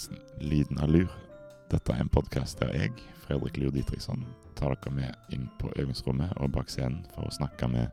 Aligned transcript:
Podkasten 0.00 0.48
Lyden 0.48 0.78
av 0.78 0.88
lur. 0.88 1.10
Dette 1.68 1.92
er 1.92 2.00
en 2.00 2.08
podkast 2.08 2.56
der 2.62 2.70
jeg, 2.72 3.02
Fredrik 3.20 3.58
Lur 3.60 3.72
Ditriksson, 3.74 4.22
tar 4.56 4.72
dere 4.72 4.92
med 4.96 5.32
inn 5.34 5.42
på 5.60 5.68
øvingsrommet 5.76 6.30
og 6.40 6.54
bak 6.54 6.70
scenen 6.72 7.02
for 7.12 7.28
å 7.28 7.34
snakke 7.34 7.66
med 7.68 7.90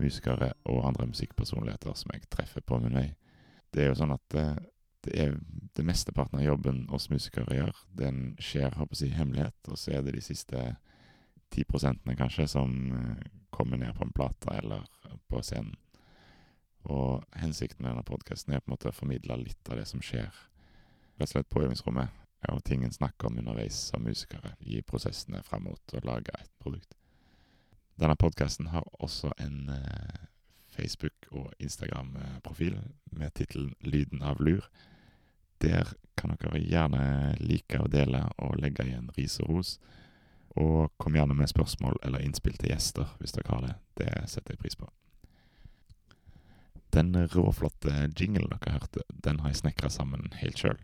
musikere 0.00 0.54
og 0.64 0.86
andre 0.88 1.10
musikkpersonligheter 1.10 1.98
som 1.98 2.14
jeg 2.14 2.24
treffer 2.32 2.64
på 2.64 2.78
min 2.80 2.96
vei. 2.96 3.10
Det 3.68 3.82
er 3.82 3.90
jo 3.90 3.98
sånn 4.00 4.14
at 4.14 4.24
det, 4.32 4.46
det 5.04 5.18
er 5.26 5.34
det 5.76 5.84
mesteparten 5.84 6.40
av 6.40 6.46
jobben 6.46 6.86
oss 6.88 7.10
musikere 7.12 7.58
gjør. 7.58 7.82
Den 8.00 8.22
skjer 8.40 8.78
håper 8.78 9.02
jeg, 9.02 9.10
i 9.10 9.18
hemmelighet, 9.18 9.58
og 9.68 9.76
så 9.82 9.98
er 9.98 10.06
det 10.06 10.14
de 10.16 10.22
siste 10.24 10.62
ti 11.52 11.66
prosentene 11.68 12.16
kanskje 12.16 12.46
som 12.54 12.78
eh, 12.96 13.26
kommer 13.52 13.82
ned 13.82 13.92
på 13.98 14.06
en 14.06 14.14
plate 14.16 14.56
eller 14.62 14.88
på 15.28 15.44
scenen. 15.44 15.76
Og 16.88 17.28
hensikten 17.44 17.84
med 17.84 17.92
denne 17.92 18.08
podkasten 18.08 18.56
er 18.56 18.64
på 18.64 18.72
en 18.72 18.78
måte 18.78 18.88
å 18.88 18.96
formidle 18.96 19.36
litt 19.42 19.68
av 19.68 19.82
det 19.82 19.84
som 19.92 20.00
skjer 20.00 20.32
rett 21.18 21.28
og 21.28 21.34
slett 21.34 21.52
på 21.52 21.62
øvingsrommet, 21.62 22.08
og 22.50 22.64
ting 22.64 22.84
en 22.84 22.92
snakker 22.94 23.28
om 23.28 23.38
underveis 23.38 23.76
som 23.92 24.02
musikere 24.02 24.56
i 24.60 24.82
prosessene 24.82 25.42
frem 25.46 25.68
mot 25.68 25.94
å 25.94 26.02
lage 26.06 26.34
et 26.38 26.50
produkt. 26.62 26.96
Denne 28.00 28.16
podkasten 28.18 28.66
har 28.72 28.86
også 29.04 29.30
en 29.38 29.68
eh, 29.68 30.26
Facebook- 30.72 31.28
og 31.30 31.52
Instagram-profil 31.58 32.80
med 33.12 33.34
tittelen 33.34 33.74
'Lyden 33.80 34.22
av 34.22 34.40
lur'. 34.40 34.68
Der 35.60 35.94
kan 36.16 36.36
dere 36.40 36.58
gjerne 36.58 37.36
like 37.40 37.78
og 37.78 37.92
dele 37.92 38.24
og 38.38 38.56
legge 38.58 38.86
igjen 38.86 39.10
ris 39.18 39.40
og 39.40 39.48
ros. 39.48 39.78
Og 40.56 40.92
kom 40.98 41.14
gjerne 41.14 41.34
med 41.34 41.48
spørsmål 41.48 41.96
eller 42.02 42.18
innspill 42.18 42.56
til 42.58 42.72
gjester 42.72 43.06
hvis 43.20 43.32
dere 43.32 43.54
har 43.54 43.62
det. 43.66 43.74
Det 43.96 44.28
setter 44.28 44.52
jeg 44.52 44.58
pris 44.58 44.76
på. 44.76 44.88
Den 46.92 47.14
råflotte 47.26 48.10
jinglen 48.20 48.50
dere 48.50 48.72
hørte, 48.72 49.04
den 49.24 49.40
har 49.40 49.48
jeg 49.48 49.62
snekra 49.62 49.88
sammen 49.88 50.32
helt 50.42 50.58
sjøl. 50.58 50.80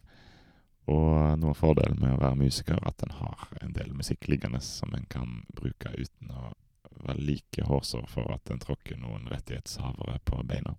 Og 0.88 1.36
noe 1.40 1.52
av 1.52 1.58
fordelen 1.58 1.98
med 2.00 2.14
å 2.14 2.20
være 2.22 2.40
musiker, 2.40 2.78
er 2.78 2.88
at 2.88 3.04
en 3.04 3.16
har 3.18 3.48
en 3.60 3.74
del 3.76 3.92
musikk 3.96 4.28
liggende 4.30 4.60
som 4.64 4.94
en 4.96 5.04
kan 5.12 5.42
bruke 5.56 5.92
uten 5.92 6.32
å 6.32 6.52
være 7.04 7.22
like 7.22 7.64
hårsår 7.68 8.06
for 8.10 8.32
at 8.32 8.50
en 8.50 8.62
tråkker 8.62 8.96
noen 9.00 9.28
rettighetshavere 9.30 10.18
på 10.24 10.40
beina. 10.48 10.74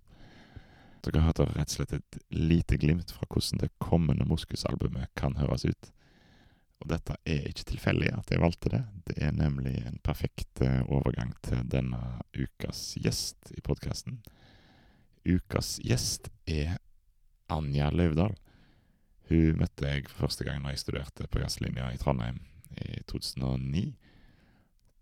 Dere 1.00 1.22
hørte 1.24 1.46
rett 1.54 1.70
og 1.70 1.76
slett 1.78 1.94
et 1.96 2.18
lite 2.34 2.76
glimt 2.80 3.12
fra 3.14 3.24
hvordan 3.30 3.62
det 3.62 3.70
kommende 3.80 4.26
Moskus-albumet 4.28 5.14
kan 5.16 5.38
høres 5.40 5.64
ut. 5.64 5.92
Og 6.80 6.90
dette 6.92 7.16
er 7.28 7.46
ikke 7.48 7.70
tilfeldig 7.72 8.10
at 8.16 8.32
jeg 8.32 8.40
valgte 8.40 8.72
det. 8.72 8.82
Det 9.08 9.16
er 9.24 9.32
nemlig 9.36 9.78
en 9.86 9.98
perfekt 10.04 10.62
eh, 10.64 10.80
overgang 10.88 11.32
til 11.44 11.64
denne 11.68 12.00
ukas 12.36 12.94
gjest 13.00 13.52
i 13.56 13.62
podkasten. 13.64 14.20
Ukas 15.28 15.78
gjest 15.84 16.30
er 16.48 16.78
Anja 17.52 17.90
Løvdahl. 17.92 18.36
Hun 19.30 19.60
møtte 19.60 19.86
jeg 19.86 20.08
for 20.10 20.26
første 20.26 20.44
gang 20.46 20.62
når 20.62 20.74
jeg 20.74 20.84
studerte 20.84 21.28
på 21.30 21.42
jazzlinja 21.42 21.92
i 21.94 21.98
Trondheim 22.00 22.40
i 22.82 23.02
2009. 23.10 23.84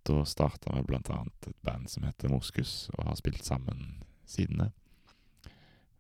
Da 0.08 0.24
starta 0.28 0.74
vi 0.76 0.84
blant 0.88 1.08
annet 1.12 1.48
et 1.48 1.56
band 1.64 1.88
som 1.88 2.04
heter 2.04 2.32
Moskus, 2.32 2.90
og 2.96 3.08
har 3.08 3.16
spilt 3.16 3.44
sammen 3.44 4.02
siden 4.28 4.60
det. 4.62 4.70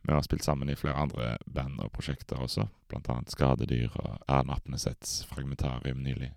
Vi 0.02 0.12
har 0.12 0.22
spilt 0.22 0.44
sammen 0.44 0.70
i 0.70 0.76
flere 0.76 0.96
andre 0.96 1.36
band 1.46 1.80
og 1.84 1.92
prosjekter 1.92 2.40
også, 2.40 2.68
blant 2.88 3.08
annet 3.12 3.32
Skadedyr 3.32 3.96
og 3.96 4.20
Erna 4.28 4.56
Apnesets 4.56 5.24
Fragmentarium 5.28 6.00
nylig. 6.04 6.30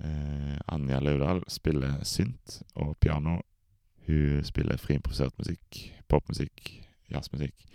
Eh, 0.00 0.56
Anja 0.72 1.00
Laudal 1.00 1.42
spiller 1.48 1.98
synt 2.04 2.62
og 2.74 2.96
piano. 3.00 3.40
Hun 4.06 4.44
spiller 4.44 4.80
friimprovisert 4.80 5.36
musikk, 5.38 5.82
popmusikk, 6.08 6.70
jazzmusikk. 7.12 7.66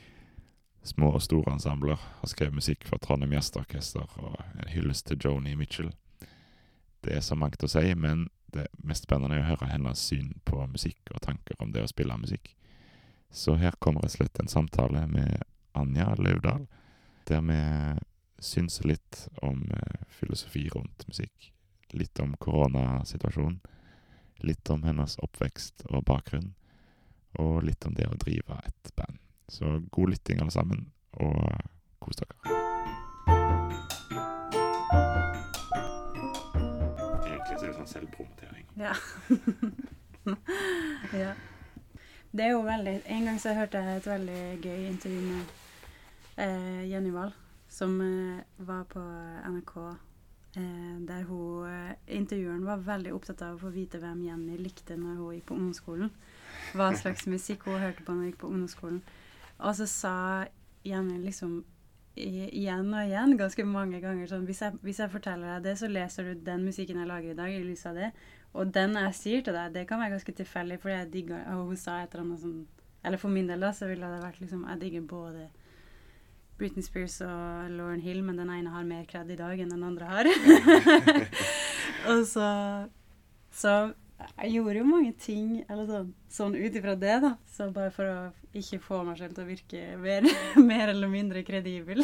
Små 0.84 1.14
og 1.16 1.22
store 1.24 1.54
ensembler. 1.54 2.00
Har 2.20 2.28
skrevet 2.28 2.58
musikk 2.60 2.88
for 2.88 3.00
Trondheim 3.00 3.32
Gjestorkester 3.32 4.08
og 4.20 4.36
en 4.60 4.72
hyllest 4.74 5.08
til 5.08 5.22
Joni 5.24 5.56
Mitchell. 5.56 5.94
Det 7.04 7.16
er 7.16 7.24
så 7.24 7.38
mangt 7.40 7.64
å 7.64 7.70
si, 7.72 7.86
men 7.96 8.28
det 8.54 8.68
mest 8.84 9.08
spennende 9.08 9.40
er 9.40 9.46
å 9.46 9.50
høre 9.54 9.72
hennes 9.72 10.04
syn 10.12 10.34
på 10.46 10.60
musikk 10.68 11.14
og 11.16 11.24
tanker 11.24 11.60
om 11.64 11.72
det 11.72 11.84
å 11.84 11.90
spille 11.90 12.18
musikk. 12.20 12.52
Så 13.32 13.56
her 13.58 13.80
kommer 13.80 14.04
rett 14.04 14.14
og 14.14 14.18
slett 14.20 14.44
en 14.44 14.52
samtale 14.52 15.08
med 15.10 15.42
Anja 15.74 16.12
Lauvdal, 16.20 16.68
der 17.26 17.42
vi 17.48 17.62
synser 18.44 18.92
litt 18.92 19.24
om 19.42 19.64
eh, 19.72 20.04
filosofi 20.20 20.68
rundt 20.70 21.08
musikk. 21.08 21.54
Litt 21.96 22.20
om 22.20 22.36
koronasituasjonen. 22.38 23.62
Litt 24.44 24.70
om 24.70 24.84
hennes 24.84 25.16
oppvekst 25.24 25.86
og 25.90 26.04
bakgrunn. 26.10 26.52
Og 27.40 27.64
litt 27.64 27.86
om 27.88 27.96
det 27.96 28.10
å 28.10 28.20
drive 28.20 28.60
et 28.68 28.96
band. 28.98 29.23
Så 29.54 29.82
god 29.92 30.10
lytting, 30.10 30.40
alle 30.42 30.52
sammen, 30.52 30.88
og 31.14 31.36
kos 32.02 32.18
dere. 32.18 32.54
Egentlig 37.28 37.60
så 37.60 37.66
er 37.66 37.68
det 37.68 37.76
sånn 37.76 37.92
selvpromotering. 37.92 38.66
Ja. 38.82 38.96
ja. 41.24 41.36
Det 42.34 42.48
er 42.48 42.56
jo 42.56 42.64
veldig 42.66 42.96
En 43.14 43.28
gang 43.28 43.38
så 43.38 43.54
hørte 43.54 43.78
jeg 43.78 44.00
et 44.02 44.10
veldig 44.10 44.42
gøy 44.64 44.88
intervju 44.90 45.22
med 45.22 45.54
eh, 46.42 46.84
Jenny 46.90 47.14
Wahl, 47.14 47.30
som 47.70 47.94
eh, 48.02 48.42
var 48.58 48.88
på 48.90 49.06
NRK, 49.54 49.74
eh, 50.58 50.94
der 51.14 51.28
hun 51.30 51.68
eh, 51.70 52.16
Intervjueren 52.18 52.66
var 52.66 52.82
veldig 52.90 53.14
opptatt 53.14 53.46
av 53.46 53.60
å 53.60 53.68
få 53.68 53.76
vite 53.76 54.02
hvem 54.02 54.26
Jenny 54.32 54.58
likte 54.58 54.98
når 54.98 55.20
hun 55.22 55.36
gikk 55.38 55.52
på 55.52 55.60
ungdomsskolen. 55.60 56.10
Hva 56.74 56.90
slags 56.98 57.30
musikk 57.30 57.70
hun 57.70 57.84
hørte 57.86 58.02
på 58.02 58.16
når 58.16 58.24
hun 58.24 58.32
gikk 58.32 58.42
på 58.42 58.50
ungdomsskolen. 58.50 59.04
Og 59.64 59.76
så 59.78 59.88
sa 59.90 60.16
Jenny 60.84 61.20
liksom 61.24 61.62
igjen 62.14 62.92
og 62.94 63.08
igjen, 63.08 63.34
ganske 63.40 63.64
mange 63.66 63.98
ganger 64.04 64.28
sånn 64.30 64.44
hvis 64.46 64.60
jeg, 64.62 64.78
hvis 64.86 65.00
jeg 65.02 65.10
forteller 65.10 65.56
deg 65.56 65.64
det, 65.66 65.74
så 65.80 65.88
leser 65.90 66.28
du 66.28 66.44
den 66.46 66.66
musikken 66.68 67.00
jeg 67.02 67.10
lager 67.10 67.34
i 67.34 67.38
dag, 67.40 67.50
i 67.50 67.64
lys 67.66 67.88
av 67.90 67.98
det. 67.98 68.12
Og 68.54 68.70
den 68.76 68.94
jeg 69.00 69.18
sier 69.18 69.46
til 69.46 69.58
deg, 69.58 69.74
det 69.74 69.88
kan 69.90 70.02
være 70.02 70.14
ganske 70.14 70.36
tilfeldig, 70.38 70.78
fordi 70.84 70.94
jeg 71.00 71.12
digger 71.16 71.48
Og 71.56 71.72
hun 71.72 71.80
sa 71.80 72.04
et 72.04 72.14
eller 72.14 72.28
annet 72.28 72.44
sånn 72.44 72.60
Eller 73.02 73.18
for 73.18 73.34
min 73.34 73.48
del, 73.50 73.66
da, 73.66 73.72
så 73.74 73.88
ville 73.90 74.12
det 74.12 74.20
vært 74.22 74.38
liksom 74.44 74.68
Jeg 74.68 74.82
digger 74.84 75.08
både 75.10 75.48
Britney 76.60 76.86
Spears 76.86 77.16
og 77.26 77.72
Lauren 77.74 78.04
Hill, 78.04 78.22
men 78.22 78.38
den 78.38 78.52
ene 78.54 78.70
har 78.70 78.86
mer 78.86 79.08
kred 79.10 79.32
i 79.34 79.40
dag 79.40 79.58
enn 79.58 79.74
den 79.74 79.82
andre 79.88 80.06
har. 80.06 80.30
og 82.14 82.22
så 82.30 82.50
Så 83.50 83.74
jeg 84.30 84.54
gjorde 84.56 84.80
jo 84.80 84.86
mange 84.88 85.12
ting 85.20 85.66
eller 85.68 85.86
sånn, 85.90 86.14
sånn 86.32 86.56
ut 86.58 86.76
ifra 86.80 86.96
det, 87.00 87.16
da. 87.24 87.32
Så 87.50 87.72
bare 87.76 87.92
for 87.94 88.06
å 88.10 88.18
ikke 88.58 88.80
få 88.84 89.04
meg 89.08 89.18
selv 89.20 89.34
til 89.38 89.46
å 89.46 89.50
virke 89.50 89.80
mer, 90.02 90.22
mer 90.72 90.88
eller 90.94 91.10
mindre 91.12 91.46
kredibel. 91.48 92.00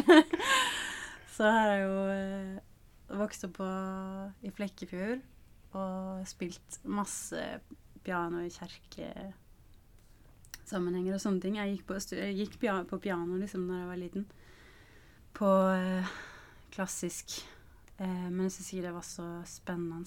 så 1.35 1.44
har 1.50 1.66
jeg 1.74 1.81
jo 1.85 1.96
eh, 2.13 2.56
vokst 3.19 3.46
opp 3.47 3.56
på, 3.59 3.69
i 4.46 4.47
Flekkefjord 4.53 5.19
og 5.78 6.28
spilt 6.30 6.69
masse 6.90 7.41
piano 8.06 8.38
i 8.41 8.53
kjerkesammenhenger 8.53 11.13
og 11.16 11.22
sånne 11.22 11.41
ting. 11.44 11.56
Jeg 11.59 11.72
gikk 11.75 11.86
på, 11.90 11.94
jeg 12.18 12.38
gikk 12.40 12.56
på 12.90 13.03
piano 13.03 13.34
liksom 13.38 13.62
da 13.69 13.75
jeg 13.84 13.91
var 13.91 14.00
liten. 14.01 14.24
På 15.38 15.50
eh, 15.75 16.07
klassisk. 16.74 17.28
Eh, 18.00 18.28
men 18.30 18.44
jeg 18.47 18.53
syns 18.57 18.72
ikke 18.74 18.88
det 18.88 18.97
var 18.97 19.07
så 19.07 19.28
spennende. 19.50 20.01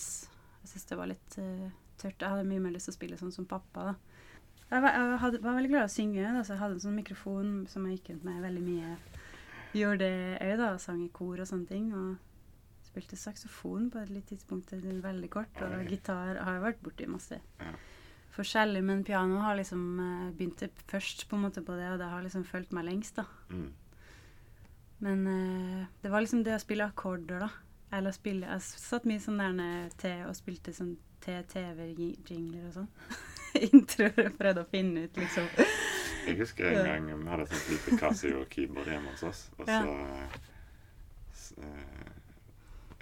Jeg 0.63 0.69
syns 0.73 0.89
det 0.89 0.99
var 0.99 1.09
litt 1.11 1.31
eh, 1.43 1.71
tørt. 2.03 2.19
Jeg 2.21 2.35
hadde 2.35 2.49
mye 2.49 2.63
mer 2.65 2.75
lyst 2.75 2.91
til 2.91 2.95
å 2.95 2.99
spille 2.99 3.21
sånn 3.21 3.35
som 3.35 3.49
pappa. 3.49 3.93
da. 3.93 3.95
Jeg 4.73 4.85
var, 4.85 4.97
jeg 4.97 5.23
hadde, 5.25 5.41
var 5.45 5.57
veldig 5.59 5.71
glad 5.73 5.87
i 5.87 5.91
å 5.91 5.95
synge, 5.95 6.27
da, 6.27 6.43
så 6.43 6.55
jeg 6.55 6.63
hadde 6.63 6.79
en 6.79 6.85
sånn 6.87 6.99
mikrofon 6.99 7.55
som 7.69 7.87
jeg 7.87 7.99
gikk 7.99 8.13
rundt 8.13 8.29
med 8.29 8.45
veldig 8.47 8.67
mye. 8.67 8.93
Gjorde 9.77 10.05
det 10.05 10.37
òg, 10.49 10.55
da. 10.61 10.75
Sang 10.83 11.01
i 11.05 11.11
kor 11.15 11.41
og 11.41 11.49
sånne 11.49 11.71
ting. 11.71 11.89
og 11.97 12.29
spilte 12.93 13.17
saksofon 13.17 13.87
på 13.89 14.03
et 14.03 14.11
litt 14.13 14.27
tidspunkt, 14.29 14.75
veldig 14.77 15.29
kort, 15.33 15.61
og 15.65 15.89
gitar 15.89 16.37
har 16.37 16.59
jeg 16.59 16.65
vært 16.67 16.83
borti 16.85 17.07
masse 17.09 17.39
forskjellig, 18.33 18.83
men 18.85 19.05
piano 19.05 19.41
har 19.45 19.57
liksom 19.59 19.83
begynt 20.37 20.37
begynte 20.61 20.87
først 20.91 21.27
på 21.29 21.37
en 21.37 21.45
måte 21.47 21.63
på 21.65 21.77
det, 21.77 21.89
og 21.93 22.01
det 22.01 22.09
har 22.09 22.25
liksom 22.25 22.45
fulgt 22.49 22.73
meg 22.73 22.87
lengst, 22.89 23.21
da. 23.21 23.27
Mm. 23.53 23.69
Men 25.03 25.27
uh, 25.27 25.85
det 26.03 26.13
var 26.13 26.25
liksom 26.25 26.45
det 26.47 26.57
å 26.57 26.63
spille 26.63 26.87
akkorder, 26.89 27.45
da. 27.45 27.51
Eller 27.93 28.15
spille 28.17 28.47
Jeg 28.49 28.63
satt 28.65 29.05
mye 29.09 29.21
sånn 29.21 29.41
der 29.43 29.91
til 30.01 30.23
og 30.29 30.37
spilte 30.39 30.73
sånn 30.77 30.95
TV-jingler 31.23 32.69
og 32.71 32.73
sånn. 32.79 32.89
Introer 33.69 34.31
prøvde 34.39 34.65
å 34.65 34.69
finne 34.71 35.05
ut, 35.07 35.19
liksom. 35.21 35.49
Jeg 36.27 36.39
husker 36.39 36.71
en 36.71 36.87
gang 36.87 37.11
vi 37.11 37.29
hadde 37.31 37.47
sånn 37.51 37.67
lite 37.69 37.99
Casio-keyboard 38.01 38.89
hjemme 38.89 39.13
hos 39.13 39.25
oss, 39.29 39.43
og 39.59 39.67
så, 39.67 39.77
Ja. 39.77 40.29
så 41.37 41.61
eh, 41.67 42.11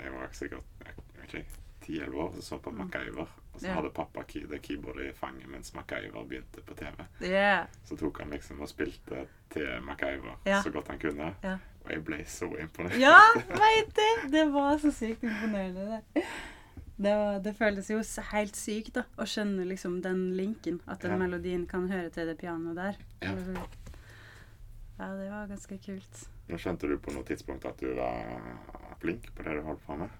Jeg 0.00 0.12
var 0.16 0.32
sikkert 0.32 0.90
ikke, 1.26 1.44
10-11 1.86 2.14
år, 2.24 2.32
så 2.34 2.42
så 2.42 2.58
på 2.64 2.72
MacGyver. 2.72 3.28
Og 3.60 3.64
så 3.64 3.68
yeah. 3.68 3.76
hadde 3.76 3.90
pappa 3.92 4.22
det 4.32 4.58
keyboardet 4.64 5.10
i 5.10 5.12
fanget 5.12 5.48
mens 5.52 5.74
MacGyver 5.74 6.22
begynte 6.24 6.62
på 6.64 6.74
TV. 6.74 7.02
Yeah. 7.20 7.66
Så 7.84 7.96
tok 8.00 8.22
han 8.22 8.30
liksom 8.32 8.62
og 8.64 8.70
spilte 8.70 9.26
til 9.52 9.66
MacGyver 9.84 10.38
yeah. 10.46 10.62
så 10.64 10.70
godt 10.72 10.88
han 10.88 10.98
kunne. 11.02 11.34
Og 11.84 11.90
jeg 11.92 12.04
ble 12.04 12.22
så 12.24 12.48
imponert. 12.56 12.96
Ja, 12.96 13.18
veit 13.52 13.92
du! 13.98 14.30
Det 14.32 14.46
var 14.54 14.80
så 14.80 14.92
sykt 14.96 15.26
imponerende, 15.28 16.00
det. 16.14 16.24
Det, 16.96 17.12
var, 17.12 17.38
det 17.44 17.52
føltes 17.56 17.90
jo 17.92 18.00
helt 18.32 18.56
sykt 18.56 18.96
da, 18.96 19.04
å 19.20 19.28
skjønne 19.28 19.68
liksom 19.68 20.00
den 20.00 20.30
linken. 20.40 20.80
At 20.88 21.04
den 21.04 21.20
melodien 21.20 21.68
kan 21.68 21.84
høre 21.92 22.08
til 22.16 22.32
det 22.32 22.38
pianoet 22.40 22.80
der. 22.80 23.04
Ja. 23.20 23.36
Ja, 25.00 25.12
det 25.16 25.30
var 25.30 25.52
ganske 25.52 25.76
kult. 25.84 26.26
Nå 26.48 26.56
Skjønte 26.60 26.88
du 26.88 26.96
på 27.00 27.12
noe 27.12 27.28
tidspunkt 27.28 27.68
at 27.68 27.80
du 27.80 27.92
var 27.96 28.40
flink 29.04 29.28
på 29.36 29.44
det 29.44 29.60
du 29.60 29.64
holdt 29.68 29.84
på 29.84 30.00
med? 30.00 30.12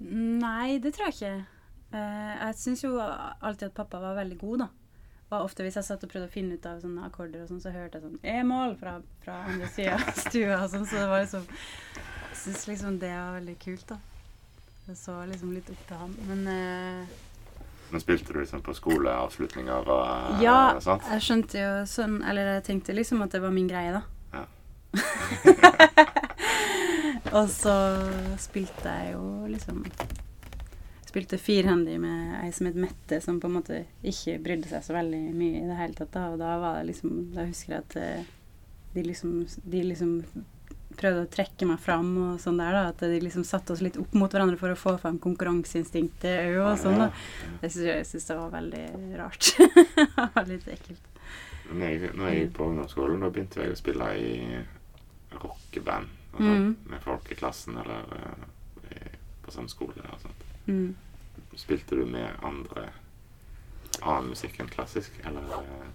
Nei, 0.00 0.80
det 0.80 0.96
tror 0.96 1.08
jeg 1.10 1.18
ikke. 1.20 1.59
Eh, 1.92 2.34
jeg 2.46 2.54
syns 2.60 2.84
jo 2.84 2.90
alltid 3.00 3.68
at 3.70 3.74
pappa 3.74 3.98
var 4.02 4.14
veldig 4.20 4.38
god, 4.38 4.58
da. 4.64 4.68
Og 5.30 5.44
ofte 5.46 5.62
hvis 5.62 5.76
jeg 5.78 5.86
satt 5.86 6.02
og 6.02 6.10
prøvde 6.10 6.26
å 6.26 6.32
finne 6.32 6.54
ut 6.58 6.64
av 6.66 6.80
sånne 6.82 7.04
akkorder, 7.06 7.42
og 7.44 7.48
sånn, 7.52 7.60
så 7.62 7.70
hørte 7.74 7.98
jeg 7.98 8.04
sånn 8.06 8.18
E-mål 8.26 8.72
fra, 8.80 8.92
fra 9.22 9.34
andre 9.46 9.68
sida 9.70 9.94
av 9.98 10.14
stua. 10.26 10.56
Og 10.64 10.70
sånn, 10.72 10.86
så 10.90 10.94
det 10.98 11.08
var 11.10 11.20
liksom 11.24 11.44
Jeg 11.50 12.36
syns 12.42 12.62
liksom 12.70 12.92
det 13.02 13.12
var 13.14 13.36
veldig 13.38 13.56
kult, 13.62 13.86
da. 13.92 13.96
Jeg 14.88 14.96
så 14.98 15.14
liksom 15.30 15.52
litt 15.54 15.68
opp 15.70 15.82
til 15.86 15.96
han. 16.00 16.12
Men 16.30 16.40
eh, 16.50 17.02
Men 17.92 18.00
spilte 18.02 18.32
du 18.34 18.38
liksom 18.40 18.60
på 18.66 18.72
skoleavslutninger 18.74 19.82
og 19.94 20.42
ja, 20.42 20.58
og 20.76 20.82
sånt? 20.82 21.02
jeg 21.10 21.20
skjønte 21.26 21.58
jo 21.62 21.70
sånn 21.90 22.20
Eller 22.22 22.44
jeg 22.56 22.64
tenkte 22.68 22.94
liksom 22.94 23.22
at 23.26 23.32
det 23.34 23.40
var 23.42 23.50
min 23.54 23.68
greie, 23.70 23.90
da. 23.94 24.02
Ja. 24.34 24.44
og 27.38 27.46
så 27.50 27.74
spilte 28.42 28.88
jeg 28.98 29.12
jo 29.14 29.24
liksom 29.50 29.84
Spilte 31.10 31.40
firhandy 31.42 31.96
med 31.98 32.36
ei 32.44 32.52
som 32.54 32.68
het 32.68 32.78
Mette, 32.78 33.18
som 33.24 33.40
på 33.42 33.48
en 33.50 33.56
måte 33.56 33.80
ikke 34.06 34.36
brydde 34.44 34.70
seg 34.70 34.84
så 34.86 34.94
veldig 34.94 35.22
mye 35.34 35.64
i 35.64 35.66
det 35.66 35.78
hele 35.80 35.98
tatt. 35.98 36.12
Da, 36.14 36.28
og 36.30 36.38
da 36.38 36.54
var 36.62 36.78
det 36.78 36.92
liksom 36.92 37.16
Da 37.34 37.48
husker 37.48 37.74
jeg 37.74 37.82
at 37.82 37.96
eh, 37.98 38.28
de 38.94 39.02
liksom, 39.06 39.34
de 39.74 39.82
liksom 39.86 40.14
prøvde 41.00 41.24
å 41.24 41.30
trekke 41.30 41.66
meg 41.68 41.80
fram 41.82 42.10
og 42.24 42.40
sånn 42.42 42.58
der, 42.60 42.76
da. 42.76 42.82
At 42.92 43.02
de 43.02 43.20
liksom 43.22 43.46
satte 43.46 43.74
oss 43.74 43.82
litt 43.84 43.98
opp 44.00 44.14
mot 44.18 44.32
hverandre 44.32 44.58
for 44.60 44.72
å 44.72 44.78
få 44.78 44.96
frem 45.02 45.18
konkurranseinstinktet 45.22 46.58
og 46.60 46.74
sånn, 46.80 46.98
da. 47.04 47.10
Det 47.62 47.70
syns 47.70 47.86
jeg, 47.86 47.96
jeg 48.02 48.08
synes 48.10 48.28
det 48.30 48.38
var 48.40 48.52
veldig 48.56 48.84
rart. 49.20 49.50
det 49.96 50.28
var 50.36 50.50
litt 50.50 50.68
ekkelt. 50.74 51.08
Når 51.70 51.84
jeg, 51.86 52.12
når 52.18 52.26
jeg 52.26 52.38
gikk 52.40 52.54
på 52.58 52.68
ungdomsskolen, 52.70 53.22
da 53.22 53.30
begynte 53.30 53.62
jeg 53.62 53.74
å 53.74 53.78
spille 53.78 54.12
i 54.18 54.32
rockeband. 55.38 56.16
Mm. 56.38 56.68
Med 56.90 57.02
folk 57.02 57.30
i 57.30 57.38
klassen 57.38 57.78
eller 57.78 58.06
eh, 58.90 59.18
på 59.42 59.54
samme 59.54 59.70
skole. 59.70 60.02
og 60.06 60.22
sånt. 60.22 60.39
Mm. 60.66 60.94
Spilte 61.56 61.96
du 61.98 62.04
med 62.06 62.28
andre 62.46 62.88
annen 64.02 64.30
musikk 64.32 64.60
enn 64.62 64.68
klassisk, 64.70 65.12
eller? 65.26 65.42
eh, 65.42 65.88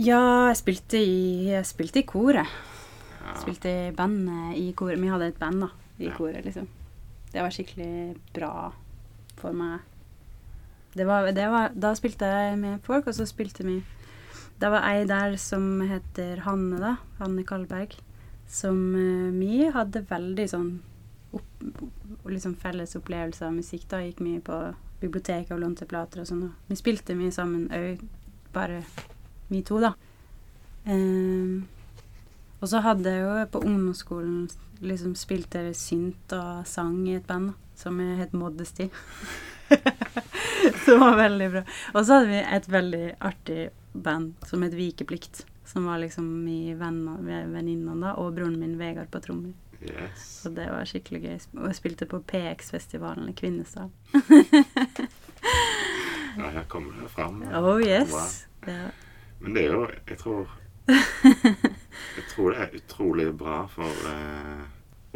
Ja, 0.00 0.48
jeg 0.48 0.56
spilte 0.60 0.98
i, 1.02 1.48
jeg 1.50 1.66
spilte 1.66 1.98
i 2.02 2.06
koret. 2.06 2.46
Ja, 3.20 3.34
Spilte 3.40 3.68
i 3.88 3.90
bandet 3.94 4.56
i 4.58 4.72
koret. 4.72 4.98
Vi 5.00 5.08
hadde 5.10 5.26
et 5.28 5.38
band 5.38 5.60
da, 5.66 5.68
i 5.98 6.06
Ja. 6.08 6.14
koret, 6.16 6.44
liksom. 6.44 6.68
Det 7.32 7.42
var 7.42 7.50
skikkelig 7.50 8.16
bra 8.34 8.72
for 9.36 9.52
meg. 9.52 9.80
Det 10.94 11.06
var, 11.06 11.30
det 11.32 11.46
var, 11.50 11.70
da 11.74 11.92
spilte 11.94 12.26
jeg 12.26 12.58
med 12.58 12.80
folk, 12.82 13.06
og 13.06 13.14
så 13.14 13.26
spilte 13.26 13.62
vi 13.64 13.82
Det 14.60 14.68
var 14.70 14.82
ei 14.90 15.04
der 15.06 15.36
som 15.40 15.80
heter 15.80 16.40
Hanne, 16.44 16.78
da. 16.80 16.96
Hanne 17.18 17.44
Kalberg. 17.44 17.94
Som 18.48 18.94
eh, 18.94 19.30
vi 19.38 19.70
hadde 19.72 20.02
veldig 20.10 20.48
sånn 20.50 20.82
opp, 21.32 21.62
liksom 22.28 22.54
felles 22.60 22.96
opplevelser 22.98 23.48
av 23.48 23.56
musikk. 23.56 23.86
Da 23.88 24.02
gikk 24.04 24.20
mye 24.24 24.40
på 24.44 24.58
biblioteket 25.00 25.54
og 25.56 25.62
lånte 25.62 25.88
plater 25.88 26.22
og 26.22 26.28
sånn. 26.28 26.48
Vi 26.68 26.78
spilte 26.78 27.16
mye 27.16 27.32
sammen 27.32 27.68
òg, 27.72 28.02
bare 28.52 28.82
vi 29.48 29.62
to, 29.66 29.80
da. 29.82 29.94
Um, 30.84 31.68
og 32.60 32.68
så 32.68 32.82
hadde 32.84 33.12
jeg 33.12 33.24
jo 33.24 33.46
på 33.52 33.62
ungdomsskolen 33.64 34.48
liksom 34.84 35.14
spilt 35.16 35.56
synt 35.76 36.32
og 36.36 36.66
sang 36.68 37.02
i 37.08 37.16
et 37.18 37.26
band 37.28 37.52
da, 37.52 37.56
som 37.80 38.00
het 38.00 38.36
Modesty. 38.36 38.90
som 40.84 41.00
var 41.00 41.16
veldig 41.16 41.48
bra. 41.50 41.62
Og 41.94 42.04
så 42.04 42.18
hadde 42.18 42.30
vi 42.32 42.40
et 42.42 42.68
veldig 42.68 43.06
artig 43.30 43.60
band 43.92 44.46
som 44.48 44.62
het 44.66 44.76
Vikeplikt. 44.76 45.44
Som 45.64 45.86
var 45.86 46.00
liksom 46.02 46.26
vi 46.44 46.74
venninne 46.74 48.14
og 48.18 48.34
broren 48.34 48.58
min 48.58 48.78
Vegard 48.80 49.10
på 49.12 49.20
trommer. 49.22 49.54
Yes. 49.80 50.42
Og 50.46 50.56
det 50.56 50.66
var 50.70 50.84
skikkelig 50.88 51.20
gøy. 51.22 51.38
Og 51.56 51.66
jeg 51.70 51.78
spilte 51.78 52.08
på 52.08 52.20
PX-festivalen 52.28 53.30
i 53.32 53.36
Kvinesdal. 53.36 53.90
Ja, 56.36 56.50
her 56.54 56.64
kommer 56.68 56.94
det 57.02 57.08
fram. 57.08 57.42
Oh 57.42 57.80
yes! 57.82 58.46
Ja. 58.66 58.90
Men 59.40 59.54
det 59.54 59.64
er 59.64 59.72
jo 59.72 59.86
Jeg 60.08 60.18
tror 60.18 60.50
Jeg 62.16 62.24
tror 62.28 62.50
det 62.50 62.58
er 62.60 62.76
utrolig 62.76 63.26
bra 63.38 63.62
for 63.70 64.04
uh, 64.06 64.62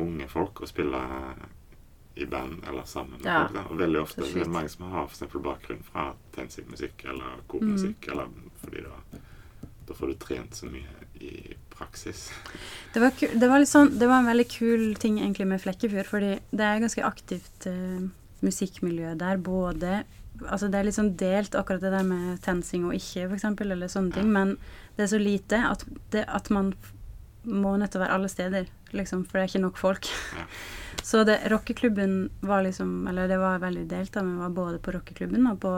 unge 0.01 0.29
folk 0.29 0.63
å 0.63 0.69
spille 0.69 1.01
i 2.15 2.27
band 2.31 2.65
eller 2.69 2.85
sammen 2.85 3.19
med 3.19 3.27
Ja, 3.27 3.41
folk. 3.43 3.57
Da. 3.57 3.65
Og 3.71 3.79
veldig 3.79 4.01
ofte 4.01 4.23
så 4.23 4.39
er 4.39 4.45
det 4.45 4.55
mange 4.55 4.71
som 4.73 4.91
har 4.93 5.09
for 5.11 5.43
bakgrunn 5.43 5.83
fra 5.83 6.13
TenSig-musikk 6.37 7.05
eller 7.11 7.41
kormusikk. 7.51 8.07
Mm. 8.07 8.13
Eller 8.13 8.29
fordi 8.63 8.85
da, 8.87 9.23
da 9.89 9.95
får 9.99 10.13
du 10.13 10.15
trent 10.23 10.55
så 10.57 10.71
mye 10.71 11.09
i 11.21 11.35
praksis. 11.79 12.27
Det 12.95 13.03
var, 13.03 13.15
det, 13.19 13.49
var 13.51 13.65
sånn, 13.69 13.95
det 13.99 14.09
var 14.11 14.23
en 14.23 14.31
veldig 14.31 14.47
kul 14.53 14.85
ting 15.01 15.21
egentlig 15.23 15.49
med 15.51 15.63
Flekkefjord, 15.63 16.09
fordi 16.11 16.35
det 16.55 16.67
er 16.67 16.83
ganske 16.83 17.07
aktivt 17.07 17.69
uh, 17.71 18.05
musikkmiljø 18.45 19.17
der. 19.21 19.41
Både 19.43 20.05
Altså 20.51 20.67
det 20.67 20.81
er 20.81 20.87
litt 20.89 20.97
sånn 20.97 21.13
delt, 21.15 21.55
akkurat 21.55 21.83
det 21.85 21.93
der 21.95 22.07
med 22.09 22.41
TenSing 22.43 22.89
og 22.89 22.97
ikke, 22.97 23.29
eksempel, 23.37 23.71
eller 23.71 23.91
sånne 23.91 24.17
ting. 24.17 24.33
Men 24.35 24.57
det 24.97 25.05
er 25.05 25.13
så 25.13 25.21
lite 25.21 25.61
at, 25.69 25.85
det, 26.11 26.25
at 26.27 26.51
man 26.51 26.73
må 27.47 27.77
nødt 27.79 27.95
til 27.95 28.01
å 28.01 28.03
være 28.03 28.17
alle 28.17 28.31
steder, 28.33 28.67
liksom, 28.97 29.23
for 29.29 29.39
det 29.39 29.45
er 29.45 29.53
ikke 29.53 29.63
nok 29.63 29.79
folk. 29.79 30.11
Ja. 30.35 30.49
Så 31.05 31.23
det, 31.29 31.37
rockeklubben 31.53 32.31
var 32.41 32.63
liksom 32.65 33.07
Eller 33.11 33.29
det 33.29 33.37
var 33.39 33.59
veldig 33.61 33.85
delt, 33.91 34.13
da, 34.15 34.23
men 34.25 34.41
var 34.41 34.55
både 34.57 34.79
på 34.83 34.95
rockeklubben 34.95 35.47
og 35.51 35.59
på, 35.61 35.73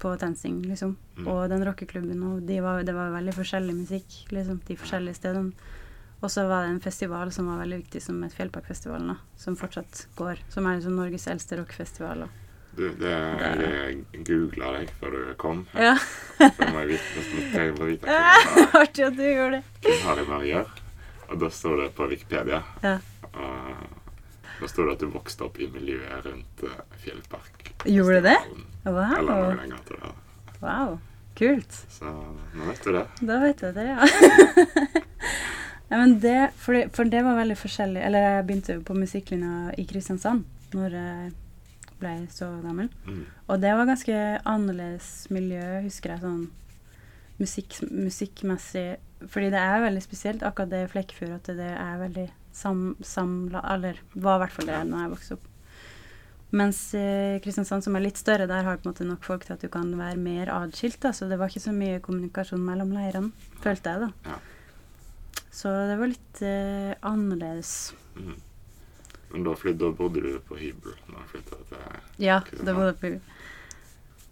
på 0.00 0.14
TenSing, 0.20 0.62
liksom. 0.68 0.96
Mm. 1.18 1.28
Og 1.28 1.44
den 1.52 1.64
rockeklubben, 1.68 2.22
og 2.26 2.42
de 2.48 2.60
var, 2.64 2.82
det 2.86 2.96
var 2.96 3.12
veldig 3.14 3.36
forskjellig 3.36 3.76
musikk, 3.82 4.18
liksom, 4.34 4.60
de 4.66 4.76
forskjellige 4.80 5.20
stedene. 5.20 5.76
Og 6.20 6.28
så 6.30 6.44
var 6.48 6.66
det 6.66 6.74
en 6.74 6.82
festival 6.84 7.32
som 7.32 7.48
var 7.48 7.62
veldig 7.62 7.78
viktig, 7.80 8.02
som 8.04 8.20
het 8.24 8.34
Fjellparkfestivalen, 8.36 9.16
som 9.40 9.56
fortsatt 9.56 10.06
går. 10.18 10.42
Som 10.52 10.68
er 10.68 10.76
liksom 10.76 10.98
Norges 10.98 11.24
eldste 11.32 11.56
rockfestival. 11.60 12.26
Og. 12.26 12.40
Du, 12.76 12.84
det, 13.00 13.12
jeg 13.12 14.24
googla 14.28 14.74
deg 14.76 14.92
før 15.00 15.16
du 15.16 15.30
kom. 15.40 15.62
Ja. 15.74 15.94
For 16.36 16.66
jeg 16.66 16.74
må 16.76 16.84
vite, 16.90 17.24
jeg 17.54 17.72
få 17.78 17.88
vite 17.88 18.18
Artig 18.82 19.06
at 19.08 19.16
du 19.16 19.24
gjorde 19.24 19.58
det. 19.58 19.62
hvem 19.86 20.04
har 20.04 20.20
det 20.20 20.26
med 20.28 20.36
å 20.36 20.44
gjøre. 20.50 20.84
Og 21.30 21.40
da 21.40 21.50
står 21.54 21.82
det 21.84 21.88
på 21.96 22.10
Wikipedia. 22.10 22.60
Ja. 22.84 22.98
Og 23.32 24.60
da 24.60 24.68
står 24.68 24.90
det 24.90 24.98
at 24.98 25.04
du 25.06 25.12
vokste 25.14 25.46
opp 25.46 25.60
i 25.62 25.70
miljøet 25.72 26.26
rundt 26.26 26.64
uh, 26.66 26.76
Fjellpark. 27.00 27.72
Gjorde 27.88 28.20
det? 28.28 28.36
Eller 28.84 29.66
noe 29.66 30.00
Wow. 30.00 30.14
wow. 30.60 30.98
Kult. 31.34 31.72
Så 31.88 32.04
nå 32.04 32.66
vet 32.66 32.84
du 32.84 32.92
det. 32.92 33.04
Da 33.24 33.38
vet 33.40 33.62
jeg 33.64 33.76
det, 33.76 33.84
ja. 33.88 34.08
ja 35.90 36.00
men 36.02 36.18
det, 36.20 36.50
for, 36.60 36.76
det, 36.76 36.90
for 36.96 37.08
det 37.08 37.22
var 37.24 37.38
veldig 37.38 37.56
forskjellig. 37.56 38.02
Eller 38.04 38.26
jeg 38.26 38.46
begynte 38.48 38.80
på 38.84 38.96
musikklinja 38.98 39.70
i 39.80 39.86
Kristiansand 39.88 40.44
når 40.76 40.96
jeg 40.98 41.30
ble 42.00 42.14
så 42.32 42.48
gammel. 42.64 42.90
Mm. 43.06 43.24
Og 43.48 43.60
det 43.62 43.72
var 43.76 43.88
ganske 43.88 44.18
annerledes 44.48 45.10
miljø, 45.32 45.64
husker 45.84 46.14
jeg, 46.14 46.24
sånn 46.24 46.44
musikk, 47.40 47.78
musikkmessig. 47.88 48.88
Fordi 49.28 49.50
det 49.52 49.60
er 49.60 49.84
veldig 49.84 50.02
spesielt, 50.04 50.44
akkurat 50.46 50.72
det 50.72 50.84
i 50.84 50.90
Flekkefjord, 50.92 51.38
at 51.40 51.50
det 51.58 51.72
er 51.76 52.00
veldig 52.00 52.26
sam, 52.56 52.94
samla 53.04 53.60
Eller 53.74 54.00
var 54.14 54.38
i 54.38 54.44
hvert 54.44 54.54
fall 54.56 54.68
det 54.70 54.78
da 54.90 55.02
jeg 55.04 55.12
vokste 55.14 55.36
opp. 55.36 55.49
Mens 56.50 56.78
eh, 56.98 57.38
Kristiansand, 57.44 57.84
som 57.86 57.94
er 57.94 58.02
litt 58.02 58.18
større, 58.18 58.48
der 58.50 58.66
har 58.66 58.80
på 58.80 58.88
en 58.88 58.90
måte 58.90 59.06
nok 59.06 59.26
folk 59.26 59.44
til 59.46 59.54
at 59.54 59.62
du 59.62 59.68
kan 59.70 59.92
være 59.98 60.18
mer 60.18 60.50
atskilt. 60.50 60.98
da, 61.02 61.12
Så 61.14 61.28
det 61.30 61.38
var 61.38 61.52
ikke 61.52 61.62
så 61.62 61.74
mye 61.74 62.00
kommunikasjon 62.02 62.62
mellom 62.64 62.90
leirene, 62.96 63.30
følte 63.62 63.94
jeg, 63.94 64.08
da. 64.08 64.32
Ja. 64.32 64.38
Så 65.50 65.70
det 65.90 65.98
var 66.00 66.10
litt 66.10 66.42
eh, 66.46 66.94
annerledes. 67.06 67.92
Mm. 68.16 68.34
Men 69.30 69.46
da, 69.46 69.54
da 69.54 69.90
bodde 69.94 70.24
du 70.24 70.32
på 70.42 70.58
hybel 70.58 70.96
da 71.06 71.20
du 71.20 71.28
flytta 71.30 71.60
til 71.68 72.24
Ja, 72.24 72.40
da 72.50 72.74
bodde 72.74 72.88
jeg 72.90 72.98
på 72.98 73.06
hybel. 73.06 73.20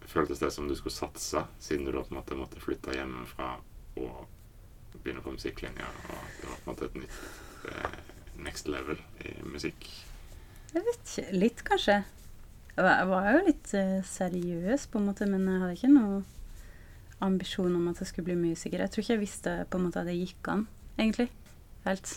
Føltes 0.09 0.41
det 0.43 0.51
som 0.55 0.67
du 0.67 0.75
skulle 0.75 0.97
satse, 0.97 1.45
siden 1.63 1.87
du 1.87 1.93
da 1.93 2.03
på 2.03 2.15
en 2.15 2.19
måte 2.19 2.39
måtte 2.39 2.63
flytte 2.63 2.97
hjemmefra 2.97 3.53
og 4.01 4.99
begynne 5.05 5.23
på 5.23 5.37
musikklinja? 5.37 5.87
Og 6.09 6.39
det 6.41 6.51
var 6.51 6.57
på 6.57 6.65
en 6.65 6.73
måte 6.73 6.89
et 6.89 7.01
nytt 7.05 7.71
eh, 7.71 7.99
next 8.43 8.71
level 8.73 8.99
i 9.23 9.37
musikk? 9.47 9.87
Jeg 10.75 10.85
vet 10.85 11.03
ikke. 11.05 11.27
Litt, 11.37 11.65
kanskje. 11.67 12.03
Jeg 12.79 12.85
var, 12.85 12.99
jeg 13.01 13.09
var 13.11 13.29
jo 13.33 13.39
litt 13.49 13.71
eh, 13.75 13.95
seriøs, 14.07 14.87
på 14.93 15.01
en 15.01 15.09
måte, 15.09 15.27
men 15.27 15.47
jeg 15.49 15.63
hadde 15.63 15.79
ikke 15.79 15.93
noe 15.95 16.21
ambisjon 17.25 17.75
om 17.75 17.89
at 17.91 17.99
jeg 18.03 18.13
skulle 18.13 18.29
bli 18.29 18.37
musiker. 18.39 18.85
Jeg 18.85 18.93
tror 18.95 19.05
ikke 19.05 19.15
jeg 19.17 19.25
visste 19.25 19.55
på 19.71 19.81
en 19.81 19.89
måte 19.89 20.03
at 20.03 20.07
det 20.07 20.15
gikk 20.19 20.51
an, 20.53 20.67
egentlig. 20.99 21.27
Helt. 21.87 22.13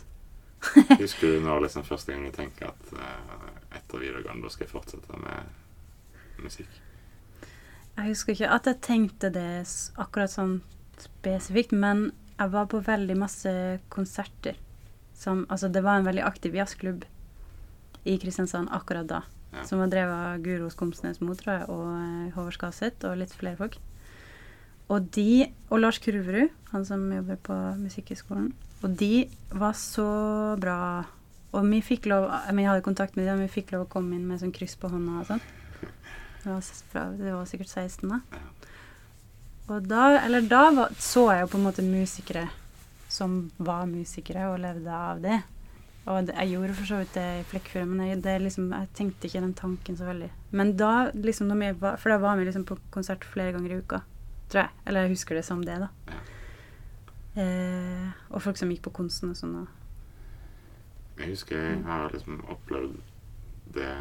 Husker 1.02 1.34
du 1.34 1.40
når 1.42 1.64
liksom 1.66 1.88
første 1.88 2.14
gang 2.14 2.28
du 2.28 2.36
tenker 2.36 2.70
at 2.70 2.92
uh, 2.94 3.48
etter 3.74 4.04
videregående 4.04 4.46
da 4.46 4.54
skal 4.54 4.68
jeg 4.68 4.74
fortsette 4.76 5.22
med 5.24 6.44
musikk? 6.44 6.76
Jeg 7.98 8.12
husker 8.12 8.36
ikke 8.36 8.52
at 8.54 8.68
jeg 8.70 8.80
tenkte 8.86 9.32
det 9.34 9.48
akkurat 10.00 10.32
sånn 10.32 10.60
spesifikt, 11.02 11.74
men 11.74 12.12
jeg 12.38 12.54
var 12.54 12.70
på 12.70 12.84
veldig 12.86 13.18
masse 13.20 13.52
konserter. 13.94 14.60
Som, 15.18 15.44
altså, 15.50 15.70
det 15.70 15.84
var 15.86 16.00
en 16.00 16.08
veldig 16.08 16.24
aktiv 16.26 16.56
jazzklubb 16.58 17.04
i 18.06 18.18
Kristiansand 18.22 18.72
akkurat 18.72 19.08
da. 19.10 19.22
Ja. 19.52 19.64
Som 19.68 19.82
var 19.84 19.92
drevet 19.92 20.16
av 20.16 20.44
Guro 20.44 20.70
Skomsnes 20.72 21.20
Mo, 21.22 21.36
tror 21.36 21.54
jeg, 21.54 21.70
og 21.70 21.88
eh, 21.92 22.34
Håvard 22.36 22.56
Skaseth 22.56 23.08
og 23.10 23.18
litt 23.20 23.34
flere 23.36 23.60
folk. 23.60 23.78
og 24.88 25.10
de 25.16 25.52
Og 25.70 25.80
Lars 25.80 26.00
Kurverud, 26.00 26.50
han 26.72 26.86
som 26.86 27.12
jobber 27.12 27.36
på 27.36 27.56
Musikkhøgskolen. 27.80 28.54
Og 28.82 28.96
de 28.98 29.30
var 29.52 29.74
så 29.74 30.58
bra. 30.60 31.06
Og 31.52 31.66
vi 31.68 31.82
fikk 31.82 32.08
lov 32.08 32.30
Vi 32.56 32.64
hadde 32.64 32.82
kontakt 32.82 33.16
med 33.16 33.28
dem, 33.28 33.40
vi 33.44 33.52
fikk 33.52 33.72
lov 33.72 33.86
å 33.86 33.92
komme 33.92 34.16
inn 34.16 34.28
med 34.28 34.40
sånn 34.40 34.56
kryss 34.56 34.78
på 34.80 34.90
hånda 34.90 35.20
og 35.22 35.28
sånn. 35.28 35.44
Det 36.42 36.50
var, 36.50 36.64
bra, 36.94 37.04
det 37.20 37.34
var 37.36 37.46
sikkert 37.46 37.70
16, 37.70 38.10
da. 38.10 38.22
Og 39.70 39.86
da, 39.88 40.06
eller 40.26 40.42
da 40.42 40.64
var, 40.74 40.96
så 41.00 41.28
jeg 41.32 41.44
jo 41.44 41.52
på 41.52 41.60
en 41.60 41.68
måte 41.68 41.86
musikere 41.86 42.48
som 43.12 43.52
var 43.58 43.86
musikere 43.86 44.48
og 44.50 44.62
levde 44.64 44.96
av 44.96 45.22
det. 45.24 45.42
Og 46.10 46.26
det, 46.26 46.34
jeg 46.34 46.50
gjorde 46.56 46.74
for 46.80 46.90
så 46.90 46.98
vidt 47.04 47.14
det 47.14 47.26
i 47.40 47.44
Flekkefjord, 47.52 47.90
men 47.92 48.08
jeg, 48.08 48.22
det 48.26 48.34
liksom, 48.42 48.72
jeg 48.74 48.90
tenkte 48.98 49.28
ikke 49.30 49.42
den 49.44 49.54
tanken 49.54 49.98
så 50.00 50.08
veldig. 50.08 50.32
Men 50.58 50.72
da, 50.80 51.12
liksom, 51.14 51.52
var, 51.80 52.00
for 52.02 52.10
da 52.10 52.18
var 52.24 52.40
vi 52.40 52.48
liksom 52.48 52.66
på 52.66 52.78
konsert 52.94 53.24
flere 53.28 53.54
ganger 53.54 53.76
i 53.76 53.82
uka, 53.84 54.00
tror 54.50 54.64
jeg. 54.64 54.72
Eller 54.88 55.06
jeg 55.06 55.14
husker 55.14 55.38
det 55.38 55.46
som 55.46 55.62
det, 55.66 55.78
da. 55.84 55.92
Eh, 57.42 58.10
og 58.34 58.42
folk 58.44 58.58
som 58.60 58.72
gikk 58.74 58.82
på 58.90 58.96
konsten 58.98 59.32
og 59.32 59.38
sånn. 59.40 59.54
Og, 59.62 59.68
Jeg 61.22 61.36
husker 61.36 61.60
jeg 61.62 61.84
har 61.86 62.10
liksom 62.12 62.40
opplevd 62.50 62.98
det 63.76 63.92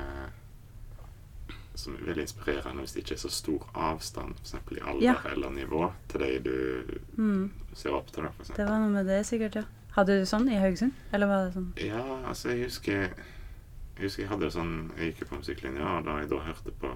som 1.80 1.94
er 1.96 2.06
veldig 2.08 2.24
inspirerende 2.26 2.82
hvis 2.84 2.94
det 2.96 3.02
ikke 3.04 3.14
er 3.16 3.20
så 3.22 3.30
stor 3.32 3.66
avstand, 3.78 4.40
f.eks. 4.40 4.54
i 4.76 4.80
alder 4.80 5.04
Ja. 5.04 5.14
eller 5.30 5.52
nivå, 5.54 5.92
til 6.08 6.20
de 6.24 6.30
du 6.44 6.98
mm, 7.16 7.44
ser 7.74 7.94
opp 7.96 8.10
til. 8.12 8.24
da, 8.24 8.48
det 8.56 8.66
var 8.66 8.80
noe 8.82 8.90
med 8.96 9.06
det, 9.08 9.20
sikkert, 9.28 9.60
ja. 9.60 9.64
Hadde 9.96 10.20
du 10.20 10.26
sånn 10.26 10.48
i 10.48 10.58
Haugesund? 10.60 10.92
Eller 11.12 11.26
var 11.26 11.44
det 11.48 11.54
sånn 11.56 11.72
Ja, 11.82 12.02
altså, 12.30 12.48
jeg 12.54 12.64
husker 12.68 12.92
Jeg 13.00 14.04
husker 14.04 14.22
jeg 14.22 14.30
hadde 14.30 14.44
det 14.46 14.52
sånn 14.54 14.74
Jeg 14.96 15.10
gikk 15.12 15.20
jo 15.24 15.26
på 15.32 15.40
musikklinja, 15.42 15.86
og 15.98 16.04
da 16.06 16.18
jeg 16.20 16.30
da 16.30 16.38
hørte 16.46 16.70
på 16.80 16.92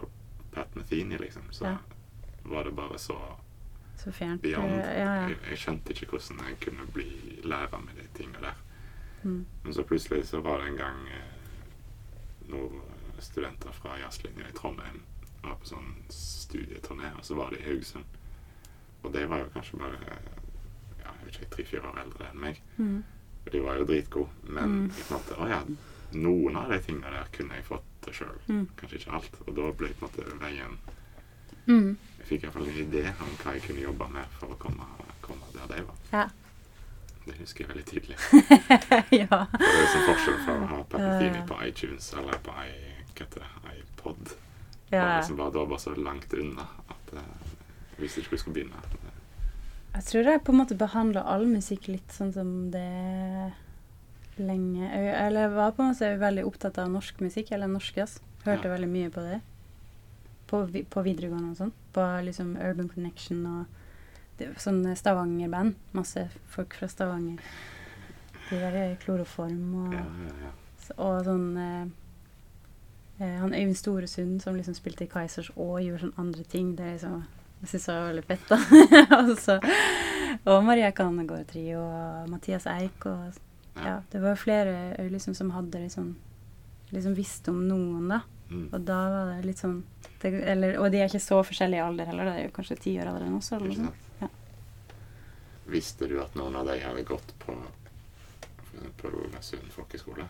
Pat 0.55 0.77
Metheny, 0.79 1.17
liksom, 1.19 1.49
så 1.51 1.65
Ja. 1.65 1.77
var 2.45 2.65
det 2.65 2.77
bare 2.77 2.99
så 2.99 3.17
så 3.97 4.11
fjernt? 4.13 4.43
beyond. 4.43 4.73
Eh, 4.73 4.99
Ja, 5.01 5.15
ja. 5.15 5.29
Jeg, 5.29 5.39
jeg 5.51 5.59
skjønte 5.59 5.91
ikke 5.95 6.07
hvordan 6.11 6.47
jeg 6.49 6.61
kunne 6.61 6.87
bli 6.93 7.41
lærer 7.45 7.79
med 7.85 7.95
de 7.97 8.07
tingene 8.15 8.41
der. 8.43 8.55
Mm. 9.23 9.47
Men 9.65 9.73
så 9.75 9.83
plutselig 9.83 10.25
så 10.27 10.41
var 10.43 10.59
det 10.61 10.69
en 10.69 10.77
gang 10.77 11.09
eh, 11.09 11.31
noen 12.49 12.81
studenter 13.19 13.73
fra 13.73 13.97
jazzlinja 13.99 14.49
i 14.49 14.53
Trondheim 14.53 15.03
var 15.43 15.55
på 15.61 15.67
sånn 15.67 15.95
studieturné, 16.11 17.11
og 17.19 17.25
så 17.25 17.35
var 17.37 17.51
de 17.51 17.59
i 17.59 17.65
Haugesund. 17.69 18.05
Og 19.03 19.13
det 19.13 19.27
var 19.29 19.39
jo 19.39 19.51
kanskje 19.55 19.79
bare 19.79 19.99
ja, 20.01 20.17
jeg 20.17 20.19
vet 20.19 20.99
ikke, 20.99 21.13
tre-fire 21.33 21.83
år 21.91 21.99
eldre 22.05 22.29
enn 22.31 22.41
meg. 22.41 22.61
Mm. 22.79 23.05
Og 23.47 23.53
de 23.53 23.61
var 23.61 23.77
jo 23.79 23.85
dritgode. 23.85 24.29
Men 24.49 24.71
Mm. 24.85 24.91
måte, 25.11 25.35
å 25.37 25.49
ja, 25.49 25.63
noen 26.13 26.57
av 26.57 26.69
de 26.71 26.79
tingene 26.81 27.11
der 27.11 27.27
kunne 27.33 27.55
jeg 27.55 27.65
fått 27.65 27.83
til 28.03 28.13
sjøl. 28.13 28.39
Mm. 28.49 28.69
Kanskje 28.77 28.99
ikke 28.99 29.13
alt. 29.13 29.41
Og 29.47 29.55
da 29.57 29.73
ble 29.73 29.89
på 29.89 30.07
en 30.07 30.09
måte 30.11 30.39
veien 30.41 30.79
Mm. 31.67 31.97
Jeg 32.19 32.27
fikk 32.29 32.43
iallfall 32.45 32.67
en 32.69 32.77
idé 32.77 33.07
om 33.25 33.31
hva 33.41 33.53
jeg 33.55 33.63
kunne 33.63 33.81
jobbe 33.81 34.09
med 34.13 34.27
for 34.39 34.47
å 34.53 34.57
komme, 34.61 34.85
komme 35.23 35.47
der 35.55 35.67
de 35.77 35.83
var. 35.83 35.97
Ja. 36.13 36.29
Det 37.25 37.37
husker 37.39 37.65
jeg 37.65 37.69
veldig 37.69 37.87
tydelig. 37.89 38.17
ja. 39.23 39.29
Og 39.33 39.57
det 39.57 39.71
er 39.81 39.89
sånn 39.95 40.05
forskjell 40.11 40.39
fra 40.45 40.57
å 40.61 40.67
ha 40.75 40.83
pappetini 40.85 41.41
på 41.49 41.57
iTunes 41.65 42.13
eller 42.13 42.37
på 42.45 42.53
i, 42.67 42.75
det, 43.17 43.49
iPod. 43.79 44.35
ja. 44.93 45.07
Og 45.07 45.17
liksom 45.23 45.37
bare, 45.41 45.53
da 45.57 45.65
bare 45.65 45.81
så 45.81 45.95
langt 45.97 46.35
unna 46.37 46.67
at 46.93 47.15
eh, 47.17 47.33
jeg 47.95 48.03
visste 48.05 48.21
ikke 48.21 48.29
hvor 48.29 48.37
jeg 48.37 48.43
skulle 48.45 48.59
begynne. 48.61 49.04
Jeg 49.95 50.05
tror 50.09 50.27
jeg 50.27 50.43
på 50.45 50.53
en 50.53 50.59
måte 50.59 50.75
behandla 50.79 51.23
all 51.31 51.45
musikk 51.47 51.87
litt 51.89 52.11
sånn 52.15 52.33
som 52.35 52.49
det 52.75 53.53
lenge 54.43 54.89
Eller 54.91 55.45
jeg 55.45 55.53
var 55.55 55.75
på 55.77 55.85
en 55.85 55.93
måte 55.93 56.09
veldig 56.19 56.45
opptatt 56.49 56.79
av 56.83 56.89
norsk 56.91 57.21
musikk, 57.23 57.53
eller 57.55 57.71
norsk 57.71 57.97
jazz. 58.01 58.17
Hørte 58.45 58.67
Ja. 58.67 58.73
veldig 58.75 58.89
mye 58.91 59.11
på 59.15 59.23
det. 59.23 59.41
På, 60.51 60.67
på 60.67 61.03
videregående 61.07 61.53
og 61.53 61.57
sånn. 61.61 61.73
På 61.95 62.03
liksom 62.27 62.57
Urban 62.59 62.89
Connection 62.91 63.47
og 63.47 63.67
det, 64.39 64.51
sånn 64.59 64.83
Stavanger-band. 64.99 65.77
Masse 65.95 66.27
folk 66.51 66.75
fra 66.75 66.89
Stavanger. 66.91 67.39
De 68.51 68.59
der 68.59 68.97
kloroform 68.97 69.87
og, 69.87 69.95
Ja, 69.95 70.03
ja, 70.43 70.51
og 70.99 71.23
sånn 71.25 71.47
eh, 71.57 71.87
eh, 73.23 73.39
Han 73.41 73.55
Øyvind 73.55 73.77
Storesund 73.79 74.43
som 74.43 74.59
liksom 74.59 74.75
spilte 74.75 75.05
i 75.07 75.07
Kaizers 75.15 75.51
og 75.57 75.79
gjorde 75.81 76.09
sånn 76.09 76.19
andre 76.19 76.43
ting. 76.45 76.75
Det 76.77 76.85
er 76.85 76.93
liksom 76.99 77.23
jeg 77.65 77.73
syns 77.73 77.89
det 77.89 77.97
var 77.97 78.11
veldig 78.11 78.27
fett, 78.29 78.45
da. 78.51 78.59
og, 79.19 80.53
og 80.53 80.67
Maria 80.67 80.93
Kanegård 80.93 81.49
Trio 81.49 81.81
og 81.81 82.31
Mathias 82.31 82.69
Eik 82.71 83.09
og 83.09 83.43
ja, 83.75 83.97
det 84.13 84.21
var 84.23 84.39
flere 84.39 85.09
liksom 85.11 85.35
som 85.35 85.51
hadde 85.51 85.81
liksom 85.83 86.13
liksom 86.95 87.15
visste 87.15 87.51
om 87.51 87.63
noen, 87.67 88.09
da. 88.13 88.21
Mm. 88.51 88.69
Og 88.73 88.81
da 88.87 88.99
var 89.11 89.31
det 89.33 89.49
litt 89.49 89.59
sånn 89.59 89.81
det, 90.23 90.31
eller, 90.53 90.77
Og 90.79 90.91
de 90.93 91.01
er 91.01 91.09
ikke 91.09 91.23
så 91.23 91.41
forskjellige 91.43 91.81
i 91.81 91.85
alder 91.85 92.11
heller, 92.11 92.29
det 92.29 92.35
er 92.37 92.45
jo 92.47 92.55
kanskje 92.55 92.77
ti 92.85 92.93
år 93.01 93.11
allerede 93.11 93.39
også. 93.39 93.57
Eller 93.57 93.73
noe 93.73 93.79
sånt. 93.89 94.11
Ja. 94.21 94.29
Visste 95.75 96.09
du 96.11 96.19
at 96.23 96.37
noen 96.39 96.61
av 96.61 96.69
de 96.69 96.77
hadde 96.85 97.07
gått 97.09 97.35
på 97.45 97.57
på 99.01 99.11
eksempel 99.39 99.71
folkehøgskole? 99.71 100.27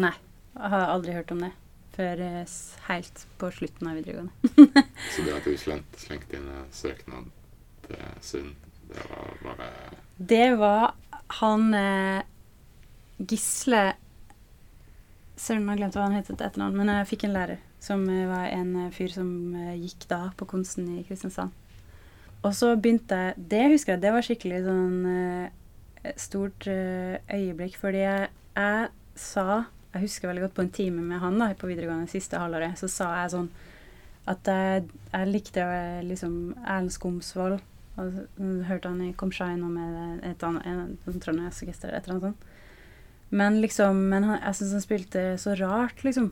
Nei, 0.00 0.14
jeg 0.56 0.70
har 0.72 0.90
aldri 0.90 1.14
hørt 1.14 1.32
om 1.34 1.42
det 1.44 1.52
før 1.96 2.22
eh, 2.22 2.54
helt 2.86 3.24
på 3.40 3.50
slutten 3.56 3.90
av 3.90 3.98
videregående. 3.98 4.32
Så 5.14 5.24
det 5.26 5.34
at 5.36 5.48
du 5.48 5.56
slengte, 5.60 6.00
slengte 6.00 6.38
inn 6.38 6.48
søknad 6.74 7.30
til 7.86 8.08
Sund, 8.24 8.54
det 8.86 9.04
var 9.10 9.36
bare 9.42 9.70
Det 10.16 10.48
var 10.60 10.94
han 11.40 11.68
eh, 11.74 12.22
Gisle 13.18 13.84
Søren, 15.36 15.66
jeg 15.66 15.68
har 15.74 15.80
glemt 15.82 15.96
hva 15.98 16.06
han 16.06 16.16
het 16.16 16.30
etter 16.32 16.46
etternavn, 16.48 16.76
men 16.80 16.88
jeg 16.94 17.08
fikk 17.10 17.26
en 17.26 17.34
lærer 17.36 17.58
som 17.82 18.02
eh, 18.08 18.24
var 18.30 18.48
en 18.48 18.70
eh, 18.86 18.92
fyr 18.94 19.12
som 19.12 19.28
eh, 19.58 19.74
gikk 19.82 20.06
da 20.08 20.20
på 20.38 20.48
Konsten 20.48 20.88
i 20.96 21.04
Kristiansand. 21.04 21.52
Og 22.46 22.52
så 22.54 22.70
begynte 22.78 23.16
jeg 23.18 23.44
Det 23.50 23.62
husker 23.72 23.94
jeg, 23.96 24.02
det 24.04 24.12
var 24.14 24.24
skikkelig 24.24 24.60
sånn 24.64 24.96
eh, 25.12 26.12
stort 26.20 26.68
eh, 26.70 27.18
øyeblikk, 27.34 27.76
fordi 27.82 28.04
jeg, 28.04 28.30
jeg 28.56 28.88
sa 29.18 29.64
Jeg 29.96 30.04
husker 30.04 30.28
veldig 30.28 30.44
godt 30.46 30.56
på 30.58 30.64
en 30.66 30.74
time 30.76 31.04
med 31.04 31.22
han 31.22 31.38
da, 31.40 31.50
på 31.56 31.70
videregående 31.70 32.10
siste 32.10 32.40
halvåret, 32.40 32.76
så 32.76 32.90
sa 32.92 33.12
jeg 33.22 33.32
sånn 33.32 33.48
at 34.28 34.48
jeg, 34.50 34.86
jeg 35.12 35.30
likte 35.30 35.64
liksom 36.04 36.36
Erlend 36.64 36.92
Skomsvold. 36.92 37.60
Og 37.96 38.16
mm, 38.36 38.64
hørte 38.68 38.90
han 38.92 39.04
i 39.06 39.14
Kom 39.16 39.30
Shine 39.32 39.64
og 39.64 39.72
med 39.72 40.24
et 40.26 40.42
annet 40.44 40.98
Trondheimsorkester 41.24 41.88
eller 41.88 42.02
et 42.02 42.08
eller 42.08 42.16
annet 42.18 42.26
sånt. 42.26 42.50
Men 43.30 43.60
liksom 43.62 44.02
Men 44.10 44.26
han, 44.28 44.42
jeg 44.42 44.58
syns 44.58 44.74
han 44.76 44.84
spilte 44.84 45.22
så 45.40 45.54
rart, 45.58 46.04
liksom. 46.04 46.28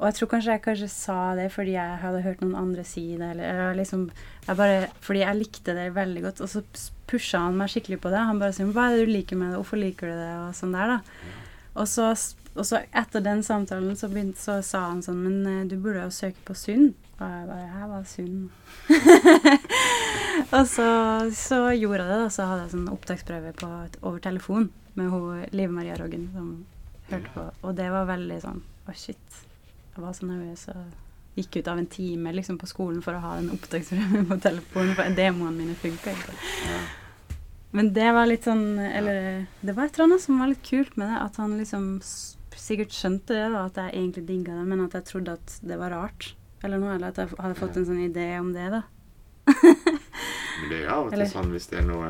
Og 0.00 0.06
jeg 0.08 0.16
tror 0.16 0.30
kanskje 0.32 0.54
jeg 0.54 0.64
kanskje 0.64 0.90
sa 0.92 1.18
det 1.36 1.50
fordi 1.52 1.74
jeg 1.74 2.00
hadde 2.00 2.22
hørt 2.24 2.40
noen 2.40 2.56
andre 2.56 2.84
si 2.88 3.04
det, 3.20 3.34
eller 3.34 3.76
liksom 3.76 4.06
jeg 4.46 4.56
bare, 4.56 4.88
Fordi 5.04 5.24
jeg 5.24 5.40
likte 5.40 5.76
det 5.76 5.90
veldig 5.96 6.22
godt, 6.24 6.40
og 6.40 6.52
så 6.52 6.62
pusha 7.10 7.42
han 7.46 7.58
meg 7.58 7.72
skikkelig 7.72 8.00
på 8.00 8.12
det. 8.12 8.22
Han 8.28 8.40
bare 8.40 8.54
sier 8.56 8.66
'Hva 8.66 8.88
er 8.88 8.96
det 8.96 9.06
du 9.06 9.12
liker 9.12 9.36
med 9.36 9.50
det? 9.50 9.60
Hvorfor 9.60 9.80
liker 9.80 10.06
du 10.08 10.14
det?' 10.14 10.38
og 10.40 10.54
sånn 10.54 10.72
der, 10.72 10.86
da. 10.86 11.00
Og 11.76 11.86
så, 11.88 12.14
og 12.54 12.66
så 12.66 12.80
etter 12.90 13.22
den 13.22 13.42
samtalen 13.46 13.94
så, 13.96 14.08
begynte, 14.10 14.40
så 14.42 14.58
sa 14.66 14.88
han 14.88 15.02
sånn 15.02 15.22
'Men 15.22 15.46
eh, 15.46 15.66
du 15.70 15.76
burde 15.76 16.02
jo 16.02 16.10
søke 16.10 16.42
på 16.44 16.54
Sund'. 16.54 16.94
Og 17.20 17.26
jeg 17.28 17.46
bare 17.46 17.68
Jeg 17.68 17.88
var 17.88 18.04
Sund?' 18.04 18.50
og 20.56 20.66
så, 20.66 20.88
så 21.36 21.58
gjorde 21.76 22.02
jeg 22.02 22.10
det, 22.10 22.18
da. 22.24 22.28
Så 22.28 22.48
hadde 22.48 22.62
jeg 22.64 22.74
sånn 22.74 22.88
opptaksprøve 22.90 23.52
på, 23.60 23.68
over 24.02 24.18
telefon 24.18 24.70
med 24.94 25.10
hun, 25.10 25.46
Live 25.52 25.72
Maria 25.72 25.94
Roggen 25.94 26.30
som 26.34 26.66
hørte 27.10 27.30
på. 27.34 27.46
Og 27.62 27.76
det 27.76 27.90
var 27.90 28.10
veldig 28.10 28.40
sånn 28.42 28.62
Å, 28.88 28.96
shit. 28.96 29.40
Jeg 29.94 30.02
var 30.02 30.12
så 30.16 30.26
nervøs 30.26 30.68
og 30.72 31.38
gikk 31.38 31.60
ut 31.60 31.68
av 31.70 31.78
en 31.78 31.86
time 31.86 32.32
liksom, 32.34 32.58
på 32.58 32.66
skolen 32.66 33.02
for 33.04 33.14
å 33.14 33.22
ha 33.22 33.36
den 33.38 33.52
opptaksprøven 33.54 34.26
på 34.26 34.40
telefonen, 34.42 34.96
for 34.98 35.14
demoene 35.14 35.54
mine 35.54 35.76
funka 35.78 36.16
ikke. 36.16 36.34
ja. 36.66 36.80
Men 37.70 37.92
det 37.94 38.08
var 38.10 38.26
litt 38.26 38.48
sånn 38.48 38.80
Eller 38.82 39.46
det 39.62 39.74
var 39.76 39.86
et 39.86 39.94
eller 39.94 40.08
annet 40.08 40.24
som 40.24 40.40
var 40.42 40.50
litt 40.50 40.64
kult 40.66 40.96
med 40.98 41.06
det. 41.06 41.18
At 41.22 41.36
han 41.38 41.52
liksom 41.58 42.00
sikkert 42.60 42.92
skjønte 42.94 43.34
det, 43.34 43.46
da, 43.54 43.64
at 43.70 43.74
jeg 43.80 43.94
egentlig 43.96 44.26
digga 44.28 44.54
det, 44.60 44.66
men 44.70 44.84
at 44.84 44.92
jeg 44.98 45.04
trodde 45.08 45.32
at 45.38 45.58
det 45.66 45.78
var 45.80 45.90
rart. 45.96 46.34
Eller 46.62 46.78
noe, 46.82 46.94
eller 46.98 47.08
at 47.08 47.16
jeg 47.22 47.28
hadde 47.40 47.56
fått 47.58 47.76
en 47.80 47.86
sånn 47.88 48.02
idé 48.04 48.26
om 48.38 48.52
det, 48.52 48.66
da. 48.74 48.82
Men 50.60 50.68
det 50.68 50.80
er 50.84 50.90
av 50.92 51.06
og 51.08 51.14
til 51.14 51.22
sånn 51.30 51.52
hvis 51.54 51.70
det 51.70 51.78
er 51.80 51.86
noe, 51.88 52.08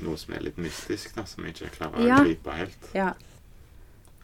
noe 0.00 0.16
som 0.16 0.32
er 0.32 0.44
litt 0.46 0.56
mystisk, 0.62 1.12
da, 1.18 1.26
som 1.28 1.44
jeg 1.44 1.52
ikke 1.58 1.74
klarer 1.76 2.06
Ja. 2.06 2.16
å 2.16 2.24
gripe 2.24 2.54
helt, 2.56 2.86
Ja. 2.96 3.10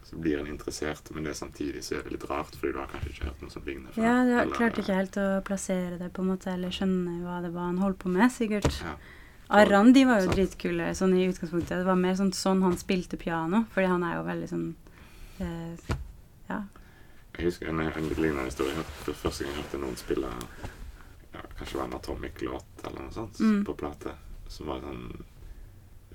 så 0.07 0.17
blir 0.17 0.39
en 0.39 0.47
interessert, 0.47 1.11
men 1.13 1.23
det 1.27 1.35
samtidig 1.37 1.83
så 1.85 1.99
er 1.99 2.03
det 2.03 2.13
litt 2.15 2.25
rart, 2.29 2.55
fordi 2.55 2.73
du 2.73 2.79
har 2.79 2.87
kanskje 2.87 3.11
ikke 3.13 3.27
hørt 3.29 3.41
noe 3.43 3.51
som 3.53 3.61
ligner 3.67 3.91
før. 3.93 4.03
Ja, 4.03 4.15
eller- 4.23 4.55
klarte 4.55 4.81
ikke 4.81 4.95
helt 4.97 5.11
å 5.21 5.43
plassere 5.43 5.99
det, 5.99 6.11
på 6.13 6.21
en 6.23 6.29
måte, 6.31 6.47
eller 6.53 6.69
skjønne 6.69 7.21
hva 7.21 7.41
det 7.43 7.53
var 7.53 7.65
han 7.69 7.77
holdt 7.77 7.99
på 7.99 8.09
med, 8.09 8.31
sikkert. 8.31 8.81
Ja. 8.81 8.95
Arran, 9.49 9.93
de 9.93 10.03
var 10.05 10.21
jo 10.21 10.31
dritkule 10.33 10.89
sånn 10.95 11.13
i 11.15 11.27
utgangspunktet. 11.29 11.69
Det 11.69 11.85
var 11.85 11.95
mer 11.95 12.15
sånn 12.15 12.33
sånn 12.33 12.61
han 12.63 12.75
spilte 12.77 13.17
piano, 13.17 13.65
fordi 13.73 13.87
han 13.87 14.03
er 14.03 14.15
jo 14.17 14.23
veldig 14.23 14.49
sånn 14.49 14.75
eh, 15.39 15.95
Ja. 16.49 16.61
Jeg 17.37 17.45
husker 17.51 17.69
en, 17.69 17.79
en 17.85 18.07
litt 18.09 18.17
lignende 18.17 18.45
historie. 18.47 18.73
Det 19.05 19.13
Første 19.15 19.43
gang 19.43 19.53
jeg 19.53 19.61
hørte 19.63 19.79
noen 19.83 19.97
spille 19.99 20.29
ja, 21.33 21.41
kanskje 21.59 21.77
var 21.77 21.85
en 21.89 21.97
Atomic-låt 21.99 22.85
eller 22.87 23.01
noe 23.03 23.13
sånt 23.13 23.39
Mm. 23.39 23.59
på 23.67 23.75
plate, 23.77 24.13
som 24.49 24.67
var 24.71 24.79
sånn 24.81 25.03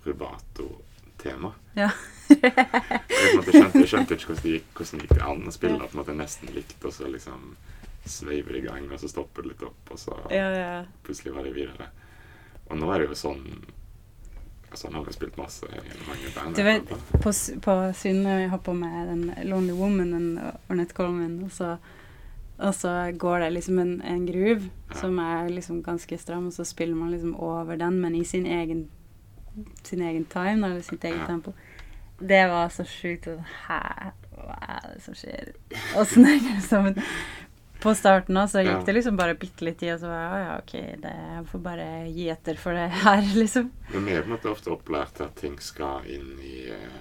rubato-tema. 0.04 1.52
Ja. 1.78 1.90
jeg, 2.28 3.36
måte 3.36 3.52
skjønte, 3.54 3.82
jeg 3.84 3.90
skjønte 3.92 4.16
ikke 4.16 4.30
hvordan 4.32 4.42
det 4.42 4.54
gikk, 4.56 4.70
hvordan 4.76 5.02
gikk 5.04 5.14
det 5.14 5.26
an 5.28 5.44
å 5.46 5.54
spille 5.54 5.78
på 5.78 5.92
en 5.94 6.00
måte 6.00 6.16
nesten 6.18 6.52
likt, 6.56 6.78
og 6.88 6.94
så 6.96 7.10
liksom 7.10 7.52
sveiver 8.08 8.56
det 8.56 8.62
i 8.64 8.66
gang, 8.66 8.88
og 8.90 8.98
så 8.98 9.10
stopper 9.12 9.44
det 9.46 9.52
litt 9.52 9.62
opp, 9.68 9.92
og 9.94 10.00
så 10.00 10.16
ja, 10.32 10.48
ja. 10.56 10.72
plutselig 11.06 11.36
var 11.36 11.46
det 11.46 11.54
videre. 11.54 11.86
Og 12.70 12.78
nå 12.80 12.88
er 12.90 13.04
det 13.04 13.12
jo 13.12 13.18
sånn 13.22 13.44
Sånn 14.74 14.94
har 14.94 15.04
vi 15.04 15.12
spilt 15.12 15.36
masse 15.36 15.66
i 15.68 15.80
mange 16.08 16.30
band. 16.34 16.56
Du 16.56 16.62
vet, 16.62 16.88
på, 17.22 17.32
på 17.64 17.74
Synne 17.94 18.58
på 18.64 18.72
med 18.74 19.08
den 19.08 19.24
Lonely 19.50 19.72
Woman, 19.76 20.38
og 20.38 20.70
Ornette 20.70 20.94
Coleman, 20.96 21.42
og 21.44 21.50
så, 21.52 21.76
og 22.58 22.74
så 22.74 22.94
går 23.18 23.38
det 23.44 23.50
liksom 23.58 23.78
en, 23.78 24.00
en 24.02 24.26
groove 24.26 24.70
Ja. 24.92 24.98
som 25.00 25.18
er 25.18 25.48
liksom 25.48 25.82
ganske 25.82 26.18
stram, 26.18 26.46
og 26.46 26.52
så 26.52 26.64
spiller 26.64 26.94
man 26.96 27.10
liksom 27.10 27.36
over 27.36 27.76
den, 27.76 28.00
men 28.00 28.14
i 28.14 28.24
sin 28.24 28.46
egen 28.46 28.88
sin 29.84 30.00
egen 30.02 30.24
time, 30.24 30.64
eller 30.66 30.80
sitt 30.82 31.04
eget 31.04 31.20
Ja. 31.20 31.26
tempo. 31.26 31.52
Det 32.20 32.48
var 32.48 32.68
så 32.68 32.84
sjukt. 32.84 33.26
Hæ, 33.66 33.80
hva 34.32 34.56
er 34.68 34.94
det 34.94 35.02
som 35.02 35.14
skjer? 35.14 35.52
Åssen 35.98 36.24
henger 36.30 36.54
det 36.54 36.62
sammen? 36.68 36.94
På 37.82 37.94
starten 37.98 38.36
også, 38.38 38.60
så 38.60 38.62
gikk 38.66 38.84
det 38.86 38.94
liksom 38.94 39.16
bare 39.18 39.34
bitte 39.34 39.64
litt 39.66 39.78
tid, 39.80 39.94
og 39.96 40.00
så 40.04 40.10
var 40.10 40.20
jeg, 40.22 40.32
«Å 40.32 40.42
ja, 40.42 40.52
ok, 40.62 40.74
det, 41.02 41.14
jeg 41.34 41.46
får 41.50 41.62
bare 41.64 41.86
gi 42.14 42.28
etter 42.30 42.60
for 42.62 42.78
det 42.78 42.84
her, 43.02 43.22
liksom. 43.42 43.70
Men 43.94 44.04
vi 44.06 44.12
er 44.14 44.22
på 44.22 44.30
en 44.30 44.36
måte 44.36 44.52
ofte 44.52 44.70
opplært 44.74 45.16
til 45.18 45.26
at 45.26 45.34
ting 45.40 45.58
skal 45.60 46.06
inn 46.06 46.30
i 46.46 46.68
eh, 46.70 47.00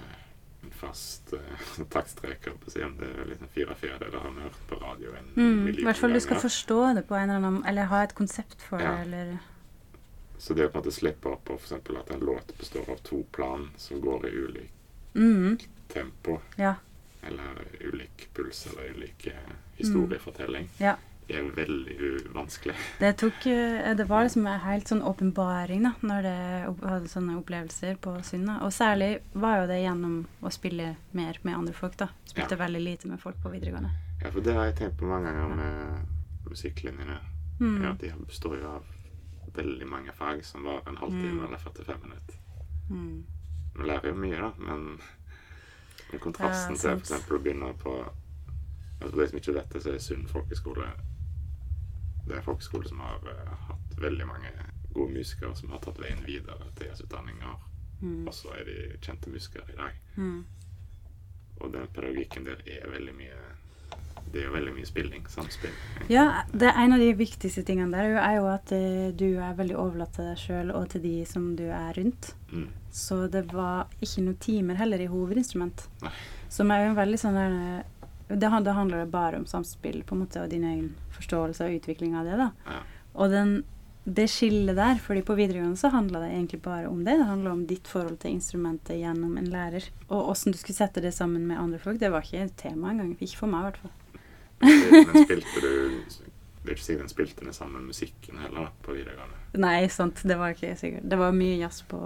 en 0.66 0.74
fast 0.80 1.32
uh, 1.36 1.84
takststrek. 1.94 2.50
det 2.74 2.82
er 2.82 3.30
liksom 3.30 3.48
fire-fire, 3.54 3.98
det 4.02 4.10
har 4.18 4.34
vi 4.36 4.44
hørt 4.48 4.60
på 4.70 4.80
radio 4.82 5.14
en 5.18 5.30
Mm, 5.36 5.68
I 5.72 5.84
hvert 5.86 5.96
fall 5.96 6.12
du 6.12 6.20
skal 6.20 6.36
forstå 6.42 6.80
det 6.98 7.06
på 7.08 7.14
en 7.16 7.30
eller 7.30 7.40
annen 7.48 7.64
Eller 7.66 7.88
ha 7.88 8.02
et 8.04 8.12
konsept 8.14 8.60
for 8.62 8.82
Ja. 8.82 8.90
det, 8.92 9.06
eller 9.06 9.38
Så 10.38 10.54
det 10.54 10.66
å 10.66 10.70
på 10.72 10.78
en 10.78 10.82
måte 10.84 10.92
slippe 10.94 11.30
opp 11.30 11.44
på 11.48 11.54
eksempel 11.56 11.96
at 11.96 12.10
en 12.10 12.20
låt 12.20 12.52
består 12.58 12.90
av 12.90 12.98
to 13.06 13.22
plan 13.32 13.70
som 13.76 14.00
går 14.02 14.26
i 14.26 14.32
ulik 14.44 14.70
mm, 15.14 15.58
tempo, 15.92 16.40
Ja. 16.58 16.74
Eller 17.22 17.62
ulik 17.80 18.28
puls 18.34 18.66
eller 18.66 18.90
ulik 18.96 19.28
historiefortelling, 19.28 19.56
historiefortelling, 19.78 20.68
Ja. 20.78 20.96
er 21.28 21.42
veldig 21.54 21.96
uvanskelig. 22.28 22.74
Det 23.00 23.12
tok 23.16 23.46
eh, 23.46 23.94
Det 23.96 24.04
var 24.08 24.24
liksom 24.24 24.46
en 24.46 24.60
helt 24.60 24.88
sånn 24.90 25.02
åpenbaring, 25.02 25.82
da, 25.86 25.92
når 26.02 26.22
det 26.22 26.88
hadde 26.88 27.08
sånne 27.08 27.36
opplevelser 27.38 27.96
på 28.02 28.16
Synda. 28.26 28.58
Og 28.66 28.72
særlig 28.72 29.20
var 29.32 29.60
jo 29.62 29.66
det 29.70 29.80
gjennom 29.84 30.26
å 30.42 30.50
spille 30.52 30.96
mer 31.12 31.38
med 31.42 31.54
andre 31.56 31.72
folk, 31.74 31.96
da. 31.96 32.08
Spilte 32.26 32.56
veldig 32.58 32.80
lite 32.82 33.08
med 33.08 33.20
folk 33.22 33.36
på 33.42 33.52
videregående. 33.54 33.90
Ja, 34.22 34.30
for 34.30 34.40
det 34.40 34.54
har 34.54 34.64
jeg 34.70 34.76
tenkt 34.76 34.98
på 34.98 35.06
mange 35.10 35.30
ganger 35.32 35.54
med 35.56 36.50
musikklinjene. 36.50 37.18
Ja, 37.20 37.28
Mm. 37.60 37.82
Ja, 37.84 37.92
de 38.00 38.08
består 38.26 38.56
jo 38.58 38.66
av 38.68 38.84
veldig 39.54 39.86
mange 39.86 40.10
fag 40.12 40.40
som 40.44 40.64
varer 40.64 40.88
en 40.88 40.96
halvtime 40.96 41.38
Mm. 41.38 41.44
eller 41.46 41.58
45 41.58 42.00
minutter. 42.02 42.34
Mm. 42.90 43.24
Man 43.76 43.86
lærer 43.86 44.08
jo 44.08 44.14
mye, 44.14 44.40
da, 44.40 44.52
men 44.58 44.98
kontrasten 46.20 46.76
Ja, 46.76 46.96
til 46.98 47.16
f.eks. 47.16 47.30
å 47.30 47.38
begynne 47.38 47.72
på 47.80 47.94
altså 48.02 49.10
For 49.16 49.22
de 49.22 49.28
som 49.28 49.38
ikke 49.40 49.54
vet 49.56 49.72
det, 49.72 49.82
så 49.82 49.92
er 49.92 49.98
Sund 49.98 50.28
folkeskole 50.30 50.88
Det 52.26 52.34
er 52.34 52.38
en 52.38 52.46
folkeskole 52.46 52.88
som 52.88 53.00
har 53.02 53.24
uh, 53.26 53.54
hatt 53.68 53.96
veldig 53.98 54.26
mange 54.26 54.52
gode 54.92 55.14
musikere 55.16 55.56
som 55.56 55.72
har 55.72 55.80
tatt 55.82 55.98
veien 55.98 56.20
videre 56.26 56.68
til 56.76 56.90
jazzutdanninger. 56.90 57.54
Mm. 58.02 58.26
Og 58.28 58.34
så 58.34 58.52
er 58.58 58.68
de 58.68 58.76
kjente 59.00 59.30
musikere 59.32 59.72
i 59.72 59.78
dag. 59.78 59.96
Mm. 60.16 60.44
Og 61.62 61.72
den 61.72 61.88
pedagogikken 61.96 62.46
der 62.46 62.60
er 62.66 62.90
veldig 62.92 63.14
mye 63.16 63.38
Det 64.32 64.40
er 64.40 64.46
jo 64.46 64.54
veldig 64.54 64.72
mye 64.78 64.88
spilling, 64.88 65.24
samspill. 65.28 65.72
Ja, 66.08 66.44
det 66.52 66.70
er 66.70 66.78
en 66.80 66.96
av 66.96 67.02
de 67.02 67.10
viktigste 67.18 67.64
tingene 67.68 67.92
der 67.92 68.16
er 68.16 68.38
jo 68.38 68.46
at 68.48 68.72
eh, 68.72 69.10
du 69.12 69.26
er 69.36 69.58
veldig 69.58 69.76
overlatt 69.76 70.14
til 70.16 70.30
deg 70.30 70.40
sjøl 70.40 70.72
og 70.72 70.86
til 70.94 71.04
de 71.04 71.16
som 71.28 71.50
du 71.58 71.66
er 71.68 71.92
rundt. 71.98 72.32
Mm. 72.52 72.70
Så 72.92 73.26
det 73.32 73.44
var 73.52 73.92
ikke 74.00 74.24
noen 74.24 74.40
timer 74.40 74.80
heller 74.80 75.04
i 75.04 75.10
hovedinstrument. 75.12 75.84
Nei. 76.04 76.14
Som 76.52 76.72
er 76.72 76.84
jo 76.84 76.92
en 76.92 76.98
veldig 77.02 77.20
sånn 77.20 77.36
der 77.36 77.58
det, 78.32 78.48
det 78.64 78.72
handler 78.72 79.06
bare 79.06 79.36
om 79.36 79.46
samspill 79.46 80.02
på 80.08 80.14
en 80.14 80.24
måte, 80.24 80.40
og 80.40 80.50
din 80.50 80.64
egen 80.64 80.90
forståelse 81.12 81.66
og 81.66 81.78
utvikling 81.80 82.16
av 82.16 82.28
det. 82.28 82.38
da. 82.40 82.48
Ja. 82.64 82.80
Og 83.12 83.32
den, 83.32 83.54
det 84.04 84.28
skillet 84.32 84.76
der, 84.78 85.00
fordi 85.02 85.24
på 85.26 85.36
videregående 85.36 85.76
så 85.76 85.92
handla 85.92 86.22
det 86.24 86.30
egentlig 86.32 86.62
bare 86.64 86.88
om 86.88 87.02
det. 87.04 87.18
Det 87.20 87.28
handla 87.28 87.52
om 87.52 87.66
ditt 87.68 87.90
forhold 87.90 88.20
til 88.22 88.38
instrumentet 88.38 89.00
gjennom 89.02 89.36
en 89.36 89.50
lærer. 89.52 89.88
Og 90.08 90.32
åssen 90.32 90.54
du 90.54 90.60
skulle 90.60 90.78
sette 90.78 91.04
det 91.04 91.12
sammen 91.16 91.44
med 91.48 91.60
andre 91.60 91.82
folk, 91.82 92.00
det 92.00 92.12
var 92.12 92.24
ikke 92.24 92.46
et 92.46 92.56
tema 92.56 92.94
engang. 92.94 93.12
Ikke 93.20 93.42
for 93.42 93.52
meg, 93.52 93.66
i 93.66 93.70
hvert 93.70 93.82
fall. 93.84 93.98
Men 94.62 95.24
spilte 95.26 95.62
du 95.62 95.70
Det 96.62 96.70
er 96.70 96.76
ikke 96.76 96.84
sikkert 96.84 97.04
en 97.04 97.10
spilte 97.10 97.46
den 97.46 97.56
samme 97.56 97.80
musikken 97.82 98.38
heller 98.38 98.68
på 98.86 98.94
videregående. 98.94 99.40
Nei, 99.58 99.88
sant, 99.90 100.22
det 100.28 100.36
var 100.38 100.54
ikke 100.54 100.76
sikkert. 100.78 101.08
Det 101.10 101.18
var 101.18 101.34
mye 101.34 101.56
jazz 101.58 101.82
på 101.90 101.98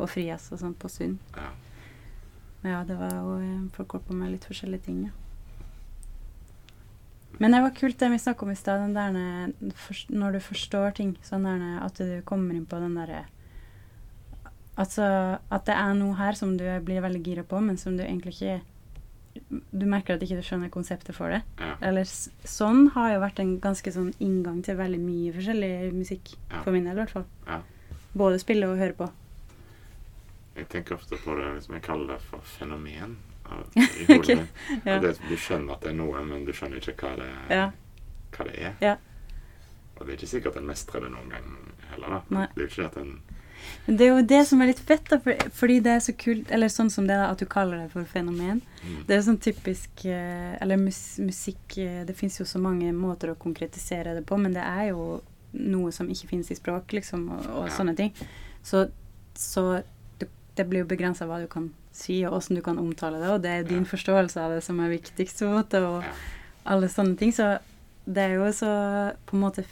og 0.00 0.08
frijazz 0.08 0.48
og 0.54 0.62
sånn 0.62 0.76
på 0.80 0.88
Sund. 0.88 1.18
Ja. 1.36 1.50
Men 2.62 2.72
ja, 2.72 2.84
det 2.88 2.96
var 3.00 3.12
jo 3.16 3.34
eh, 3.40 3.66
Folk 3.76 3.96
holdt 3.96 4.06
på 4.08 4.16
med 4.16 4.34
litt 4.34 4.46
forskjellige 4.48 4.86
ting, 4.88 5.02
ja. 5.08 5.16
Men 7.40 7.54
det 7.54 7.60
var 7.64 7.76
kult 7.76 8.00
det 8.00 8.10
vi 8.12 8.18
snakka 8.20 8.44
om 8.44 8.50
i 8.52 8.58
stad, 8.58 8.82
den 8.92 9.52
når 10.12 10.34
du 10.34 10.40
forstår 10.44 10.96
ting. 10.98 11.14
Sånn 11.24 11.46
der 11.48 11.78
at 11.80 11.96
du 11.96 12.18
kommer 12.28 12.56
inn 12.56 12.66
på 12.68 12.80
den 12.82 12.98
derre 12.98 13.22
Altså 14.80 15.04
at 15.52 15.64
det 15.68 15.76
er 15.76 15.96
noe 15.96 16.16
her 16.16 16.36
som 16.36 16.54
du 16.56 16.64
blir 16.84 17.02
veldig 17.04 17.20
gira 17.24 17.44
på, 17.44 17.58
men 17.64 17.76
som 17.80 17.96
du 17.96 18.04
egentlig 18.04 18.36
ikke 18.36 18.60
Du 19.48 19.86
merker 19.86 20.14
at 20.14 20.22
ikke 20.22 20.36
du 20.38 20.42
skjønner 20.46 20.70
konseptet 20.70 21.14
for 21.16 21.28
det. 21.32 21.42
ja. 21.58 21.72
Eller 21.82 22.04
sånn 22.06 22.90
har 22.94 23.12
jo 23.14 23.20
vært 23.22 23.40
en 23.42 23.56
ganske 23.60 23.92
sånn 23.92 24.12
inngang 24.20 24.60
til 24.66 24.76
veldig 24.78 25.00
mye 25.02 25.32
forskjellig 25.34 25.92
musikk. 25.96 26.34
Ja. 26.50 26.62
For 26.62 26.72
min 26.72 26.84
del, 26.84 26.94
i 26.98 27.00
hvert 27.02 27.10
fall. 27.10 27.26
Ja. 27.46 27.60
Både 28.14 28.38
spille 28.42 28.68
og 28.68 28.78
høre 28.78 28.94
på. 28.98 29.10
Jeg 30.56 30.68
tenker 30.68 30.94
ofte 30.98 31.16
på 31.24 31.34
det 31.38 31.46
liksom 31.56 31.74
jeg 31.78 31.82
kaller 31.86 32.14
det 32.14 32.20
for 32.26 32.40
fenomen. 32.58 33.16
av- 33.50 33.66
i 33.76 34.04
hodet. 34.06 34.46
Det, 34.84 35.14
du 35.28 35.36
skjønner 35.36 35.74
at 35.74 35.80
det 35.82 35.90
er 35.90 35.96
noe, 35.98 36.20
men 36.26 36.44
du 36.46 36.52
skjønner 36.54 36.78
ikke 36.82 36.94
hva 37.02 37.16
det, 37.18 37.30
Ja. 37.50 37.70
hva 38.36 38.44
det 38.46 38.56
er. 38.58 38.74
Ja. 38.80 38.96
Og 39.98 40.06
det 40.06 40.12
er 40.14 40.16
ikke 40.20 40.30
sikkert 40.30 40.56
en 40.56 40.66
mestrer 40.70 41.02
det 41.02 41.10
noen 41.12 41.28
gang 41.32 41.48
heller. 41.90 42.08
da. 42.08 42.20
Nei. 42.30 42.46
Det 42.54 42.62
er 42.62 42.66
jo 42.66 42.70
ikke 42.70 42.82
det 42.82 42.90
at 42.92 42.96
en 43.02 43.20
Men 43.86 43.96
det 43.96 44.06
er 44.06 44.10
jo 44.14 44.22
det 44.26 44.40
som 44.46 44.60
er 44.62 44.66
litt 44.70 44.78
fett, 44.86 45.08
da, 45.10 45.18
for, 45.18 45.34
fordi 45.56 45.80
det 45.82 45.90
er 45.96 46.02
så 46.04 46.12
kult 46.16 46.50
Eller 46.52 46.68
sånn 46.68 46.90
som 46.90 47.06
det, 47.08 47.16
da, 47.16 47.30
at 47.32 47.38
du 47.38 47.46
kaller 47.46 47.82
det 47.84 47.90
for 47.92 48.04
fenomen. 48.04 48.60
mm, 48.84 49.06
Det 49.08 49.16
er 49.16 49.22
sånn 49.26 49.38
typisk 49.42 50.04
eh, 50.04 50.56
Eller 50.60 50.76
mus 50.76 51.18
musikk 51.18 51.78
eh, 51.78 52.04
Det 52.06 52.14
fins 52.16 52.38
jo 52.40 52.44
så 52.46 52.58
mange 52.62 52.92
måter 52.92 53.32
å 53.32 53.38
konkretisere 53.40 54.14
det 54.14 54.24
på, 54.28 54.36
men 54.38 54.52
det 54.54 54.62
er 54.62 54.90
jo 54.92 55.20
noe 55.52 55.90
som 55.92 56.06
ikke 56.12 56.28
finnes 56.30 56.50
i 56.50 56.54
språk, 56.54 56.92
liksom, 56.92 57.24
og, 57.34 57.46
og 57.56 57.64
Ja. 57.66 57.74
sånne 57.74 57.96
ting. 57.98 58.12
Så, 58.62 58.84
så 59.34 59.82
det, 60.20 60.28
det 60.54 60.68
blir 60.70 60.84
jo 60.84 60.90
begrensa 60.92 61.26
hva 61.26 61.40
du 61.42 61.48
kan 61.50 61.72
si, 61.92 62.20
og 62.24 62.36
åssen 62.38 62.54
du 62.54 62.62
kan 62.62 62.78
omtale 62.78 63.18
det, 63.18 63.28
og 63.34 63.42
det 63.42 63.50
er 63.50 63.64
din 63.66 63.82
Ja. 63.82 63.90
forståelse 63.90 64.38
av 64.44 64.52
det 64.54 64.62
som 64.62 64.78
er 64.80 64.92
viktigst, 64.94 65.40
på 65.42 65.48
en 65.50 65.56
måte, 65.58 65.80
og 65.82 66.04
Ja. 66.06 66.12
alle 66.70 66.86
sånne 66.88 67.16
ting. 67.18 67.32
Så 67.34 67.58
det 68.06 68.22
er 68.28 68.36
jo 68.38 68.46
så 68.54 68.70
på 69.26 69.34
en 69.34 69.42
måte 69.42 69.64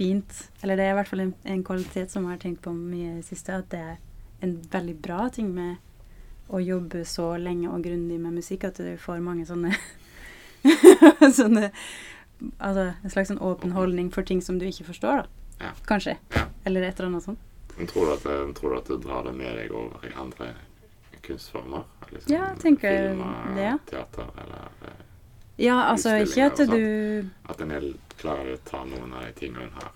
fint 0.00 0.38
Eller 0.64 0.80
det 0.80 0.86
er 0.88 0.94
i 0.94 0.98
hvert 0.98 1.10
fall 1.12 1.24
en, 1.26 1.34
en 1.44 1.64
kvalitet 1.66 2.12
som 2.12 2.24
jeg 2.24 2.32
har 2.38 2.42
tenkt 2.42 2.62
på 2.64 2.72
mye 2.72 3.12
i 3.12 3.16
det 3.20 3.26
siste, 3.28 3.52
at 3.60 3.68
det 3.72 3.80
er 3.84 3.98
en 4.40 4.56
veldig 4.72 4.96
bra 5.04 5.26
ting 5.32 5.50
med 5.52 5.76
å 6.50 6.58
jobbe 6.64 7.04
så 7.06 7.34
lenge 7.38 7.68
og 7.70 7.84
grundig 7.84 8.16
med 8.18 8.38
musikk 8.40 8.64
at 8.70 8.80
du 8.80 8.94
får 8.98 9.20
mange 9.22 9.44
sånne 9.48 9.74
Sånne 11.38 11.68
Altså 12.56 12.86
en 13.04 13.12
slags 13.12 13.28
sånn 13.28 13.42
åpen 13.44 13.74
holdning 13.76 14.08
for 14.14 14.24
ting 14.24 14.40
som 14.40 14.56
du 14.58 14.64
ikke 14.64 14.86
forstår, 14.86 15.20
da. 15.20 15.44
Ja. 15.60 15.70
Kanskje. 15.84 16.14
Ja. 16.32 16.46
Eller 16.64 16.86
et 16.88 16.96
eller 16.96 17.10
annet 17.10 17.26
sånt. 17.26 17.42
Men 17.76 17.90
tror 17.90 18.08
du, 18.08 18.12
at, 18.14 18.56
tror 18.56 18.72
du 18.72 18.76
at 18.78 18.88
du 18.88 18.96
drar 18.96 19.26
det 19.28 19.34
med 19.36 19.58
deg 19.60 19.74
over 19.76 20.06
i 20.08 20.14
andre 20.16 20.54
kunstformer? 21.26 21.84
Liksom 22.08 22.32
Ja, 22.32 22.46
tenker 22.56 22.96
filmer, 23.10 23.52
det, 23.58 23.66
ja. 23.68 23.74
Teater, 23.92 24.32
eller 24.40 24.88
eh, 24.88 25.04
Ja, 25.60 25.76
altså 25.90 26.16
ikke 26.24 26.46
at 26.48 26.62
du 26.70 27.28
at 27.50 27.60
en 27.60 27.72
del 27.74 27.90
klarer 28.20 28.54
å 28.54 28.60
ta 28.64 28.84
noen 28.88 29.12
av 29.16 29.26
de 29.26 29.32
tingene 29.36 29.66
en 29.68 29.76
har 29.76 29.92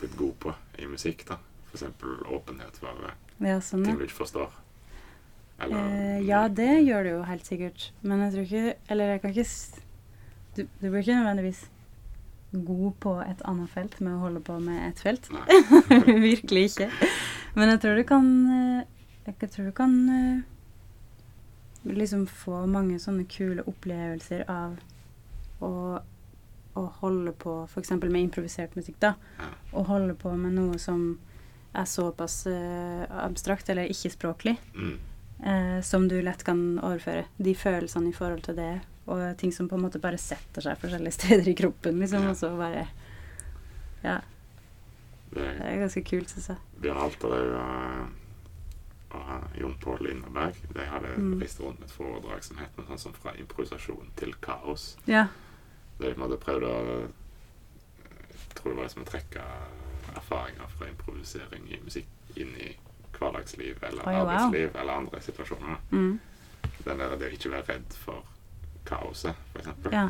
blitt 0.00 0.16
god 0.18 0.34
på 0.42 0.54
i 0.80 0.88
musikk. 0.90 1.26
da. 1.28 1.38
F.eks. 1.70 1.84
åpenhet 2.26 2.80
for 2.82 3.12
Ja, 3.40 3.60
sånn, 3.62 3.84
ting 3.86 3.98
du 3.98 4.06
ikke 4.06 4.22
forstår. 4.24 4.50
Eller 5.60 5.76
Eh, 5.76 6.20
ja, 6.26 6.46
det 6.48 6.70
gjør 6.86 7.04
du 7.04 7.10
jo 7.10 7.22
helt 7.28 7.46
sikkert. 7.46 7.90
Men 8.02 8.24
jeg 8.24 8.32
tror 8.32 8.46
ikke 8.46 8.74
Eller 8.88 9.10
jeg 9.12 9.20
kan 9.20 9.34
ikke 9.34 9.82
Du, 10.56 10.62
du 10.80 10.86
blir 10.88 11.02
ikke 11.02 11.18
nødvendigvis 11.18 11.60
god 12.50 12.94
på 12.98 13.12
et 13.22 13.42
annet 13.46 13.70
felt 13.70 14.00
med 14.00 14.16
å 14.16 14.22
holde 14.24 14.40
på 14.42 14.56
med 14.58 14.80
et 14.88 14.98
felt. 14.98 15.28
Virkelig 16.30 16.64
ikke. 16.72 16.88
Men 17.54 17.70
jeg 17.70 17.82
tror 17.84 18.00
du 18.00 18.02
kan 18.08 18.30
eh, 18.56 18.88
Jeg 19.28 19.50
tror 19.52 19.68
du 19.70 19.74
kan 19.76 19.94
eh, 20.16 20.40
liksom 21.84 22.26
få 22.26 22.66
mange 22.68 22.98
sånne 23.00 23.24
kule 23.30 23.62
opplevelser 23.68 24.44
av 24.50 24.76
å, 25.64 25.70
å 26.76 26.82
holde 27.00 27.32
på 27.40 27.54
f.eks. 27.68 27.90
med 28.02 28.20
improvisert 28.22 28.76
musikk, 28.76 28.98
da. 29.00 29.14
Å 29.72 29.84
holde 29.88 30.14
på 30.18 30.32
med 30.36 30.56
noe 30.58 30.78
som 30.80 31.18
er 31.72 31.86
såpass 31.86 32.42
uh, 32.50 33.04
abstrakt 33.24 33.68
eller 33.70 33.90
ikke-språklig 33.92 34.56
Mm. 34.74 34.96
uh, 35.46 35.80
som 35.86 36.08
du 36.08 36.16
lett 36.22 36.42
kan 36.44 36.78
overføre. 36.82 37.24
De 37.38 37.54
følelsene 37.54 38.10
i 38.10 38.16
forhold 38.16 38.42
til 38.48 38.56
det, 38.58 38.72
og 39.06 39.22
ting 39.38 39.52
som 39.54 39.68
på 39.68 39.76
en 39.78 39.84
måte 39.86 40.00
bare 40.02 40.18
setter 40.18 40.64
seg 40.66 40.80
forskjellige 40.82 41.16
steder 41.20 41.48
i 41.48 41.54
kroppen, 41.58 42.00
liksom. 42.02 42.26
Ja. 42.26 42.30
Og 42.34 42.36
så 42.36 42.52
bare 42.58 42.88
Ja, 44.02 44.20
Det 45.30 45.44
det 45.60 45.66
er 45.68 45.78
ganske 45.84 46.02
kult, 46.02 46.30
syns 46.32 46.48
jeg. 46.50 46.58
Bjørn 46.82 46.98
det 47.20 47.40
og, 47.54 48.19
og 49.10 49.56
Jon 49.60 49.74
Pål 49.80 49.98
Lindberg, 50.06 50.54
de 50.74 50.84
hadde 50.86 51.14
Mm. 51.16 51.40
reist 51.40 51.60
rundt 51.60 51.80
med 51.80 51.88
et 51.88 51.94
foredrag 51.96 52.42
som 52.44 52.56
het 52.58 52.76
noe 52.78 52.86
sånt 52.86 53.00
som 53.00 53.12
'Fra 53.12 53.32
improvisasjon 53.36 54.10
til 54.16 54.34
kaos'. 54.42 54.96
Ja. 55.06 55.26
Der 56.00 56.08
de 56.08 56.14
på 56.14 56.22
en 56.24 56.30
måte 56.30 56.40
prøvde 56.44 56.66
å 56.66 57.08
Jeg 58.50 58.54
tror 58.54 58.70
det 58.70 58.76
var 58.76 58.84
liksom 58.84 59.02
å 59.02 59.10
trekke 59.10 59.42
erfaringer 60.16 60.68
fra 60.68 60.86
improvisering 60.86 61.68
i 61.72 61.78
musikk 61.84 62.06
inn 62.36 62.48
i 62.58 62.76
hverdagsliv 63.18 63.76
eller 63.82 64.02
Oi, 64.08 64.14
wow. 64.14 64.26
arbeidsliv 64.28 64.74
eller 64.76 64.92
andre 64.92 65.20
situasjoner. 65.20 65.76
Mm. 65.92 66.20
Den 66.84 66.98
der 66.98 67.16
det 67.16 67.30
å 67.30 67.36
ikke 67.36 67.50
være 67.50 67.68
redd 67.68 67.92
for 67.92 68.24
kaoset, 68.86 69.34
eksempel. 69.54 69.92
Ja. 69.92 70.08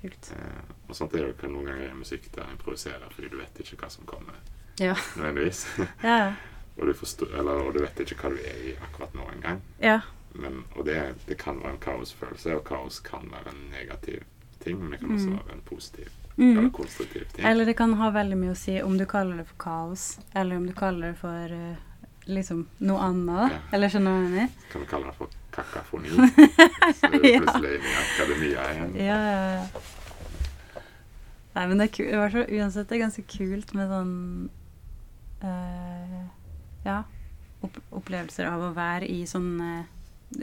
Kult. 0.00 0.32
Eh, 0.32 0.62
og 0.88 0.96
sånt 0.96 1.14
er 1.14 1.18
jo 1.26 1.48
noen 1.48 1.66
ganger 1.66 1.90
i 1.90 1.94
musikk 1.94 2.30
der 2.34 2.44
improviserer 2.50 3.10
fordi 3.12 3.28
du 3.30 3.36
vet 3.36 3.54
ikke 3.60 3.76
hva 3.76 3.90
som 3.90 4.04
kommer, 4.06 4.34
Ja. 4.78 4.94
nødvendigvis. 5.16 5.66
Ja, 6.02 6.16
ja. 6.16 6.32
og, 6.78 6.86
du 6.86 6.92
forstår, 6.94 7.34
eller, 7.38 7.52
og 7.66 7.74
du 7.74 7.80
vet 7.82 7.98
ikke 8.04 8.16
hva 8.22 8.30
du 8.30 8.36
er 8.46 8.62
i 8.70 8.76
akkurat 8.82 9.14
nå 9.14 9.26
engang. 9.34 9.60
ja. 9.80 10.00
Men, 10.32 10.60
og 10.78 10.84
det, 10.86 10.94
det 11.26 11.36
kan 11.38 11.56
være 11.58 11.72
en 11.74 11.78
kaosfølelse, 11.82 12.52
og 12.54 12.64
kaos 12.64 13.00
kan 13.02 13.24
være 13.32 13.50
en 13.50 13.64
negativ 13.72 14.20
ting, 14.62 14.78
men 14.78 14.92
det 14.92 15.00
kan 15.00 15.10
også 15.16 15.26
Mm. 15.26 15.38
være 15.40 15.54
en 15.56 15.62
positiv 15.66 16.06
eller 16.38 16.60
Mm. 16.62 16.70
konstruktiv 16.72 17.24
ting. 17.34 17.46
Eller 17.46 17.64
det 17.64 17.76
kan 17.76 17.92
ha 17.94 18.10
veldig 18.10 18.36
mye 18.38 18.52
å 18.52 18.56
si 18.56 18.76
om 18.82 18.96
du 18.98 19.04
kaller 19.06 19.36
det 19.36 19.46
for 19.48 19.56
kaos, 19.58 20.20
eller 20.34 20.56
om 20.56 20.66
du 20.66 20.72
kaller 20.72 21.08
det 21.10 21.18
for 21.18 21.44
eh, 21.56 21.76
liksom 22.26 22.66
noe 22.78 22.98
annet. 23.02 23.52
Ja. 23.52 23.58
Eller 23.72 23.88
skjønner 23.88 24.06
du 24.10 24.16
hva 24.16 24.22
jeg 24.22 24.30
mener? 24.30 24.48
Kan 24.70 24.80
vi 24.80 24.86
kalle 24.86 25.06
det 25.06 25.14
for 25.18 25.28
kakafoni? 25.50 26.08
Så 27.00 27.06
er 27.10 27.18
det 27.18 27.32
Ja. 27.32 27.40
plutselig 27.40 27.74
inne 27.74 27.90
i 27.90 27.98
akademia 28.04 28.70
igjen. 28.70 28.94
Ja, 28.94 29.18
ja, 29.32 29.54
ja. 29.56 29.66
Nei, 31.56 31.66
men 31.66 31.78
det 31.78 31.88
er 31.90 31.94
kult. 31.96 32.48
Uansett 32.54 32.88
det 32.88 32.96
er 33.00 33.02
ganske 33.08 33.26
kult 33.26 33.74
med 33.74 33.88
sånn 33.90 34.50
eh, 35.42 35.99
Ja. 36.84 37.02
Opp 37.62 37.76
opplevelser 37.92 38.46
av 38.48 38.62
å 38.70 38.74
være 38.76 39.08
i 39.10 39.22
sånne 39.28 39.86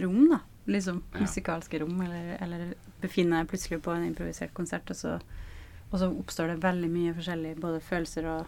rom, 0.01 0.27
da. 0.29 0.39
Liksom 0.67 1.01
Ja. 1.13 1.19
musikalske 1.23 1.79
rom, 1.81 2.01
eller, 2.03 2.37
eller 2.43 2.73
befinne 3.01 3.39
deg 3.39 3.47
plutselig 3.49 3.81
på 3.81 3.93
en 3.95 4.03
improvisert 4.09 4.53
konsert, 4.53 4.89
og 4.91 4.95
så, 4.99 5.13
og 5.91 5.99
så 6.01 6.09
oppstår 6.11 6.47
det 6.53 6.61
veldig 6.63 6.89
mye 6.91 7.13
forskjellig, 7.15 7.55
både 7.63 7.79
følelser 7.81 8.25
og 8.27 8.45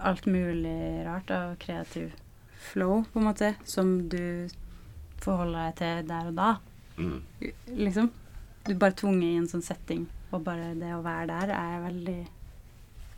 alt 0.00 0.26
mulig 0.30 1.04
rart 1.06 1.30
av 1.34 1.56
kreativ 1.58 2.12
flow, 2.72 3.04
på 3.12 3.18
en 3.20 3.26
måte, 3.28 3.54
som 3.64 4.08
du 4.08 4.48
forholder 5.20 5.66
deg 5.68 5.76
til 5.82 6.08
der 6.08 6.30
og 6.32 6.34
da 6.38 6.56
Mm. 6.96 7.22
liksom. 7.76 8.10
Du 8.64 8.72
er 8.72 8.78
bare 8.78 8.92
tvunget 8.96 9.22
i 9.28 9.36
en 9.36 9.46
sånn 9.48 9.62
setting, 9.62 10.06
og 10.32 10.42
bare 10.44 10.72
det 10.74 10.94
å 10.96 11.02
være 11.04 11.26
der 11.28 11.50
er 11.52 11.82
veldig 11.90 12.26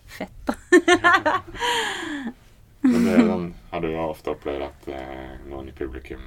fett, 0.07 0.51
da. 0.51 0.55
Men 2.81 3.05
det 3.05 3.15
er 3.19 3.25
sånn, 3.27 3.49
har 3.73 3.81
du 3.83 3.89
ofte 3.99 4.31
opplevd 4.37 4.63
at 4.69 4.87
eh, 4.95 5.33
noen 5.51 5.69
i 5.69 5.75
publikum, 5.77 6.23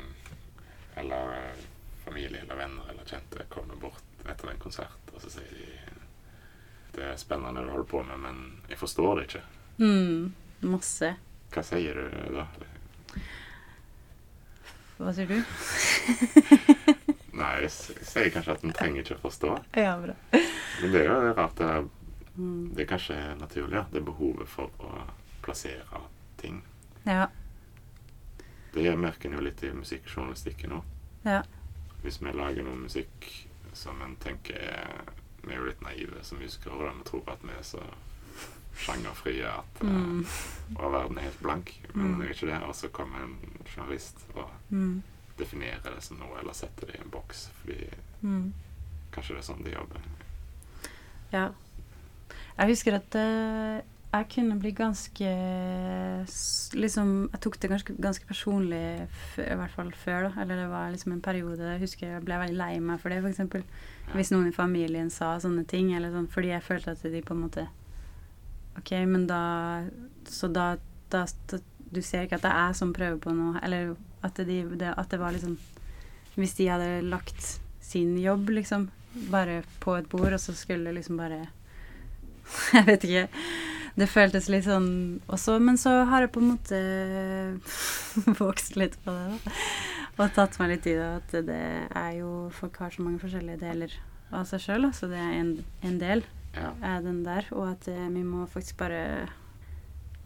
eller 0.99 1.31
eh, 1.37 1.61
familie 2.03 2.41
eller 2.43 2.59
venner 2.59 2.89
eller 2.91 3.07
kjente, 3.07 3.45
kommer 3.49 3.79
bort 3.79 4.27
etter 4.29 4.51
en 4.51 4.59
konsert, 4.61 5.13
og 5.15 5.23
så 5.23 5.31
sier 5.37 5.53
de 5.55 5.69
det 6.91 7.05
er 7.07 7.15
spennende 7.15 7.61
du 7.63 7.69
holder 7.71 7.87
på 7.87 8.01
med, 8.03 8.17
men 8.19 8.39
jeg 8.67 8.75
forstår 8.81 9.21
det 9.21 9.29
ikke. 9.29 9.41
Mm, 9.79 10.33
masse. 10.67 11.13
Hva 11.55 11.61
sier 11.63 11.95
du 11.95 12.35
da? 12.35 12.43
Hva 14.99 15.13
sier 15.15 15.31
du? 15.31 15.37
Nei, 17.39 17.53
jeg 17.63 17.71
sier 17.71 18.27
kanskje 18.35 18.57
at 18.57 18.65
en 18.67 18.75
trenger 18.75 19.05
ikke 19.05 19.15
å 19.17 19.23
forstå. 19.23 19.53
Ja, 19.79 19.95
bra. 20.03 20.17
Men 20.35 20.91
det 20.93 21.05
er 21.05 21.07
jo 21.07 21.33
rart. 21.39 21.55
Det 21.61 21.71
er, 21.77 21.87
Mm. 22.31 22.69
det 22.75 22.85
er 22.85 22.87
kanskje 22.87 23.15
naturlig, 23.41 23.75
ja. 23.75 23.81
Det 23.91 23.99
er 23.99 24.05
behovet 24.07 24.47
for 24.47 24.69
å 24.87 24.91
plassere 25.43 25.83
ting. 26.41 26.61
Ja. 27.05 27.27
Det 28.73 28.93
merker 28.97 29.29
en 29.29 29.35
jo 29.39 29.43
litt 29.45 29.63
i 29.67 29.71
musikkjournalistikken 29.75 30.71
òg. 30.77 30.83
Ja. 31.25 31.41
Hvis 32.03 32.21
vi 32.21 32.31
lager 32.33 32.63
noe 32.65 32.75
musikk 32.85 33.27
som 33.77 34.01
en 34.01 34.15
tenker 34.17 34.55
er 34.57 35.01
Vi 35.43 35.53
er 35.55 35.57
jo 35.57 35.65
litt 35.65 35.81
naive 35.81 36.19
som 36.23 36.37
musikere, 36.37 36.75
og 36.91 36.97
vi 36.99 37.03
tror 37.07 37.29
at 37.33 37.41
vi 37.41 37.49
er 37.57 37.63
så 37.65 37.79
sjangerfrie 38.77 39.47
at 39.49 39.81
eh, 39.81 39.87
Mm. 39.89 40.25
og 40.75 40.91
verden 40.93 41.17
er 41.17 41.21
helt 41.21 41.39
blank. 41.41 41.71
Men 41.95 42.05
Mm. 42.11 42.19
det 42.19 42.27
er 42.27 42.33
ikke 42.33 42.51
det. 42.53 42.63
Og 42.67 42.75
så 42.75 42.87
kommer 42.91 43.23
en 43.23 43.37
journalist 43.75 44.17
og 44.35 44.49
Mm. 44.69 45.01
definerer 45.39 45.95
det 45.95 46.03
som 46.03 46.17
noe, 46.17 46.39
eller 46.39 46.53
setter 46.53 46.85
det 46.87 46.95
i 46.95 47.01
en 47.01 47.09
boks. 47.09 47.49
Fordi 47.61 47.89
Mm. 48.21 48.53
kanskje 49.11 49.27
det 49.35 49.37
er 49.37 49.53
sånn 49.53 49.63
de 49.63 49.71
jobber. 49.71 50.01
Ja. 51.33 51.49
Jeg 52.59 52.67
husker 52.67 52.93
at 52.95 53.15
eh, 53.15 53.81
jeg 54.11 54.27
kunne 54.33 54.57
bli 54.59 54.73
ganske 54.75 55.29
Liksom 56.75 57.11
Jeg 57.31 57.41
tok 57.43 57.57
det 57.63 57.69
ganske, 57.71 57.95
ganske 57.95 58.27
personlig, 58.27 58.81
i 59.39 59.57
hvert 59.59 59.75
fall 59.75 59.91
før, 59.95 60.27
da. 60.27 60.43
Eller 60.43 60.63
det 60.63 60.67
var 60.71 60.91
liksom 60.91 61.15
en 61.15 61.23
periode 61.23 61.63
jeg 61.73 61.83
husker 61.85 62.15
jeg 62.15 62.25
ble 62.27 62.39
veldig 62.41 62.59
lei 62.59 62.73
meg 62.83 62.99
for 62.99 63.13
det, 63.13 63.21
f.eks. 63.23 63.39
Ja. 63.55 64.15
Hvis 64.17 64.33
noen 64.33 64.49
i 64.51 64.55
familien 64.55 65.11
sa 65.13 65.37
sånne 65.39 65.63
ting, 65.69 65.93
eller 65.95 66.11
sånn, 66.11 66.29
fordi 66.31 66.51
jeg 66.51 66.65
følte 66.65 66.95
at 66.95 67.03
de 67.07 67.23
på 67.23 67.37
en 67.37 67.45
måte 67.45 67.67
OK, 68.79 68.93
men 69.07 69.27
da 69.27 69.41
Så 70.27 70.51
da, 70.51 70.75
da, 71.11 71.25
da 71.51 71.59
Du 71.91 72.01
ser 72.01 72.27
ikke 72.27 72.39
at 72.39 72.45
det 72.45 72.51
er 72.51 72.69
jeg 72.71 72.79
som 72.83 72.95
prøver 72.95 73.19
på 73.23 73.35
noe, 73.35 73.59
eller 73.63 73.95
at 74.23 74.37
det, 74.37 74.61
det, 74.79 74.91
at 74.91 75.11
det 75.11 75.19
var 75.19 75.35
liksom 75.35 75.57
Hvis 76.35 76.55
de 76.59 76.67
hadde 76.71 77.01
lagt 77.07 77.59
sin 77.81 78.15
jobb, 78.19 78.49
liksom, 78.55 78.89
bare 79.31 79.63
på 79.83 79.97
et 79.97 80.07
bord, 80.07 80.31
og 80.31 80.39
så 80.39 80.53
skulle 80.55 80.93
liksom 80.95 81.19
bare 81.19 81.45
Jeg 82.75 82.87
vet 82.87 83.03
ikke. 83.07 83.27
Det 83.99 84.07
føltes 84.07 84.47
litt 84.49 84.63
sånn 84.63 85.19
også, 85.27 85.57
Men 85.59 85.75
så 85.77 86.05
har 86.07 86.21
jeg 86.23 86.31
på 86.31 86.39
en 86.39 86.51
måte 86.53 86.77
vokst 88.41 88.75
litt 88.79 88.95
på 89.03 89.11
det, 89.11 89.39
da. 89.45 89.55
Og 90.21 90.33
tatt 90.35 90.57
meg 90.61 90.73
litt 90.75 90.87
i 90.91 90.95
det 90.97 91.09
at 91.17 91.35
det 91.47 91.59
er 91.97 92.11
jo 92.19 92.31
Folk 92.55 92.77
har 92.83 92.91
så 92.93 93.03
mange 93.05 93.19
forskjellige 93.23 93.59
deler 93.63 93.93
av 94.31 94.45
seg 94.47 94.61
sjøl, 94.63 94.87
så 94.95 95.09
det 95.11 95.19
er 95.19 95.33
en, 95.41 95.53
en 95.83 95.97
del 95.99 96.23
Ja. 96.55 96.69
er 96.83 97.01
den 97.03 97.21
der, 97.23 97.45
og 97.51 97.69
at 97.73 97.87
eh, 97.91 98.07
vi 98.11 98.23
må 98.27 98.45
faktisk 98.51 98.77
bare 98.79 99.27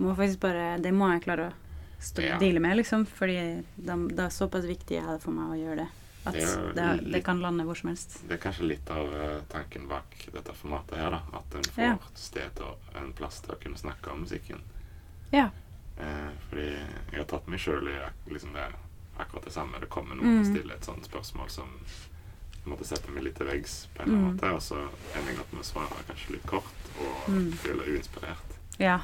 må 0.02 0.14
faktisk 0.18 0.42
bare 0.44 0.78
Det 0.82 0.92
må 0.94 1.08
jeg 1.14 1.24
klare 1.26 1.50
å 1.50 1.54
stå, 2.02 2.22
Ja. 2.26 2.38
deale 2.42 2.60
med, 2.60 2.78
liksom. 2.78 3.06
Fordi 3.08 3.38
det, 3.78 3.96
det 4.16 4.20
er 4.26 4.34
såpass 4.34 4.66
viktig 4.68 4.98
er 5.00 5.14
det 5.16 5.22
for 5.24 5.32
meg 5.34 5.54
å 5.54 5.60
gjøre 5.62 5.86
det. 5.86 5.88
At 6.26 6.34
Det 6.34 6.46
det, 6.76 6.84
er 6.84 7.02
det, 7.12 7.24
kan 7.24 7.40
lande 7.42 7.64
hvor 7.64 7.76
som 7.78 7.90
helst. 7.90 8.16
Det 8.28 8.34
er 8.34 8.42
kanskje 8.42 8.68
litt 8.68 8.90
av 8.90 9.14
eh, 9.14 9.42
tanken 9.50 9.88
bak 9.88 10.16
dette 10.34 10.54
formatet 10.58 10.98
her, 10.98 11.12
da. 11.12 11.22
At 11.38 11.56
en 11.56 11.64
får 11.64 11.84
Ja. 11.84 11.98
sted 12.16 12.62
og 12.66 12.78
en 12.96 13.14
plass 13.14 13.42
til 13.42 13.54
å 13.54 13.60
kunne 13.62 13.78
snakke 13.78 14.12
om 14.12 14.22
musikken. 14.26 14.62
Ja. 15.32 15.50
Eh, 15.98 16.30
fordi 16.50 16.66
jeg 17.12 17.18
har 17.20 17.26
tatt 17.26 17.48
meg 17.48 17.60
sjøl 17.60 17.88
i 17.88 18.00
liksom 18.34 18.54
det, 18.54 18.66
akkurat 19.20 19.46
det 19.46 19.54
samme. 19.54 19.80
Det 19.80 19.90
kommer 19.90 20.16
noen 20.16 20.40
og 20.40 20.46
Mm. 20.46 20.52
stiller 20.56 20.76
et 20.76 20.84
sånt 20.86 21.06
spørsmål 21.06 21.50
som 21.50 21.70
jeg 21.86 22.74
måtte 22.74 22.86
sette 22.86 23.12
meg 23.12 23.24
litt 23.24 23.36
til 23.36 23.46
veggs 23.46 23.88
på 23.94 24.02
en 24.02 24.08
eller 24.10 24.18
annen 24.18 24.32
Mm. 24.32 24.36
måte, 24.36 24.54
og 24.56 24.62
så 24.62 24.90
ender 25.16 25.32
jeg 25.32 25.40
opp 25.40 25.54
med 25.54 25.62
å 25.62 25.66
svare 25.66 26.04
kanskje 26.10 26.32
litt 26.32 26.46
kort 26.48 26.90
og 27.00 27.30
Mm. 27.30 27.52
føler 27.54 27.86
uinspirert. 27.86 28.58
Ja. 28.80 29.00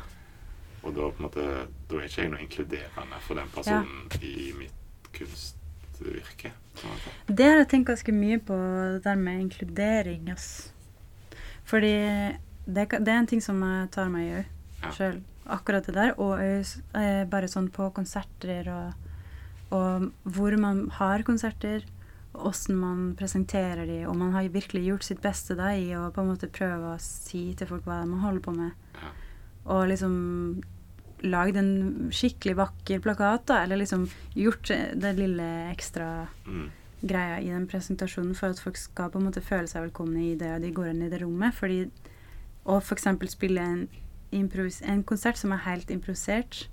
Og 0.83 0.95
da 0.95 1.01
på 1.11 1.19
en 1.19 1.29
måte 1.29 1.67
Da 1.87 1.95
er 1.97 2.01
ikke 2.07 2.21
jeg 2.23 2.29
noe 2.31 2.39
inkluderende 2.39 3.19
for 3.21 3.35
den 3.35 3.47
personen 3.49 4.09
i 4.23 4.53
mitt 4.57 4.71
kunstvirke. 5.13 5.57
På 6.01 6.51
en 6.87 6.93
måte. 6.93 7.13
Det 7.27 7.45
har 7.49 7.57
jeg 7.61 7.69
tenkt 7.73 7.89
ganske 7.91 8.13
mye 8.15 8.39
på, 8.43 8.57
det 8.97 9.03
der 9.05 9.15
med 9.19 9.41
inkludering, 9.45 10.29
ass. 10.33 10.71
Fordi 11.69 11.91
det, 12.65 12.87
det 12.89 13.07
er 13.11 13.19
en 13.19 13.27
ting 13.29 13.41
som 13.43 13.61
jeg 13.63 13.91
tar 13.95 14.09
meg 14.13 14.27
i 14.27 14.33
òg, 14.39 14.45
Ja. 14.81 14.91
sjøl. 14.97 15.21
Akkurat 15.51 15.85
det 15.85 15.93
der. 15.97 16.13
Og 16.21 16.39
eh, 16.41 17.23
bare 17.29 17.47
sånn 17.49 17.67
på 17.73 17.89
konserter 17.93 18.67
og, 18.71 18.93
og 19.73 20.11
hvor 20.23 20.55
man 20.61 20.87
har 20.97 21.23
konserter, 21.27 21.83
og 22.33 22.45
åssen 22.53 22.77
man 22.79 22.99
presenterer 23.19 23.85
de, 23.89 24.05
og 24.07 24.15
man 24.15 24.31
har 24.31 24.47
virkelig 24.53 24.85
gjort 24.87 25.03
sitt 25.03 25.21
beste 25.21 25.57
da 25.59 25.73
i 25.75 25.89
å 25.97 26.05
på 26.15 26.21
en 26.23 26.29
måte 26.31 26.47
prøve 26.47 26.93
å 26.93 26.99
si 27.03 27.49
til 27.59 27.67
folk 27.67 27.83
hva 27.89 28.01
de 28.05 28.21
holder 28.23 28.45
på 28.45 28.53
med. 28.55 28.71
Ja. 29.01 29.09
Og 29.75 29.89
liksom 29.91 30.15
lagd 31.23 31.57
en 31.57 32.09
skikkelig 32.11 32.55
vakker 32.57 32.99
plakat, 33.03 33.45
da, 33.45 33.63
eller 33.63 33.77
liksom 33.77 34.07
gjort 34.35 34.67
det 34.99 35.15
lille 35.17 35.71
ekstra 35.71 36.27
Mm. 36.47 36.69
greia 37.05 37.39
i 37.41 37.49
den 37.49 37.67
presentasjonen 37.67 38.35
for 38.35 38.49
at 38.49 38.59
folk 38.59 38.77
skal 38.77 39.09
på 39.09 39.17
en 39.19 39.25
måte 39.29 39.41
føle 39.41 39.67
seg 39.67 39.83
velkomne 39.89 40.21
i 40.31 40.35
det, 40.35 40.51
og 40.55 40.61
de 40.61 40.71
går 40.71 40.89
inn 40.91 41.01
i 41.03 41.09
det 41.09 41.21
rommet. 41.21 41.53
Fordi 41.53 41.89
å 42.65 42.77
f.eks. 42.81 43.07
spille 43.31 43.61
en, 43.61 43.87
improvis 44.31 44.81
en 44.83 45.03
konsert 45.03 45.37
som 45.37 45.51
er 45.51 45.57
helt 45.65 45.89
improvisert, 45.89 46.67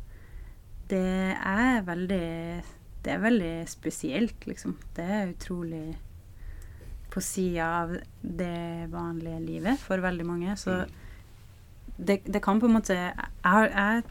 det 0.89 1.37
er 1.45 1.83
veldig 1.83 2.63
Det 3.05 3.13
er 3.15 3.19
veldig 3.23 3.69
spesielt, 3.69 4.45
liksom. 4.47 4.75
Det 4.95 5.05
er 5.05 5.29
utrolig 5.33 5.97
på 7.11 7.21
sida 7.23 7.65
av 7.85 7.93
det 8.23 8.89
vanlige 8.91 9.39
livet 9.47 9.79
for 9.79 9.99
veldig 9.99 10.27
mange. 10.27 10.57
Så 10.57 10.71
Mm. 10.85 10.91
det, 12.05 12.25
det 12.25 12.43
kan 12.43 12.61
på 12.61 12.67
en 12.67 12.73
måte 12.75 12.89
Jeg, 12.95 13.15
har- 13.45 13.69
jeg 13.69 14.03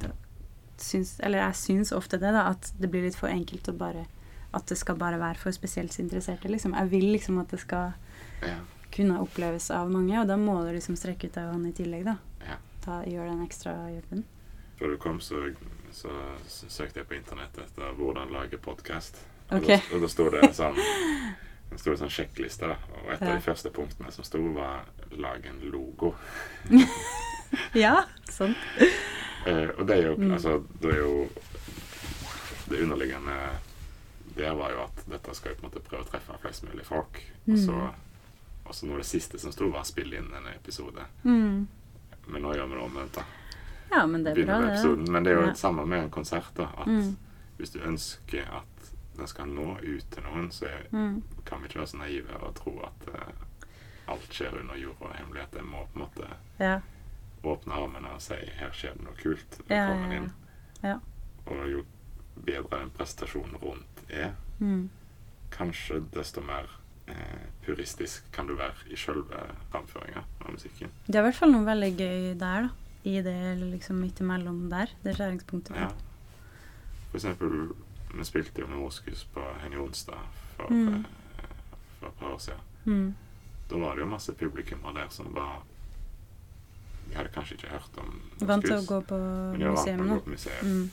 syns 0.82 1.20
Eller 1.20 1.40
jeg 1.40 1.56
syns 1.56 1.92
ofte 1.92 2.18
det, 2.22 2.32
da, 2.34 2.48
at 2.52 2.72
det 2.80 2.90
blir 2.92 3.02
litt 3.08 3.16
for 3.16 3.28
enkelt 3.30 3.68
å 3.70 3.78
bare 3.78 4.06
At 4.54 4.66
det 4.68 4.78
skal 4.78 4.96
bare 4.98 5.20
være 5.20 5.38
for 5.38 5.52
spesielt 5.52 5.98
interesserte, 6.00 6.48
liksom. 6.50 6.74
Jeg 6.74 6.90
vil 6.90 7.12
liksom 7.14 7.40
at 7.42 7.50
det 7.50 7.60
skal 7.60 7.94
Ja. 8.42 8.60
kunne 8.92 9.20
oppleves 9.20 9.70
av 9.72 9.90
mange, 9.92 10.20
og 10.22 10.28
da 10.28 10.38
må 10.38 10.64
du 10.66 10.72
liksom 10.74 10.96
strekke 10.96 11.28
ut 11.28 11.34
deg 11.34 11.52
hånden 11.52 11.70
i 11.70 11.74
tillegg, 11.74 12.06
da. 12.06 12.18
Ja. 12.48 12.56
Da 12.86 13.04
gjør 13.04 13.28
den 13.30 13.46
ekstra 13.46 13.74
jobben. 13.92 14.24
Før 14.80 14.88
du 14.94 14.98
kom, 14.98 15.20
så, 15.20 15.54
så 15.92 16.10
søkte 16.70 17.00
jeg 17.02 17.08
på 17.08 17.16
internett 17.18 17.58
etter 17.58 17.94
hvordan 17.98 18.32
lage 18.32 18.58
podkast. 18.58 19.18
Ok. 19.52 19.64
Og, 19.64 19.68
da, 19.68 20.00
da 20.00 20.08
sto 20.08 20.30
det 20.30 20.54
sånn 20.56 20.76
det 21.72 21.80
sto 21.82 21.92
en 21.92 21.98
sånn 21.98 22.10
sjekkliste, 22.14 22.68
da. 22.72 22.78
Og 23.04 23.12
et 23.12 23.22
Ja. 23.22 23.28
av 23.28 23.36
de 23.36 23.42
første 23.42 23.70
punktene 23.70 24.12
som 24.12 24.24
sto, 24.24 24.40
var 24.54 24.86
'lag 25.12 25.46
en 25.46 25.60
logo'. 25.72 26.14
Ja, 27.74 28.04
sant. 28.30 28.58
Eh, 29.46 29.70
og 29.78 29.88
det 29.88 29.98
er 29.98 30.08
jo 30.10 30.16
Mm. 30.18 30.32
altså 30.34 30.58
Det 30.82 30.92
er 30.92 30.98
jo 31.00 31.30
Det 32.70 32.82
underliggende 32.84 33.38
der 34.38 34.54
var 34.54 34.70
jo 34.72 34.82
at 34.84 35.00
dette 35.10 35.34
skal 35.36 35.52
jo 35.52 35.56
på 35.56 35.66
en 35.66 35.70
måte 35.72 35.80
prøve 35.88 36.04
å 36.04 36.10
treffe 36.12 36.36
flest 36.42 36.64
mulig 36.68 36.84
folk. 36.86 37.24
Mm. 37.48 37.70
og 38.68 38.74
så 38.76 38.86
noe 38.86 38.98
av 38.98 39.02
det 39.02 39.08
siste 39.08 39.40
som 39.40 39.52
sto, 39.52 39.70
var 39.72 39.82
å 39.82 39.88
spille 39.88 40.18
inn 40.20 40.28
en 40.36 40.46
episode. 40.54 41.06
Mm. 41.24 41.68
Men 42.28 42.42
nå 42.44 42.52
gjør 42.54 42.68
vi 42.68 42.76
det 42.76 42.84
omvendt. 42.84 43.14
da. 43.16 43.24
Ja, 43.92 44.06
men 44.06 44.24
det 44.24 44.32
er 44.32 44.36
Begynner 44.36 44.60
bra, 44.60 44.68
det. 44.68 44.74
episoden. 44.76 45.08
Men 45.12 45.24
det 45.24 45.32
er 45.32 45.36
jo 45.40 45.42
Ja. 45.42 45.48
det 45.48 45.58
samme 45.58 45.86
med 45.88 46.04
en 46.04 46.10
konsert. 46.12 46.54
da, 46.56 46.64
at 46.78 46.88
Mm. 46.88 47.18
Hvis 47.58 47.72
du 47.72 47.80
ønsker 47.80 48.42
at 48.58 48.92
den 49.18 49.28
skal 49.28 49.46
nå 49.48 49.80
ut 49.82 50.06
til 50.12 50.24
noen, 50.24 50.52
så 50.52 50.66
er, 50.66 50.84
Mm. 50.92 51.24
kan 51.46 51.62
vi 51.62 51.68
ikke 51.68 51.80
være 51.80 51.88
så 51.88 51.98
naive 51.98 52.36
og 52.44 52.54
tro 52.56 52.80
at 52.84 53.08
uh, 53.16 53.34
alt 54.14 54.30
skjer 54.30 54.60
under 54.60 54.76
jorda 54.76 55.06
og 55.06 55.16
hemmeligheter. 55.16 55.62
Må 55.64 55.88
på 55.88 55.96
en 55.96 56.02
måte 56.06 56.28
Ja. 56.60 56.80
Åpne 57.54 57.74
armene 57.74 58.10
og 58.14 58.22
si 58.22 58.34
'her 58.36 58.72
skjer 58.72 58.94
det 58.98 59.04
noe 59.04 59.14
kult'. 59.14 59.60
Velkommen 59.68 60.12
ja, 60.12 60.16
ja. 60.18 60.22
inn. 60.22 60.32
Ja. 60.84 61.00
Og 61.48 61.72
jo 61.72 61.86
bedre 62.46 62.80
den 62.80 62.90
prestasjonen 62.90 63.56
rundt 63.62 64.04
er, 64.10 64.34
Mm. 64.60 64.90
kanskje 65.52 66.04
desto 66.14 66.42
mer 66.42 66.66
eh, 67.08 67.16
puristisk 67.66 68.24
kan 68.32 68.48
du 68.48 68.56
være 68.56 68.74
i 68.92 68.96
sjølve 68.96 69.40
framføringa 69.72 70.24
av 70.42 70.52
musikken. 70.52 70.90
Det 71.08 71.16
er 71.16 71.20
i 71.20 71.24
hvert 71.30 71.36
fall 71.36 71.52
noe 71.52 71.66
veldig 71.66 71.98
gøy 71.98 72.34
der, 72.40 72.62
da. 72.62 72.70
I 73.06 73.22
det 73.22 73.58
liksom 73.72 73.96
midt 74.02 74.20
imellom 74.20 74.70
der. 74.70 74.88
Det 75.04 75.16
skjæringspunktet. 75.16 75.76
Ja. 75.76 75.88
For 77.12 77.18
eksempel, 77.18 77.72
vi 78.14 78.24
spilte 78.24 78.60
jo 78.62 78.68
med 78.68 78.78
Moskus 78.78 79.24
på 79.34 79.42
Henny 79.62 79.78
Onsdag 79.78 80.20
for, 80.58 80.68
Mm. 80.70 80.96
eh, 80.96 81.04
for 82.00 82.08
et 82.08 82.14
par 82.20 82.28
år 82.34 82.38
siden. 82.40 82.60
Mm. 82.86 83.16
Da 83.70 83.78
var 83.78 83.96
det 83.96 84.00
jo 84.02 84.06
masse 84.10 84.34
publikummere 84.34 84.94
der 84.94 85.08
som 85.10 85.34
var 85.34 85.64
De 87.10 87.16
hadde 87.16 87.30
kanskje 87.36 87.56
ikke 87.58 87.70
hørt 87.72 87.98
om 88.04 88.14
Vant 88.48 88.66
til 88.66 88.76
å 88.78 88.86
gå 88.86 89.02
på 89.10 89.18
men 89.18 89.60
de 89.60 89.66
var 89.66 89.76
vant 89.76 89.86
museum 89.86 89.98
til 89.98 90.06
å 90.06 90.08
nå. 90.08 90.16
gå 90.20 90.24
på 90.28 90.36
museum. 90.36 90.72
Mm. 90.72 90.90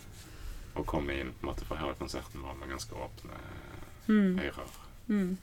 Og 0.75 0.87
komme 0.91 1.15
inn 1.21 1.33
på 1.33 1.45
en 1.47 1.51
måte 1.53 1.65
for 1.69 1.77
hele 1.79 1.95
konserten 1.99 2.43
vår 2.43 2.57
med 2.61 2.69
ganske 2.75 2.95
åpne 3.07 3.41
Mm. 4.09 4.39
ører. 4.39 4.73
Mm. 5.09 5.37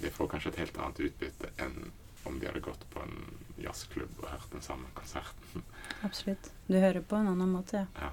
De 0.00 0.10
får 0.10 0.28
kanskje 0.32 0.48
et 0.52 0.56
helt 0.62 0.78
annet 0.80 1.00
utbytte 1.04 1.50
enn 1.60 1.90
om 2.24 2.38
de 2.38 2.46
hadde 2.46 2.60
gått 2.64 2.84
på 2.90 3.02
en 3.02 3.18
jazzklubb 3.60 4.10
og 4.22 4.28
hørt 4.30 4.50
den 4.54 4.62
samme 4.64 4.86
konserten. 4.94 5.62
Absolutt. 6.06 6.50
Du 6.68 6.78
hører 6.80 7.02
på 7.02 7.16
en 7.18 7.28
annen 7.34 7.50
måte, 7.52 7.82
ja. 7.82 7.86
Ja. 8.00 8.10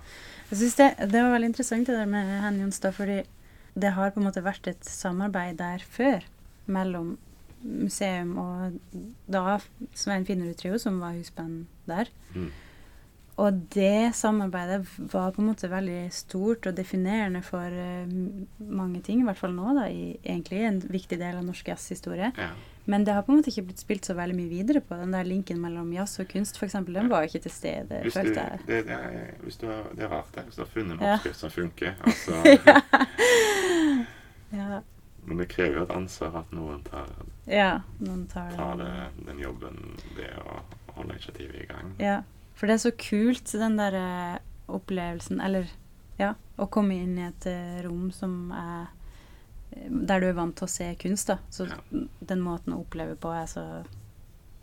Jeg 0.49 0.57
synes 0.57 0.75
det, 0.75 0.89
det 1.13 1.21
var 1.23 1.31
veldig 1.37 1.51
interessant 1.53 1.87
det 1.87 1.95
der 1.95 2.05
med 2.09 2.41
Henny 2.43 2.59
Jonstad, 2.65 2.93
fordi 2.97 3.21
det 3.79 3.91
har 3.95 4.11
på 4.11 4.19
en 4.19 4.25
måte 4.27 4.43
vært 4.43 4.67
et 4.67 4.83
samarbeid 4.83 5.57
der 5.61 5.79
før 5.79 6.25
mellom 6.67 7.17
museum 7.63 8.37
og 8.37 8.79
da 9.31 9.57
Svein 9.97 10.25
Finnerud 10.27 10.57
Trio, 10.59 10.77
som 10.81 10.99
var 11.03 11.17
husband 11.17 11.65
der. 11.89 12.09
Mm. 12.35 12.49
Og 13.39 13.53
det 13.71 14.11
samarbeidet 14.19 14.81
var 15.13 15.31
på 15.31 15.39
en 15.39 15.47
måte 15.53 15.69
veldig 15.71 16.09
stort 16.11 16.65
og 16.67 16.75
definerende 16.75 17.39
for 17.45 17.71
uh, 17.71 18.09
mange 18.59 18.99
ting, 19.05 19.21
i 19.21 19.23
hvert 19.29 19.39
fall 19.39 19.53
nå, 19.55 19.69
da, 19.77 19.85
i 19.87 20.09
egentlig 20.27 20.59
en 20.67 20.81
viktig 20.91 21.15
del 21.21 21.37
av 21.39 21.45
norsk 21.47 21.71
jazzhistorie. 21.71 22.33
Ja. 22.35 22.49
Men 22.89 23.05
det 23.07 23.13
har 23.15 23.23
på 23.23 23.31
en 23.31 23.37
måte 23.39 23.51
ikke 23.53 23.67
blitt 23.69 23.79
spilt 23.79 24.07
så 24.09 24.15
veldig 24.17 24.35
mye 24.35 24.49
videre 24.51 24.81
på. 24.83 24.97
Den 24.99 25.13
der 25.15 25.23
linken 25.23 25.59
mellom 25.61 25.91
jazz 25.95 26.19
og 26.19 26.27
kunst, 26.31 26.57
f.eks., 26.59 26.75
den 26.89 27.07
var 27.11 27.27
ikke 27.29 27.39
til 27.45 27.53
stede, 27.53 27.99
Hvis 28.03 28.17
følte 28.17 28.43
jeg. 28.43 28.59
det, 28.67 28.79
det, 28.89 28.97
er, 28.97 29.33
hvis 29.45 29.59
du 29.61 29.67
har, 29.69 29.83
det 29.95 30.03
er 30.07 30.11
rart, 30.17 30.31
det. 30.35 30.43
Hvis 30.49 30.55
du 30.59 30.63
har 30.65 30.71
funnet 30.73 30.97
en 30.97 31.05
Ja. 31.07 31.17
som 31.33 31.51
funker. 31.53 31.93
Altså, 32.09 32.33
Ja. 34.51 34.81
Men 35.29 35.37
det 35.43 35.45
krever 35.51 35.77
jo 35.77 35.83
et 35.85 35.91
ansvar 35.93 36.39
at 36.41 36.51
noen 36.57 36.79
tar, 36.87 37.09
ja, 37.45 37.81
noen 38.01 38.23
tar 38.31 38.49
tar 38.57 38.79
det. 38.79 38.89
den 39.27 39.39
jobben 39.43 39.75
det 40.17 40.29
å 40.41 40.55
holde 40.95 41.13
initiativet 41.13 41.59
i 41.61 41.67
gang. 41.69 41.91
Ja, 42.01 42.15
for 42.57 42.65
det 42.67 42.79
er 42.79 42.81
så 42.87 42.91
kult, 42.97 43.51
den 43.53 43.77
derre 43.77 44.39
opplevelsen, 44.69 45.37
eller 45.45 45.69
ja, 46.17 46.33
å 46.57 46.65
komme 46.67 46.97
inn 46.97 47.13
i 47.21 47.27
et 47.27 47.45
eh, 47.49 47.77
rom 47.85 48.09
som 48.11 48.49
er 48.51 48.87
Der 49.89 50.19
du 50.19 50.25
er 50.27 50.33
vant 50.33 50.55
til 50.57 50.65
å 50.65 50.71
se 50.71 50.87
kunst, 50.97 51.27
da. 51.29 51.37
Så 51.53 51.67
Ja. 51.69 51.77
den 52.25 52.41
måten 52.41 52.73
å 52.73 52.79
oppleve 52.81 53.13
på 53.21 53.29
er 53.37 53.45
så 53.45 53.85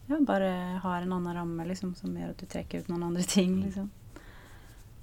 Ja, 0.08 0.18
bare 0.20 0.50
har 0.82 1.02
en 1.02 1.12
annen 1.12 1.34
ramme, 1.34 1.64
liksom, 1.66 1.94
som 1.94 2.10
gjør 2.14 2.30
at 2.34 2.38
du 2.42 2.46
trekker 2.46 2.78
ut 2.82 2.88
noen 2.88 3.04
andre 3.06 3.22
ting, 3.22 3.60
liksom. 3.62 3.88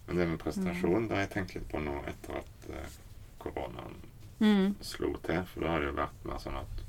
Men 0.08 0.18
det 0.18 0.28
med 0.28 0.40
presentasjon, 0.40 1.08
det 1.08 1.16
har 1.16 1.24
jeg 1.24 1.32
tenkt 1.38 1.56
litt 1.56 1.70
på 1.72 1.80
nå 1.84 1.96
etter 2.08 2.36
at 2.42 2.70
eh, 2.70 2.90
koronaen 3.40 3.96
Mm. 4.44 4.76
slo 4.84 5.14
til. 5.24 5.44
For 5.54 5.62
da 5.64 5.68
har 5.74 5.80
det 5.80 5.88
jo 5.92 5.98
vært 6.02 6.26
mer 6.28 6.40
sånn 6.44 6.58
at 6.60 6.84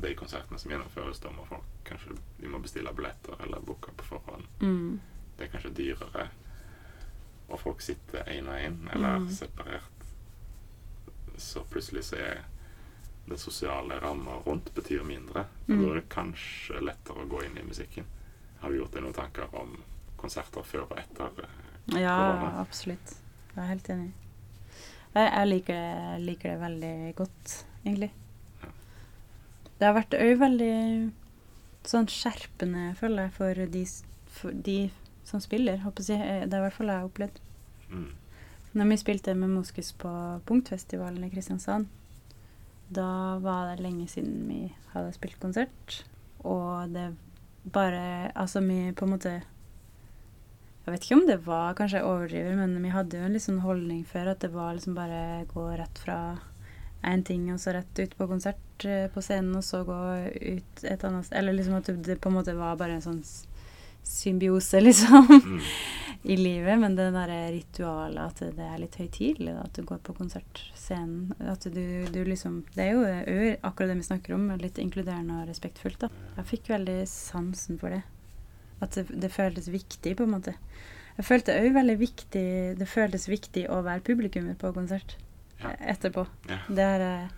de 0.00 0.14
konsertene 0.14 0.58
som 0.62 0.70
gjennomføres, 0.70 1.18
da 1.20 1.30
må 1.34 1.44
folk 1.48 1.64
kanskje 1.88 2.16
de 2.40 2.48
må 2.52 2.60
bestille 2.62 2.92
billetter 2.94 3.40
eller 3.42 3.60
booke 3.66 3.90
på 3.96 4.04
forhånd. 4.12 4.44
Mm. 4.60 5.00
Det 5.38 5.46
er 5.48 5.52
kanskje 5.56 5.74
dyrere. 5.74 6.28
Og 7.48 7.58
folk 7.60 7.80
sitter 7.80 8.22
én 8.28 8.46
og 8.48 8.54
én, 8.60 8.76
eller 8.92 9.18
Mm. 9.18 9.28
separert. 9.32 10.04
Så 11.38 11.62
plutselig 11.70 12.04
så 12.04 12.16
er 12.16 12.44
den 13.28 13.38
sosiale 13.38 13.98
ramma 14.00 14.38
rundt 14.46 14.70
betyr 14.74 15.02
mindre. 15.04 15.44
Mm. 15.68 15.82
da 15.82 15.90
er 15.90 15.94
det 16.00 16.08
kanskje 16.08 16.80
lettere 16.82 17.24
å 17.24 17.28
gå 17.28 17.42
inn 17.44 17.58
i 17.58 17.62
musikken. 17.62 18.04
Har 18.60 18.70
du 18.70 18.78
gjort 18.80 18.92
deg 18.92 19.02
noen 19.02 19.14
tanker 19.14 19.54
om 19.54 19.76
konserter 20.16 20.62
før 20.62 20.86
og 20.90 20.98
etter? 20.98 21.30
eh, 21.44 22.00
Ja, 22.02 22.60
absolutt. 22.60 23.14
Jeg 23.54 23.64
er 23.64 23.68
helt 23.68 23.88
enig. 23.90 24.12
Jeg, 25.14 25.28
jeg 25.32 25.48
liker, 25.48 25.74
det, 25.74 26.20
liker 26.26 26.52
det 26.52 26.60
veldig 26.60 27.14
godt, 27.18 27.54
egentlig. 27.84 28.10
Det 29.78 29.86
har 29.86 29.94
vært 29.96 30.16
òg 30.18 30.32
veldig 30.40 30.72
sånn 31.88 32.08
skjerpende, 32.10 32.90
føler 32.98 33.28
jeg, 33.28 33.34
for 33.38 33.62
de, 33.74 33.84
for 34.38 34.62
de 34.68 34.78
som 35.28 35.40
spiller. 35.42 35.80
Håper 35.84 36.08
jeg. 36.10 36.20
Eh, 36.20 36.46
Det 36.46 36.56
er 36.56 36.62
i 36.62 36.66
hvert 36.66 36.76
fall 36.76 36.90
jeg 36.92 37.00
har 37.00 37.08
opplevd. 37.08 37.38
Mm. 37.92 38.08
Når 38.78 38.90
vi 38.90 38.98
spilte 39.00 39.34
med 39.34 39.54
Moskus 39.54 39.92
på 39.96 40.10
Punktfestivalen 40.46 41.24
i 41.24 41.30
Kristiansand, 41.32 41.88
da 42.92 43.38
var 43.44 43.70
det 43.70 43.84
lenge 43.84 44.06
siden 44.08 44.44
vi 44.48 44.60
hadde 44.94 45.14
spilt 45.16 45.38
konsert. 45.40 46.02
Og 46.44 46.92
det 46.92 47.10
bare 47.72 48.30
Altså, 48.34 48.60
vi 48.60 48.92
på 48.92 49.04
en 49.04 49.10
måte 49.10 49.32
Jeg 50.88 50.94
vet 50.94 51.04
ikke 51.04 51.16
om 51.18 51.26
det 51.28 51.34
var 51.44 51.74
Kanskje 51.76 51.98
jeg 52.00 52.08
overdriver, 52.08 52.54
men 52.56 52.78
vi 52.80 52.92
hadde 52.94 53.18
jo 53.20 53.26
en 53.28 53.40
sånn 53.44 53.58
holdning 53.60 54.04
før 54.08 54.30
at 54.32 54.40
det 54.40 54.48
var 54.54 54.72
liksom 54.72 54.94
bare 54.96 55.44
gå 55.50 55.66
rett 55.76 56.00
fra 56.00 56.16
én 57.04 57.20
ting 57.28 57.44
og 57.52 57.60
så 57.60 57.74
rett 57.76 58.00
ut 58.00 58.16
på 58.16 58.26
konsert 58.30 58.86
eh, 58.88 59.04
på 59.12 59.20
scenen, 59.22 59.52
og 59.60 59.62
så 59.66 59.82
gå 59.86 59.98
ut 60.32 60.82
et 60.88 61.04
annet 61.04 61.28
sted. 61.28 61.36
Eller 61.42 61.52
liksom 61.58 61.76
at 61.76 61.92
det 62.08 62.16
på 62.24 62.32
en 62.32 62.38
måte 62.40 62.56
var 62.56 62.80
bare 62.80 62.96
en 62.96 63.04
sånn 63.04 63.20
symbiose, 64.02 64.80
liksom 64.88 65.28
Mm. 65.28 65.60
i 66.22 66.36
livet, 66.40 66.78
men 66.80 66.96
det 66.96 67.10
derre 67.14 67.52
ritualet 67.52 68.18
at 68.24 68.56
det 68.56 68.64
er 68.64 68.80
litt 68.80 68.96
høytidelig, 68.98 69.52
at 69.60 69.76
du 69.76 69.84
går 69.86 70.00
på 70.02 70.16
konsertscenen. 70.16 71.34
At 71.38 71.68
du, 71.68 71.84
du 72.10 72.22
liksom 72.24 72.64
Det 72.74 72.88
er 72.88 72.96
jo 72.96 73.56
akkurat 73.62 73.92
det 73.92 74.00
vi 74.00 74.08
snakker 74.08 74.34
om, 74.34 74.48
litt 74.58 74.80
inkluderende 74.82 75.42
og 75.42 75.52
respektfullt, 75.52 76.00
da. 76.08 76.08
Jeg 76.40 76.48
fikk 76.56 76.72
veldig 76.72 77.02
sansen 77.12 77.78
for 77.78 77.94
det. 77.94 78.02
At 78.80 78.94
det, 78.94 79.06
det 79.20 79.32
føltes 79.34 79.68
viktig, 79.68 80.16
på 80.16 80.22
en 80.26 80.30
måte. 80.36 80.54
Jeg 81.18 81.24
følte 81.26 81.54
òg 81.58 81.72
veldig 81.74 81.96
viktig 81.98 82.42
Det 82.78 82.86
føltes 82.86 83.24
viktig 83.28 83.64
å 83.74 83.80
være 83.82 84.04
publikummer 84.06 84.54
på 84.54 84.70
konsert 84.76 85.16
Ja. 85.58 85.72
etterpå. 85.80 86.26
Ja. 86.48 86.58
Det 86.68 86.84
har 86.84 87.00
jeg 87.02 87.30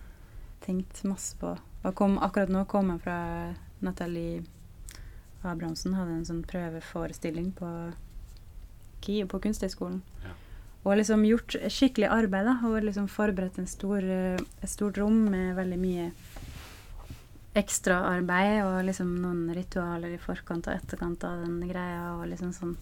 tenkt 0.66 1.04
masse 1.08 1.36
på. 1.40 1.54
Kom, 1.96 2.18
akkurat 2.20 2.50
nå 2.52 2.66
kom 2.68 2.90
jeg 2.92 3.00
fra 3.00 3.54
Nathalie 3.80 4.42
Abrahamsen 5.42 5.94
hadde 5.96 6.18
en 6.18 6.26
sånn 6.28 6.42
prøveforestilling 6.44 7.54
på 7.56 7.70
KIO 9.00 9.26
på 9.32 9.40
Kunsthøgskolen. 9.40 10.02
Ja. 10.26 10.34
Og 10.84 10.96
liksom 11.00 11.24
gjort 11.24 11.56
skikkelig 11.72 12.10
arbeid. 12.12 12.44
da, 12.44 12.58
Og 12.68 12.82
liksom 12.84 13.08
forberedt 13.08 13.58
en 13.58 13.66
stor, 13.66 13.98
eh, 14.04 14.36
et 14.62 14.68
stort 14.68 14.98
rom 14.98 15.30
med 15.30 15.56
veldig 15.56 15.78
mye 15.78 16.12
ekstraarbeid 17.60 18.62
og 18.64 18.80
liksom 18.88 19.12
noen 19.22 19.44
ritualer 19.56 20.16
i 20.16 20.22
forkant 20.22 20.68
og 20.68 20.76
etterkant 20.76 21.24
av 21.28 21.44
den 21.44 21.60
greia. 21.68 22.16
og 22.16 22.26
liksom 22.32 22.54
sånn 22.56 22.78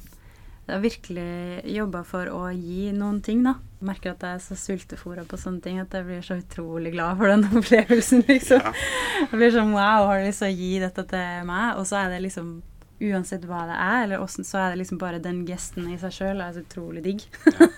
jeg 0.68 0.76
har 0.76 0.82
virkelig 0.84 1.62
jobba 1.72 2.02
for 2.04 2.28
å 2.28 2.42
gi 2.52 2.90
noen 2.92 3.22
ting, 3.24 3.38
da. 3.40 3.54
Merker 3.88 4.12
at 4.12 4.24
jeg 4.26 4.36
er 4.36 4.42
så 4.44 4.56
sultefòra 4.60 5.22
på 5.24 5.38
sånne 5.40 5.62
ting 5.64 5.78
at 5.80 5.94
jeg 5.96 6.04
blir 6.04 6.20
så 6.26 6.36
utrolig 6.36 6.92
glad 6.92 7.16
for 7.16 7.32
den 7.32 7.46
opplevelsen, 7.56 8.26
liksom. 8.28 8.60
Ja. 8.60 8.74
Jeg 9.22 9.40
blir 9.40 9.54
sånn 9.54 9.72
wow, 9.72 10.10
har 10.10 10.20
du 10.20 10.28
lyst 10.28 10.44
til 10.44 10.52
å 10.52 10.58
gi 10.58 10.74
dette 10.82 11.06
til 11.08 11.48
meg? 11.48 11.80
Og 11.80 11.88
så 11.88 12.02
er 12.02 12.12
det 12.12 12.26
liksom 12.26 12.58
Uansett 12.98 13.44
hva 13.46 13.60
det 13.68 13.76
er, 13.78 14.00
eller 14.02 14.18
hvordan, 14.18 14.42
så 14.42 14.56
er 14.58 14.72
det 14.72 14.80
liksom 14.80 14.98
bare 14.98 15.20
den 15.22 15.44
gesten 15.46 15.84
i 15.86 15.96
seg 16.02 16.16
sjøl 16.16 16.40
er 16.42 16.56
så 16.56 16.64
utrolig 16.64 17.04
digg. 17.04 17.20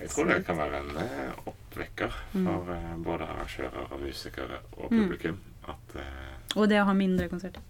Jeg 0.06 0.12
tror 0.14 0.28
det 0.30 0.40
kan 0.46 0.58
være 0.60 0.80
en 0.84 0.98
eh, 1.02 1.40
oppvekker 1.50 2.14
Mm. 2.36 2.46
for 2.46 2.72
eh, 2.76 2.92
både 3.04 3.26
arrangører 3.26 3.88
og 3.92 4.00
musikere 4.04 4.60
og 4.78 4.92
Mm. 4.92 5.00
publikum. 5.02 5.40
At 5.68 5.96
uh, 5.98 6.60
Og 6.62 6.70
det 6.70 6.78
å 6.82 6.86
ha 6.86 6.94
mindre 6.94 7.28
konserter. 7.30 7.62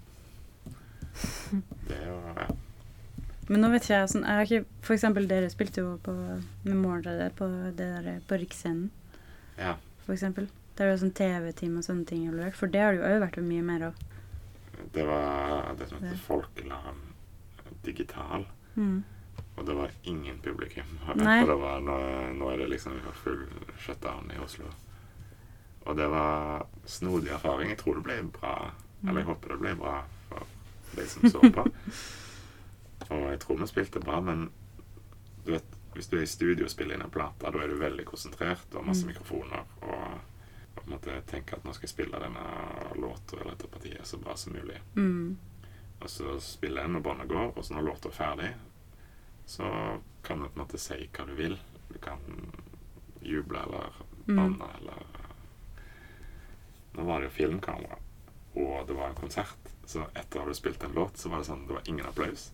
det 1.88 1.96
er 1.96 2.08
jo 2.10 2.18
ja. 2.36 2.48
Men 3.48 3.62
nå 3.62 3.70
vet 3.72 3.86
ikke 3.86 4.00
jeg 4.02 4.10
sånn 4.12 4.26
jeg 4.26 4.36
har 4.40 4.48
ikke, 4.50 4.66
For 4.82 4.94
eksempel 4.98 5.28
dere 5.30 5.50
spilte 5.54 5.84
jo 5.84 5.94
på 6.04 6.14
med 6.66 7.36
på 7.38 7.48
der 7.78 8.20
på 8.28 8.40
Riksscenen, 8.42 8.90
ja. 9.58 9.76
for 10.06 10.14
eksempel. 10.14 10.50
Der 10.76 10.88
er 10.90 10.92
jo 10.92 11.06
sånn 11.06 11.14
TV-team 11.16 11.78
og 11.78 11.84
sånne 11.88 12.06
ting 12.06 12.26
involvert. 12.26 12.54
For 12.60 12.68
det 12.68 12.82
har 12.82 12.92
det 12.92 13.00
jo 13.00 13.08
òg 13.08 13.22
vært 13.24 13.38
mye 13.48 13.64
mer 13.64 13.84
av. 13.88 13.94
Det 14.92 15.06
var 15.08 15.74
det 15.80 15.88
som 15.88 16.02
heter 16.04 16.18
Folkelarm 16.26 17.00
digital. 17.84 18.44
Mm. 18.76 19.04
Og 19.58 19.66
det 19.66 19.76
var 19.78 19.92
ingen 20.04 20.40
publikum. 20.44 20.90
Nei. 21.16 21.38
For 21.42 21.52
det 21.54 21.60
var, 21.62 21.80
nå, 21.86 21.96
nå 22.36 22.50
er 22.52 22.58
det 22.64 22.70
liksom 22.74 22.98
full 23.24 23.46
shutdown 23.80 24.32
i 24.36 24.40
Oslo. 24.44 24.68
Og 25.86 25.96
det 25.98 26.08
var 26.12 26.66
snodig 26.90 27.30
erfaring. 27.32 27.70
Jeg 27.72 27.78
tror 27.80 27.96
det 28.00 28.04
ble 28.08 28.18
bra. 28.36 28.56
Eller 29.06 29.22
jeg 29.22 29.30
håper 29.30 29.54
det 29.54 29.60
ble 29.62 29.76
bra 29.80 29.96
for 30.28 30.44
de 30.98 31.06
som 31.08 31.30
så 31.30 31.40
på. 31.56 31.66
Og 33.14 33.26
jeg 33.30 33.40
tror 33.44 33.60
vi 33.60 33.68
spilte 33.70 34.00
bra, 34.02 34.20
men 34.24 34.48
du 35.46 35.52
vet, 35.54 35.66
hvis 35.94 36.08
du 36.10 36.18
er 36.18 36.24
i 36.26 36.30
studio 36.30 36.66
og 36.66 36.72
spiller 36.74 36.98
inn 36.98 37.04
en 37.06 37.12
plate, 37.14 37.52
da 37.54 37.62
er 37.62 37.70
du 37.72 37.76
veldig 37.80 38.06
konsentrert 38.10 38.74
og 38.76 38.88
masse 38.88 39.06
Mm. 39.06 39.12
mikrofoner. 39.14 39.62
Og 39.82 40.76
på 40.76 40.84
en 40.86 40.96
måte 40.96 41.14
tenker 41.30 41.56
at 41.60 41.64
nå 41.68 41.74
skal 41.74 41.86
jeg 41.88 41.94
spille 41.94 42.20
denne 42.20 42.46
låta 43.00 43.38
eller 43.38 43.54
dette 43.54 43.70
partiet 43.72 44.08
så 44.10 44.18
bra 44.20 44.36
som 44.36 44.54
mulig. 44.58 44.80
Mm. 44.96 45.38
Og 46.02 46.10
så 46.10 46.36
spiller 46.44 46.84
en 46.84 46.98
når 46.98 47.06
båndet 47.06 47.30
går, 47.30 47.54
og 47.56 47.64
så 47.64 47.74
når 47.78 47.86
låta 47.92 48.10
er 48.10 48.18
ferdig, 48.18 48.50
så 49.46 50.00
kan 50.24 50.40
du 50.42 50.48
på 50.50 50.60
en 50.60 50.64
måte 50.66 50.80
si 50.82 50.98
hva 51.14 51.26
du 51.28 51.34
vil. 51.38 51.58
Du 51.94 51.98
kan 52.00 52.20
juble 53.22 53.60
eller 53.64 53.94
Mm. 54.28 54.36
banne 54.38 54.66
eller 54.80 55.04
Nå 56.96 57.04
var 57.04 57.20
det 57.20 57.28
jo 57.28 57.36
filmkamera, 57.36 57.98
og 58.56 58.88
det 58.88 58.96
var 58.96 59.10
en 59.10 59.16
konsert, 59.20 59.72
så 59.86 60.06
etter 60.16 60.40
at 60.42 60.48
du 60.48 60.54
spilt 60.54 60.84
en 60.84 60.94
låt, 60.96 61.18
så 61.20 61.30
var 61.30 61.38
det 61.44 61.46
sånn 61.50 61.66
det 61.68 61.74
var 61.76 61.82
ingen 61.92 62.06
applaus. 62.08 62.52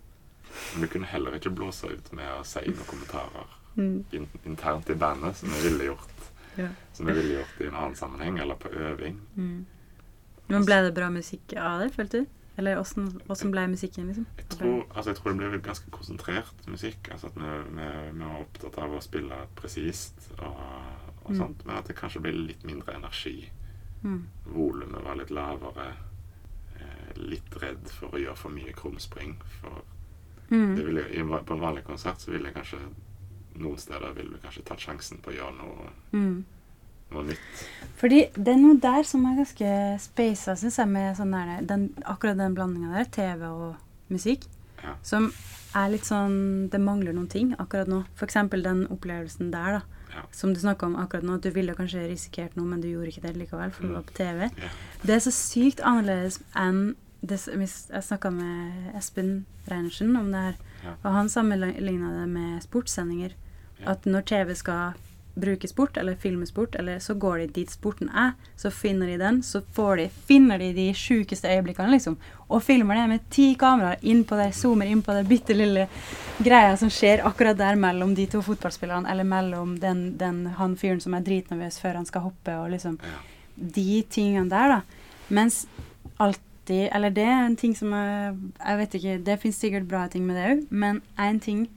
Men 0.73 0.81
du 0.81 0.87
kunne 0.87 1.05
heller 1.07 1.35
ikke 1.37 1.53
blåse 1.55 1.87
ut 1.93 2.11
med 2.17 2.25
å 2.39 2.43
si 2.45 2.59
noen 2.65 2.87
kommentarer 2.89 3.47
Mm. 3.77 4.03
in 4.11 4.27
internt 4.45 4.89
i 4.89 4.95
bandet, 4.95 5.35
som 5.35 5.49
jeg 5.49 5.61
ville 5.71 5.83
gjort 5.93 6.07
Ja. 6.57 6.67
Som 6.93 7.07
jeg 7.07 7.15
ville 7.15 7.37
gjort 7.39 7.61
i 7.61 7.67
en 7.67 7.75
annen 7.75 7.95
sammenheng, 7.95 8.37
eller 8.39 8.55
på 8.55 8.67
øving. 8.69 9.21
Mm. 9.37 9.65
Men 10.49 10.65
ble 10.65 10.81
det 10.83 10.93
bra 10.93 11.09
musikk 11.09 11.53
av 11.55 11.79
det, 11.79 11.93
følte 11.95 12.11
du? 12.19 12.25
Eller 12.57 12.77
åssen 12.79 13.51
ble 13.51 13.67
musikken, 13.71 14.07
liksom? 14.07 14.25
Jeg 14.37 14.47
tror, 14.49 14.83
altså 14.95 15.09
jeg 15.11 15.17
tror 15.21 15.33
det 15.39 15.49
ble 15.51 15.59
ganske 15.63 15.91
konsentrert 15.91 16.67
musikk. 16.67 17.07
altså 17.11 17.27
at 17.27 17.35
Vi, 17.35 17.51
vi, 17.77 17.87
vi 18.17 18.25
var 18.25 18.41
opptatt 18.41 18.77
av 18.77 18.91
å 18.97 19.01
spille 19.01 19.47
presist 19.55 20.31
og, 20.39 20.57
og 21.23 21.31
Mm. 21.31 21.37
sånt, 21.37 21.65
men 21.65 21.75
at 21.77 21.87
det 21.87 21.95
kanskje 21.95 22.21
ble 22.21 22.31
litt 22.33 22.63
mindre 22.65 22.93
energi. 22.95 23.49
Mm. 24.03 24.25
Volumet 24.45 25.03
var 25.05 25.15
litt 25.15 25.29
lavere. 25.31 25.93
Eh, 26.81 27.11
litt 27.21 27.55
redd 27.61 27.87
for 27.87 28.09
å 28.09 28.19
gjøre 28.19 28.35
for 28.37 28.49
mye 28.51 28.73
krumspring. 28.73 29.35
For 29.61 29.81
det 30.49 30.57
Mm. 30.57 30.75
ville, 30.75 31.43
På 31.45 31.53
en 31.53 31.59
vanlig 31.61 31.83
konsert 31.85 32.17
så 32.19 32.31
ville 32.31 32.49
jeg 32.49 32.55
kanskje 32.55 32.79
noen 33.55 33.77
steder 33.77 34.13
ville 34.13 34.31
vi 34.31 34.39
kanskje 34.47 34.63
tatt 34.65 34.79
sjansen 34.79 35.17
på 35.21 35.31
å 35.31 35.35
gjøre 35.37 35.57
noe, 35.57 35.89
Mm. 36.11 36.43
Noe 37.11 37.23
nytt. 37.23 37.61
Fordi 38.01 38.21
det 38.33 38.47
er 38.55 38.57
noe 38.61 38.79
der 38.81 39.03
som 39.03 39.25
er 39.29 39.35
ganske 39.43 39.71
speisa, 40.01 40.55
syns 40.57 40.77
jeg, 40.81 40.87
med 40.89 41.15
sånn 41.17 41.31
der, 41.35 41.61
den, 41.69 41.89
akkurat 42.05 42.37
den 42.37 42.55
blandinga 42.57 42.93
der, 42.97 43.05
TV 43.13 43.43
og 43.51 43.75
musikk, 44.09 44.47
Ja. 44.83 44.95
som 45.03 45.31
er 45.75 45.89
litt 45.91 46.03
sånn 46.07 46.69
Det 46.71 46.79
mangler 46.81 47.13
noen 47.13 47.29
ting 47.29 47.51
akkurat 47.59 47.87
nå. 47.87 48.03
For 48.15 48.25
eksempel 48.25 48.63
den 48.63 48.87
opplevelsen 48.87 49.51
der, 49.51 49.77
da. 49.79 49.81
Ja. 50.15 50.23
Som 50.31 50.53
du 50.53 50.59
snakka 50.59 50.87
om 50.87 50.95
akkurat 50.95 51.23
nå, 51.23 51.35
at 51.35 51.41
du 51.45 51.51
ville 51.51 51.75
kanskje 51.75 52.09
risikert 52.09 52.55
noe, 52.57 52.65
men 52.65 52.81
du 52.81 52.87
gjorde 52.89 53.07
ikke 53.13 53.21
det 53.21 53.37
likevel, 53.37 53.71
for 53.71 53.83
du 53.83 53.87
Mm. 53.89 53.93
var 53.93 54.01
på 54.03 54.13
TV. 54.13 54.49
Ja. 54.57 54.69
Det 55.05 55.09
er 55.15 55.19
så 55.19 55.31
sykt 55.31 55.79
annerledes 55.79 56.41
enn 56.55 56.95
det, 57.23 57.37
Jeg 57.45 58.03
snakka 58.03 58.31
med 58.33 58.95
Espen 58.95 59.45
Reinertsen 59.69 60.17
om 60.17 60.31
det 60.31 60.41
her, 60.41 60.55
og 61.05 61.11
han 61.13 61.29
sammenligna 61.29 62.09
det 62.19 62.27
med 62.29 62.61
sportssendinger. 62.63 63.33
At 63.85 64.03
når 64.05 64.25
TV 64.25 64.55
skal 64.55 64.93
bruke 65.35 65.67
sport, 65.67 65.97
eller 65.97 66.15
filmes 66.15 66.49
sport, 66.49 66.75
eller 66.75 66.99
så 66.99 67.13
går 67.15 67.37
de 67.37 67.47
dit 67.47 67.71
sporten 67.71 68.09
er, 68.09 68.33
så 68.59 68.71
finner 68.71 69.07
de 69.07 69.17
den, 69.17 69.41
så 69.43 69.61
får 69.73 69.97
de, 69.97 70.09
finner 70.27 70.59
de 70.59 70.73
de 70.75 70.89
sjukeste 70.93 71.47
øyeblikkene, 71.47 71.91
liksom, 71.91 72.17
og 72.49 72.63
filmer 72.63 72.95
det 72.99 73.07
med 73.09 73.29
ti 73.31 73.55
kameraer 73.55 73.97
inn 74.01 74.23
på 74.27 74.35
det, 74.35 74.49
zoomer 74.55 74.85
inn 74.91 75.01
på 75.01 75.15
det 75.15 75.23
bitte 75.29 75.55
lille 75.55 75.87
greia 76.43 76.75
som 76.77 76.89
skjer 76.91 77.23
akkurat 77.27 77.57
der 77.57 77.79
mellom 77.79 78.13
de 78.15 78.25
to 78.27 78.41
fotballspillerne, 78.41 79.07
eller 79.09 79.23
mellom 79.23 79.77
den, 79.79 80.17
den 80.17 80.45
han 80.57 80.75
fyren 80.75 80.99
som 80.99 81.13
er 81.15 81.23
dritnervøs 81.23 81.79
før 81.79 82.01
han 82.01 82.05
skal 82.09 82.21
hoppe, 82.27 82.57
og 82.59 82.69
liksom 82.75 82.99
Ja. 83.01 83.17
de 83.55 84.03
tingene 84.09 84.49
der, 84.49 84.67
da. 84.67 84.81
Mens 85.29 85.65
alltid 86.19 86.89
Eller 86.93 87.09
det 87.09 87.23
er 87.25 87.45
en 87.45 87.55
ting 87.55 87.73
som 87.75 87.91
jeg 87.91 88.35
Jeg 88.65 88.77
vet 88.77 88.93
ikke, 88.95 89.23
det 89.25 89.39
fins 89.41 89.55
sikkert 89.59 89.87
bra 89.87 90.07
ting 90.07 90.25
med 90.25 90.35
det 90.35 90.45
òg, 90.51 90.67
men 90.69 91.01
en 91.19 91.39
ting 91.39 91.67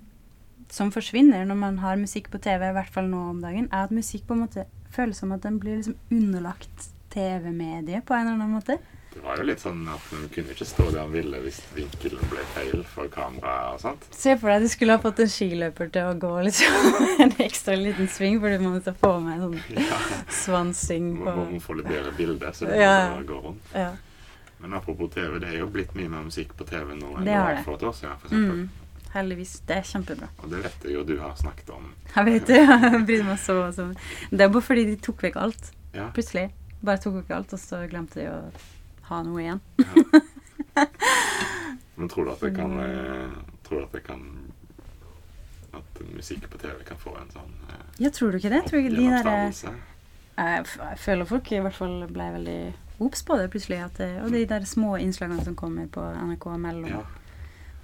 som 0.73 0.91
forsvinner 0.95 1.45
når 1.47 1.57
man 1.61 1.79
har 1.79 1.97
musikk 1.97 2.31
på 2.31 2.39
TV, 2.43 2.69
i 2.71 2.73
hvert 2.77 2.91
fall 2.93 3.05
nå 3.11 3.31
om 3.31 3.41
dagen, 3.43 3.69
er 3.73 3.85
at 3.85 3.91
musikk 3.95 4.27
på 4.27 4.35
en 4.35 4.45
måte 4.47 4.67
føles 4.95 5.19
som 5.19 5.33
at 5.33 5.43
den 5.43 5.59
blir 5.59 5.77
liksom 5.81 5.97
underlagt 6.11 6.91
TV-mediet 7.15 8.05
på 8.07 8.15
en 8.15 8.27
eller 8.27 8.33
annen 8.39 8.55
måte. 8.59 8.79
Det 9.15 9.23
var 9.23 9.37
jo 9.39 9.45
litt 9.47 9.61
sånn 9.63 9.85
at 9.87 10.07
man 10.11 10.25
kunne 10.35 10.51
ikke 10.51 10.67
stå 10.67 10.89
der 10.91 11.05
han 11.05 11.13
ville 11.15 11.39
hvis 11.45 11.61
vinkelen 11.77 12.25
ble 12.33 12.43
feil 12.57 12.81
for 12.91 13.07
kameraet 13.15 13.77
og 13.77 13.81
sånt. 13.85 14.09
Se 14.11 14.35
for 14.41 14.51
deg 14.51 14.57
at 14.57 14.65
du 14.67 14.73
skulle 14.73 14.97
ha 14.97 15.03
fått 15.05 15.21
en 15.23 15.31
skiløper 15.31 15.93
til 15.95 16.09
å 16.11 16.17
gå 16.19 16.33
liksom 16.49 16.89
en 17.23 17.37
ekstra 17.45 17.77
liten 17.79 18.11
sving, 18.11 18.41
fordi 18.43 18.59
man 18.59 18.75
måtte 18.81 18.97
få 18.99 19.13
med 19.23 19.37
en 19.39 19.45
sånn 19.55 19.85
Ja. 19.87 20.01
svansing 20.35 21.13
Må, 21.21 21.29
på 21.31 21.47
må 21.53 21.61
få 21.63 21.77
litt 21.79 21.87
bedre 21.93 22.11
bilde, 22.19 22.51
så 22.59 22.67
det 22.67 22.81
Ja. 22.83 22.97
bare 23.15 23.29
gå 23.31 23.39
rundt. 23.47 23.71
Ja. 23.75 23.93
Men 24.59 24.75
apropos 24.81 25.11
TV, 25.15 25.39
det 25.39 25.49
er 25.53 25.59
jo 25.61 25.67
blitt 25.71 25.95
mye 25.95 26.09
mer 26.11 26.25
musikk 26.27 26.57
på 26.59 26.67
TV 26.67 26.95
nå 26.99 27.15
enn 27.19 27.25
Det 27.29 27.39
var 27.39 27.63
for 27.63 27.75
et 27.79 27.83
år 27.87 27.95
siden. 27.95 28.19
For 28.19 28.29
eksempel. 28.33 28.65
Mm. 28.65 28.84
Heldigvis. 29.15 29.53
Det 29.69 29.77
er 29.79 29.87
kjempebra. 29.87 30.29
Og 30.43 30.51
det 30.51 30.61
vet 30.65 30.85
jeg 30.89 30.97
jo 30.97 31.05
du 31.07 31.15
har 31.21 31.35
snakket 31.39 31.71
om. 31.75 31.89
Jeg 32.17 32.27
vet 32.29 32.47
det. 32.51 32.61
Jeg 32.85 33.03
bryr 33.07 33.25
meg 33.29 33.39
så 33.43 33.59
så. 33.77 33.89
Det 34.31 34.41
er 34.47 34.51
bare 34.55 34.67
fordi 34.67 34.85
de 34.91 34.97
tok 35.07 35.23
vekk 35.29 35.37
alt. 35.47 35.71
Ja. 35.95 36.09
Plutselig. 36.17 36.49
Bare 36.85 36.99
tok 37.01 37.21
vekk 37.23 37.31
alt, 37.37 37.55
og 37.55 37.61
så 37.63 37.85
glemte 37.89 38.21
de 38.21 38.27
å 38.33 38.39
ha 39.11 39.23
noe 39.25 39.41
igjen. 39.45 39.61
Men 41.95 42.09
tror 42.11 42.25
du 42.27 42.31
at 42.35 42.41
det 42.43 42.55
kan 42.57 42.75
Mm. 42.75 42.81
eh, 42.87 43.31
Tror 43.65 43.79
du 43.79 43.85
at 43.87 43.93
det 43.95 44.03
kan 44.07 44.23
At 45.75 46.01
musikk 46.15 46.49
på 46.51 46.59
TV 46.59 46.83
kan 46.87 46.99
få 46.99 47.15
en 47.21 47.31
sånn 47.31 47.53
eh, 47.71 47.85
Ja, 48.03 48.11
tror 48.11 48.33
du 48.35 48.39
ikke 48.41 48.51
det? 48.53 48.65
Tror 48.67 48.81
du 48.81 48.89
ikke 48.89 48.97
de 48.97 49.11
der 49.11 49.31
jeg, 50.35 50.67
jeg 50.67 50.99
føler 50.99 51.29
folk 51.31 51.53
i 51.55 51.61
hvert 51.63 51.77
fall 51.79 51.95
ble 52.11 52.25
veldig 52.35 52.59
obs 53.05 53.23
på 53.27 53.37
det 53.39 53.45
plutselig. 53.53 53.79
Det, 53.95 54.09
og 54.25 54.33
de 54.35 54.41
der 54.51 54.65
små 54.67 54.97
innslagene 54.99 55.45
som 55.47 55.55
kommer 55.59 55.87
på 55.95 56.03
NRK 56.03 56.47
mellom 56.59 56.89
Ja. 56.91 57.03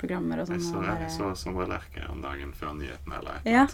Programmer 0.00 0.40
og 0.42 0.48
Jeg 0.48 0.60
sånn. 0.60 0.72
så, 0.72 0.78
og 0.78 0.84
jeg 0.84 0.98
bare- 0.98 1.10
så 1.18 1.36
Sondre 1.36 1.66
Lerche 1.68 2.08
om 2.10 2.22
dagen 2.24 2.52
før 2.56 2.72
nyhetene 2.78 3.18
eller 3.20 3.36
et 3.36 3.46
Ja. 3.52 3.66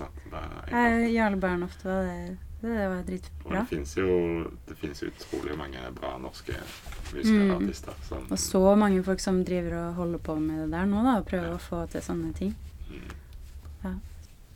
Eh, 0.72 1.12
Jarle 1.14 1.36
Bernhoft 1.40 1.84
var 1.84 2.02
det. 2.02 2.36
Det 2.62 2.88
var 2.88 2.98
Og 2.98 3.06
dritbra. 3.06 3.58
det 3.60 3.68
fins 3.68 3.94
jo 3.96 4.06
jo, 4.06 5.10
utrolig 5.10 5.56
mange 5.58 5.78
bra 5.94 6.16
norske 6.18 6.54
musikere 7.14 7.50
og 7.52 7.60
Mm. 7.62 7.66
artister 7.68 7.92
som 8.08 8.18
Og 8.30 8.38
så 8.38 8.76
mange 8.78 9.02
folk 9.04 9.20
som 9.20 9.44
driver 9.44 9.74
og 9.88 9.94
holder 9.94 10.18
på 10.18 10.38
med 10.40 10.58
det 10.64 10.70
der 10.72 10.86
nå, 10.86 11.02
da, 11.04 11.18
og 11.18 11.26
prøver 11.26 11.48
Ja. 11.50 11.54
å 11.54 11.60
få 11.60 11.88
til 11.90 12.00
sånne 12.00 12.34
ting. 12.34 12.54
Mm. 12.90 14.00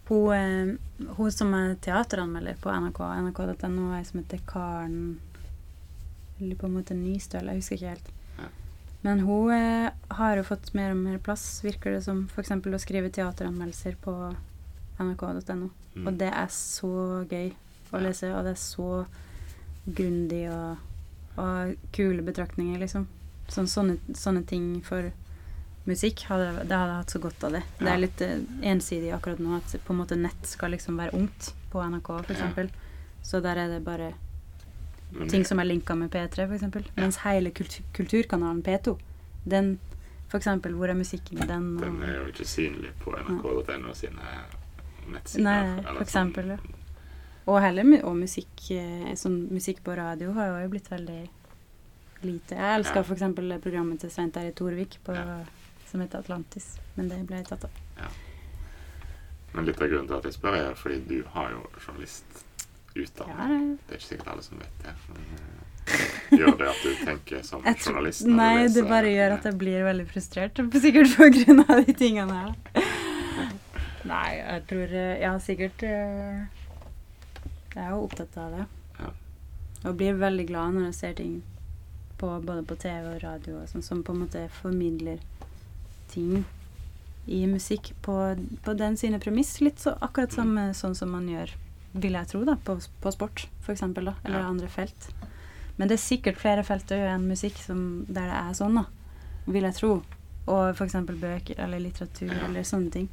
Hun, 0.08 0.32
eh, 0.32 0.76
hun 1.16 1.30
som 1.30 1.54
er 1.54 1.74
teateranmelder 1.76 2.56
på 2.56 2.70
NRK, 2.72 2.98
nrk.no, 3.22 3.92
ei 3.94 4.02
som 4.02 4.20
heter 4.20 4.40
Karen 4.46 5.20
Eller 6.40 6.56
på 6.56 6.64
en 6.64 6.74
måte 6.74 6.94
Nystøl, 6.96 7.44
jeg 7.44 7.56
husker 7.56 7.76
ikke 7.76 7.88
helt. 7.90 8.08
Ja. 9.02 9.06
Men 9.06 9.20
hun 9.24 9.50
eh, 9.54 9.90
har 10.08 10.36
jo 10.36 10.42
fått 10.44 10.74
mer 10.74 10.90
og 10.92 10.96
mer 11.00 11.18
plass, 11.18 11.62
virker 11.64 11.90
det 11.96 12.02
som. 12.04 12.26
F.eks. 12.34 12.50
å 12.52 12.78
skrive 12.82 13.10
teateranmeldelser 13.10 13.96
på 14.04 14.12
nrk.no. 15.00 15.70
Mm. 15.96 16.06
Og 16.06 16.12
det 16.20 16.28
er 16.30 16.50
så 16.52 16.90
gøy 17.30 17.50
å 17.92 17.96
Ja. 17.96 18.02
lese, 18.04 18.28
og 18.36 18.44
det 18.44 18.52
er 18.52 18.60
så 18.60 19.06
grundig 19.86 20.44
og, 20.52 20.76
og 21.40 21.72
kule 21.96 22.22
betraktninger, 22.22 22.78
liksom. 22.78 23.08
Sånn, 23.50 23.66
sånne, 23.66 23.96
sånne 24.14 24.44
ting 24.46 24.80
for 24.86 25.08
musikk, 25.88 26.22
hadde, 26.28 26.52
det 26.68 26.76
hadde 26.76 26.92
jeg 26.92 27.00
hatt 27.00 27.10
så 27.16 27.18
godt 27.24 27.44
av 27.48 27.56
det. 27.56 27.62
Det 27.80 27.88
er 27.90 27.98
litt 28.04 28.20
eh, 28.22 28.36
ensidig 28.70 29.10
akkurat 29.16 29.40
nå 29.42 29.56
at 29.56 29.74
på 29.82 29.94
en 29.94 30.02
måte 30.04 30.18
nett 30.20 30.46
skal 30.46 30.70
liksom 30.76 31.00
være 31.00 31.16
ungt 31.18 31.52
på 31.72 31.82
NRK, 31.82 32.12
for 32.28 32.34
Ja. 32.36 32.68
Så 33.22 33.40
der 33.44 33.58
er 33.58 33.68
det 33.68 33.82
bare 33.84 34.12
ting 35.28 35.44
som 35.44 35.58
er 35.60 35.64
linka 35.64 35.94
med 35.94 36.10
P3, 36.10 36.46
for 36.46 36.54
eksempel. 36.56 36.84
Mens 36.96 37.16
hele 37.24 37.50
kultur 37.50 37.82
kulturkanalen 37.92 38.62
P2, 38.62 38.98
den 39.48 39.78
eksempel, 40.38 40.72
hvor 40.78 40.88
er 40.88 40.94
musikken 40.94 41.42
i 41.42 41.46
den? 41.46 41.76
og- 41.76 41.82
Den 41.84 42.02
er 42.02 42.14
jo 42.16 42.26
ikke 42.32 42.46
synlig 42.46 42.92
på 43.00 43.12
nrk.no 43.18 43.92
sine 43.94 44.20
nettsider. 45.10 45.42
Nei, 45.42 45.82
for 45.82 45.92
sånn. 45.92 46.00
eksempel, 46.02 46.46
ja. 46.48 46.56
Og 47.46 47.60
heller 47.60 47.82
og 48.04 48.14
musikk 48.16 48.70
eh, 48.70 49.14
Sånn 49.16 49.48
musikk 49.50 49.82
på 49.82 49.96
radio 49.96 50.32
har 50.32 50.62
jo 50.62 50.68
blitt 50.68 50.88
veldig 50.90 51.28
lite. 52.22 52.50
Jeg 52.54 52.78
elsker 52.80 52.96
Ja. 52.96 53.02
eksempel 53.16 53.60
programmet 53.60 53.98
til 54.00 54.10
Svein 54.10 54.30
Terje 54.30 54.52
Torvik 54.54 54.98
på, 55.04 55.14
Ja. 55.14 55.44
som 55.90 56.00
heter 56.00 56.18
Atlantis, 56.18 56.78
men 56.96 57.08
det 57.08 57.26
ble 57.26 57.42
tatt 57.42 57.64
av. 57.64 57.70
Men 59.52 59.64
litt 59.66 59.80
av 59.82 59.88
grunnen 59.88 60.06
til 60.06 60.16
at 60.16 60.22
jeg 60.24 60.32
spør, 60.34 60.54
er 60.70 60.74
fordi 60.74 61.00
du 61.08 61.24
har 61.34 61.50
jo 61.50 61.66
Ja, 61.74 62.42
journalistutdanning. 62.94 63.76
det- 63.76 63.86
Det 63.86 63.94
er 63.94 63.98
ikke 63.98 64.08
sikkert 64.08 64.32
alle 64.32 64.42
som 64.42 64.58
vet 64.58 64.78
det. 64.82 64.94
Men, 65.08 65.22
eh, 65.86 66.38
gjør 66.38 66.58
det 66.58 66.68
at 66.68 66.82
du 66.82 66.94
tenker 67.04 67.42
som 67.44 67.62
journalist? 67.86 68.26
Nei, 68.26 68.66
det 68.68 68.84
bare 68.88 69.10
gjør 69.14 69.32
at 69.38 69.44
jeg 69.44 69.58
blir 69.58 69.84
veldig 69.84 70.06
frustrert. 70.08 70.54
Sikkert 70.80 71.16
på 71.16 71.30
grunn 71.34 71.60
av 71.68 71.84
de 71.86 71.92
tingene 71.92 72.32
her. 72.32 72.84
Nei, 74.04 74.36
jeg 74.36 74.66
tror 74.66 74.92
eh, 74.96 75.20
Ja, 75.20 75.34
sikkert 75.38 75.82
eh, 75.82 76.46
Jeg 77.74 77.84
er 77.84 77.90
jo 77.90 78.04
opptatt 78.06 78.36
av 78.40 78.50
det. 78.56 78.66
Ja. 79.00 79.10
Og 79.90 79.96
blir 79.96 80.14
veldig 80.18 80.46
glad 80.48 80.74
når 80.74 80.84
jeg 80.90 80.94
ser 80.94 81.12
ting 81.14 81.42
på, 82.18 82.30
både 82.44 82.64
på 82.68 82.76
TV 82.76 83.14
og 83.14 83.22
radio 83.22 83.60
og 83.62 83.68
sånn, 83.70 83.82
som 83.84 84.02
på 84.04 84.12
en 84.12 84.18
måte 84.26 84.42
formidler 84.50 85.20
ting 86.10 86.44
i 87.30 87.46
musikk 87.46 87.92
på, 88.02 88.16
på 88.64 88.74
den 88.76 88.96
sine 88.96 89.20
premiss. 89.22 89.60
Litt 89.60 89.78
så 89.80 89.94
akkurat 90.02 90.32
samme 90.34 90.70
sånn 90.74 90.94
som 90.98 91.10
man 91.14 91.28
gjør, 91.30 91.52
vil 91.94 92.12
jeg 92.12 92.26
tro, 92.30 92.44
da, 92.44 92.54
på, 92.64 92.78
på 93.02 93.12
sport, 93.12 93.48
da, 94.04 94.14
eller 94.24 94.38
Ja. 94.40 94.48
andre 94.48 94.68
felt. 94.68 95.08
Men 95.76 95.88
det 95.88 95.96
er 95.96 96.02
sikkert 96.04 96.36
flere 96.38 96.62
felt 96.64 96.90
òg 96.92 97.06
enn 97.14 97.28
musikk 97.28 97.56
som, 97.56 98.04
der 98.06 98.28
det 98.28 98.36
er 98.36 98.52
sånn, 98.54 98.74
da, 98.76 98.84
vil 99.46 99.62
jeg 99.64 99.74
tro. 99.74 100.02
Og 100.46 100.76
eksempel 100.84 101.16
bøker 101.20 101.58
eller 101.58 101.80
litteratur 101.80 102.28
Ja. 102.32 102.44
eller 102.46 102.62
sånne 102.62 102.90
ting. 102.92 103.08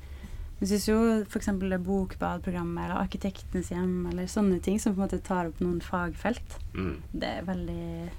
Jeg 0.59 0.69
syns 0.69 0.87
jo 0.87 1.23
det 1.69 1.83
Bokbadprogrammet 1.85 2.83
eller 2.85 2.95
Arkitektenes 3.03 3.69
hjem 3.69 4.07
eller 4.11 4.25
sånne 4.25 4.59
ting 4.61 4.79
som 4.79 4.95
på 4.95 5.01
en 5.01 5.07
måte 5.07 5.21
tar 5.23 5.47
opp 5.47 5.59
noen 5.61 5.79
fagfelt, 5.81 6.57
Mm. 6.73 6.95
det 7.13 7.23
er 7.29 7.43
veldig 7.45 8.09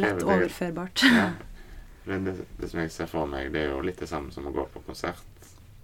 lett 0.00 0.22
overførbart. 0.22 1.02
Ja. 1.02 1.30
Men 2.04 2.24
det, 2.26 2.34
det 2.58 2.68
som 2.70 2.80
jeg 2.82 2.90
ser 2.90 3.06
for 3.06 3.26
meg, 3.30 3.52
det 3.54 3.62
er 3.62 3.70
jo 3.70 3.80
litt 3.80 4.00
det 4.02 4.08
samme 4.10 4.32
som 4.34 4.46
å 4.46 4.52
gå 4.52 4.64
på 4.74 4.82
konsert 4.88 5.22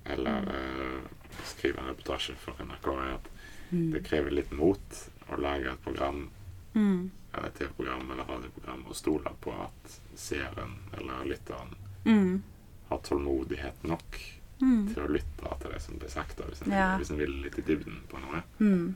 eller 0.09 0.49
eh, 0.51 1.01
skrive 1.45 1.79
en 1.79 1.87
reportasje 1.95 2.35
for 2.37 2.53
NRK. 2.59 2.87
er 2.99 3.15
at 3.15 3.29
Mm. 3.71 3.91
Det 3.93 4.01
krever 4.05 4.31
litt 4.31 4.51
mot 4.53 5.09
å 5.29 5.37
lage 5.37 5.67
et 5.73 5.83
program 5.85 6.31
Mm. 6.75 7.11
eller 7.35 7.49
et 7.49 7.55
TV-program 7.55 8.11
eller 8.11 8.25
radioprogram 8.25 8.87
og 8.89 8.97
stole 8.97 9.31
på 9.41 9.53
at 9.63 10.01
seeren 10.17 10.79
eller 10.97 11.25
lytteren 11.27 11.75
Mm. 12.07 12.43
har 12.89 12.99
tålmodighet 12.99 13.85
nok 13.85 14.21
Mm. 14.63 14.95
til 14.95 15.03
å 15.03 15.09
lytte 15.13 15.59
til 15.61 15.71
det 15.71 15.83
som 15.83 15.99
blir 15.99 16.09
sagt, 16.09 16.37
hvis 16.39 16.63
en, 16.63 16.73
Ja. 16.73 16.97
hvis 16.99 17.11
en 17.11 17.19
vil 17.19 17.31
litt 17.43 17.59
i 17.59 17.63
dybden 17.63 18.01
på 18.09 18.19
noe. 18.21 18.43
Mm. 18.59 18.95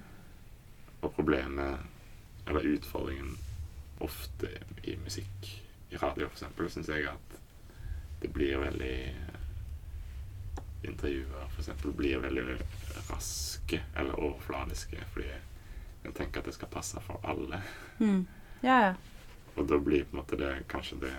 Og 1.02 1.14
problemet, 1.16 1.78
eller 2.46 2.60
utfordringen 2.60 3.36
ofte 4.00 4.48
i 4.84 4.96
musikk, 5.04 5.60
i 5.92 5.96
radio 5.96 6.26
eksempel, 6.28 6.70
syns 6.70 6.86
jeg 6.88 7.04
at 7.06 7.38
det 8.22 8.32
blir 8.32 8.56
veldig 8.58 9.14
Intervjuer 10.84 11.58
eksempel 11.58 11.92
blir 11.94 12.18
veldig 12.24 12.44
raske 13.10 13.80
eller 13.96 14.18
overfladiske 14.18 14.98
fordi 15.12 15.28
jeg 16.02 16.14
tenker 16.18 16.40
at 16.42 16.48
det 16.50 16.54
skal 16.56 16.68
passe 16.72 17.00
for 17.06 17.20
alle. 17.30 17.60
Mm. 18.00 18.24
Ja, 18.66 18.78
ja. 18.88 18.94
Og 19.54 19.68
da 19.70 19.78
blir 19.78 20.02
på 20.08 20.16
en 20.16 20.22
måte 20.22 20.38
det 20.40 20.48
kanskje 20.72 20.96
det 21.04 21.12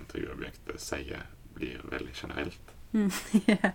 intervjuobjektet 0.00 0.80
sier, 0.80 1.26
blir 1.54 1.82
veldig 1.90 2.14
generelt. 2.16 2.72
Mm. 2.94 3.10
yeah. 3.50 3.72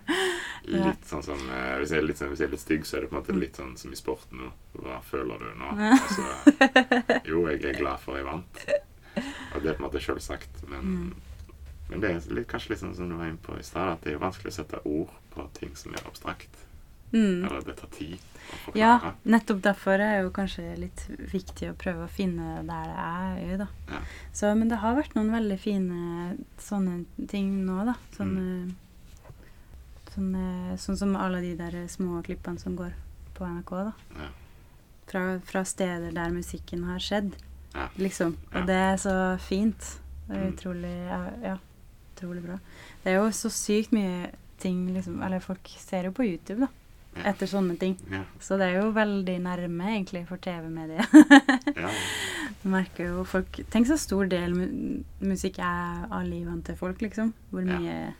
Litt 0.64 1.06
sånn 1.06 1.22
som 1.22 1.38
eh, 1.52 1.74
hvis, 1.78 1.92
jeg 1.94 2.00
er 2.02 2.06
litt, 2.08 2.18
sånn- 2.18 2.32
hvis 2.32 2.40
jeg 2.42 2.48
er 2.48 2.54
litt 2.56 2.64
stygg, 2.64 2.86
så 2.88 2.96
er 2.98 3.04
det 3.04 3.10
på 3.12 3.16
en 3.18 3.20
måte 3.22 3.36
litt 3.38 3.58
sånn 3.60 3.76
som 3.78 3.92
i 3.94 3.98
sporten 4.00 4.40
nå. 4.42 4.50
Hva 4.80 4.98
føler 5.06 5.42
du 5.44 5.50
nå? 5.60 5.70
Altså, 5.92 6.26
jo, 7.28 7.44
jeg 7.52 7.62
er 7.70 7.78
glad 7.78 8.00
for 8.02 8.18
jeg 8.18 8.26
vant. 8.26 8.62
Og 9.54 9.62
det 9.62 9.70
er 9.70 9.76
på 9.76 9.82
en 9.84 9.86
måte 9.86 10.02
selvsagt, 10.02 10.62
men, 10.72 10.80
Mm. 10.80 11.10
men 11.90 12.00
det 12.02 12.10
er 12.16 12.34
litt, 12.34 12.48
kanskje 12.50 12.70
litt 12.74 12.82
sånn 12.82 12.96
som 12.96 13.08
du 13.10 13.16
var 13.18 13.28
inne 13.30 13.42
på 13.44 13.58
i 13.60 13.62
stad, 13.66 13.92
at 13.98 14.04
det 14.06 14.14
er 14.16 14.22
vanskelig 14.24 14.50
å 14.54 14.58
sette 14.62 14.80
ord 14.88 15.12
på 15.34 15.46
ting 15.58 15.76
som 15.76 15.94
er 15.94 16.06
abstrakt. 16.06 16.56
Mm. 17.12 17.44
Eller 17.44 17.62
det 17.66 17.76
tar 17.80 17.88
tid 17.90 18.18
å 18.70 18.72
Ja, 18.78 18.92
nettopp 19.26 19.60
derfor 19.62 19.98
er 19.98 19.98
det 20.16 20.22
jo 20.24 20.30
kanskje 20.34 20.76
litt 20.78 21.02
viktig 21.32 21.70
å 21.72 21.74
prøve 21.78 22.04
å 22.06 22.10
finne 22.10 22.60
der 22.66 22.86
det 22.90 22.98
er 23.04 23.40
øy, 23.50 23.56
da. 23.64 23.66
Ja. 23.90 24.00
Så, 24.32 24.52
men 24.58 24.68
det 24.70 24.78
har 24.82 24.94
vært 24.94 25.14
noen 25.18 25.32
veldig 25.34 25.58
fine 25.58 26.36
sånne 26.62 27.04
ting 27.30 27.50
nå, 27.66 27.80
da. 27.90 27.94
Sånne, 28.16 28.70
sånne, 30.14 30.44
sånn 30.82 30.98
som 30.98 31.16
alle 31.18 31.40
de 31.44 31.54
der 31.58 31.76
små 31.90 32.20
klippene 32.26 32.58
som 32.62 32.76
går 32.78 32.94
på 33.36 33.46
NRK, 33.46 33.72
da. 33.90 33.92
Ja. 34.18 34.28
Fra, 35.10 35.22
fra 35.46 35.64
steder 35.66 36.12
der 36.14 36.30
musikken 36.34 36.84
har 36.86 36.98
skjedd, 37.02 37.32
Ja. 37.74 37.88
liksom. 37.98 38.36
Og 38.54 38.66
det 38.66 38.76
er 38.76 38.96
så 38.98 39.16
fint. 39.42 39.96
Det 40.28 40.36
er 40.36 40.44
Mm. 40.46 40.52
utrolig 40.54 41.06
ja, 41.08 41.30
ja, 41.42 41.56
utrolig 42.16 42.42
bra. 42.44 42.58
Det 43.02 43.12
er 43.12 43.16
jo 43.18 43.30
så 43.30 43.50
sykt 43.50 43.90
mye 43.92 44.30
ting, 44.60 44.84
liksom 44.94 45.22
Eller 45.26 45.40
folk 45.44 45.68
ser 45.78 46.08
jo 46.10 46.12
på 46.16 46.26
YouTube, 46.28 46.60
da, 46.66 46.68
Ja. 47.16 47.24
etter 47.32 47.48
sånne 47.50 47.74
ting. 47.78 47.96
Ja. 48.10 48.20
Så 48.38 48.56
det 48.60 48.68
er 48.70 48.76
jo 48.82 48.92
veldig 48.94 49.38
nærme, 49.42 49.88
egentlig, 49.96 50.26
for 50.28 50.36
TV-mediet. 50.38 51.10
Ja. 51.80 51.90
Merker 52.68 53.06
jo 53.08 53.24
folk 53.24 53.60
Tenk 53.72 53.86
så 53.88 53.96
stor 53.98 54.26
del 54.28 54.52
mu 54.54 54.64
musikk 55.24 55.58
er 55.64 56.04
av 56.12 56.24
livene 56.28 56.62
til 56.66 56.76
folk, 56.76 57.00
liksom. 57.02 57.32
Hvor 57.50 57.64
mye 57.66 58.12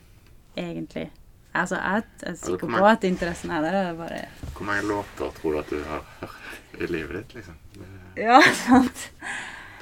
egentlig 0.57 1.09
Altså, 1.53 1.75
jeg 1.75 2.03
er 2.23 2.35
sikker 2.39 2.63
altså, 2.63 2.77
på 2.79 2.85
at 2.87 3.03
interessen 3.03 3.51
er 3.51 3.61
der. 3.65 3.75
Er 3.91 3.95
bare 3.99 4.19
Hvor 4.55 4.65
mange 4.69 4.85
låter 4.87 5.33
tror 5.39 5.51
du 5.53 5.59
at 5.59 5.69
du 5.69 5.81
har 5.83 6.05
hørt 6.21 6.79
i 6.81 6.87
livet 6.91 7.17
ditt, 7.19 7.33
liksom? 7.41 7.57
Det, 7.75 7.87
Ja, 8.23 8.39
sant. 8.65 9.09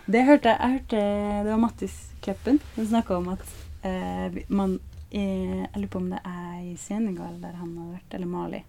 Det 0.10 0.24
hørte 0.26 0.50
jeg. 0.50 0.58
Jeg 0.60 0.72
hørte 0.72 1.02
Det 1.46 1.52
var 1.52 1.62
Mattis 1.62 1.98
Kleppen 2.26 2.60
som 2.76 2.88
snakka 2.90 3.18
om 3.22 3.30
at 3.36 3.44
eh, 3.86 4.40
man 4.50 4.80
i, 5.12 5.24
Jeg 5.64 5.76
lurer 5.76 5.92
på 5.94 6.02
om 6.04 6.10
det 6.14 6.20
er 6.26 6.60
i 6.72 6.76
Senegal 6.78 7.40
der 7.42 7.56
han 7.58 7.72
har 7.78 7.94
vært, 7.96 8.14
eller 8.18 8.28
Mali. 8.30 8.64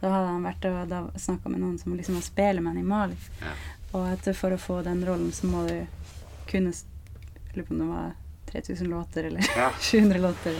Så 0.00 0.08
hadde 0.08 0.28
han 0.32 0.46
vært 0.46 0.64
og 0.70 0.78
da 0.88 1.00
snakka 1.20 1.50
med 1.52 1.60
noen 1.60 1.78
som 1.78 1.92
liksom 1.96 2.14
var 2.16 2.24
spelemenn 2.24 2.78
i 2.80 2.86
Mali. 2.86 3.16
Ja. 3.42 3.52
Og 3.92 4.06
at 4.12 4.28
for 4.38 4.54
å 4.54 4.58
få 4.60 4.80
den 4.86 5.02
rollen 5.04 5.32
så 5.34 5.46
må 5.50 5.64
du 5.66 5.74
kunne 6.50 6.70
Jeg 6.72 7.56
lurer 7.56 7.66
på 7.66 7.74
om 7.74 7.80
det 7.82 7.88
var 7.90 8.12
3000 8.52 8.88
låter 8.90 9.24
eller 9.24 9.50
Ja. 9.56 9.70
700 9.80 10.18
låter. 10.22 10.54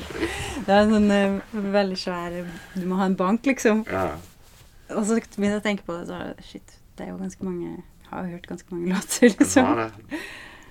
Det 0.67 0.75
er 0.75 0.83
en 0.83 0.93
sånn 0.97 1.11
uh, 1.11 1.63
veldig 1.75 1.97
svær 1.99 2.37
Du 2.75 2.85
må 2.91 2.99
ha 3.01 3.07
en 3.07 3.17
bank, 3.19 3.47
liksom. 3.47 3.85
ja. 3.91 4.17
Og 4.91 5.05
så 5.07 5.21
begynte 5.21 5.47
jeg 5.47 5.61
å 5.61 5.63
tenke 5.63 5.87
på 5.87 5.95
det, 6.01 6.07
så 6.11 6.45
shit, 6.45 6.77
det 6.99 7.07
er 7.07 7.13
jo 7.13 7.19
ganske 7.23 7.47
mange 7.47 7.69
Jeg 7.71 8.09
har 8.11 8.27
jo 8.27 8.33
hørt 8.37 8.49
ganske 8.51 8.75
mange 8.75 8.91
låter, 8.95 9.29
liksom. 9.31 9.39
liksom. 9.39 9.67
var 9.71 9.85
det. 9.87 10.21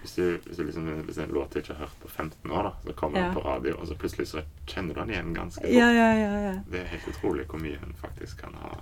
Hvis, 0.01 0.13
du, 0.15 0.37
hvis, 0.45 0.57
du 0.57 0.63
liksom, 0.63 0.85
hvis 1.09 1.17
en 1.19 1.33
låt 1.35 1.51
du 1.53 1.59
ikke 1.59 1.73
har 1.73 1.85
hørt 1.85 1.97
på 2.01 2.07
15 2.07 2.51
år, 2.51 2.63
da, 2.63 2.71
så 2.85 2.93
kommer 2.93 3.19
Ja. 3.19 3.25
den 3.25 3.33
på 3.35 3.41
radio, 3.43 3.75
og 3.77 3.87
så 3.87 3.95
plutselig 3.99 4.27
så 4.27 4.41
kjenner 4.67 4.93
du 4.95 4.99
den 5.01 5.09
igjen 5.09 5.33
ganske 5.35 5.61
godt. 5.61 5.73
Ja, 5.75 5.89
ja, 5.91 6.13
ja. 6.15 6.29
ja. 6.45 6.53
Det 6.71 6.79
er 6.81 6.85
helt 6.93 7.07
utrolig 7.11 7.45
hvor 7.51 7.59
mye 7.59 7.77
hun 7.83 7.93
faktisk 8.01 8.37
kan 8.45 8.53
ha 8.61 8.77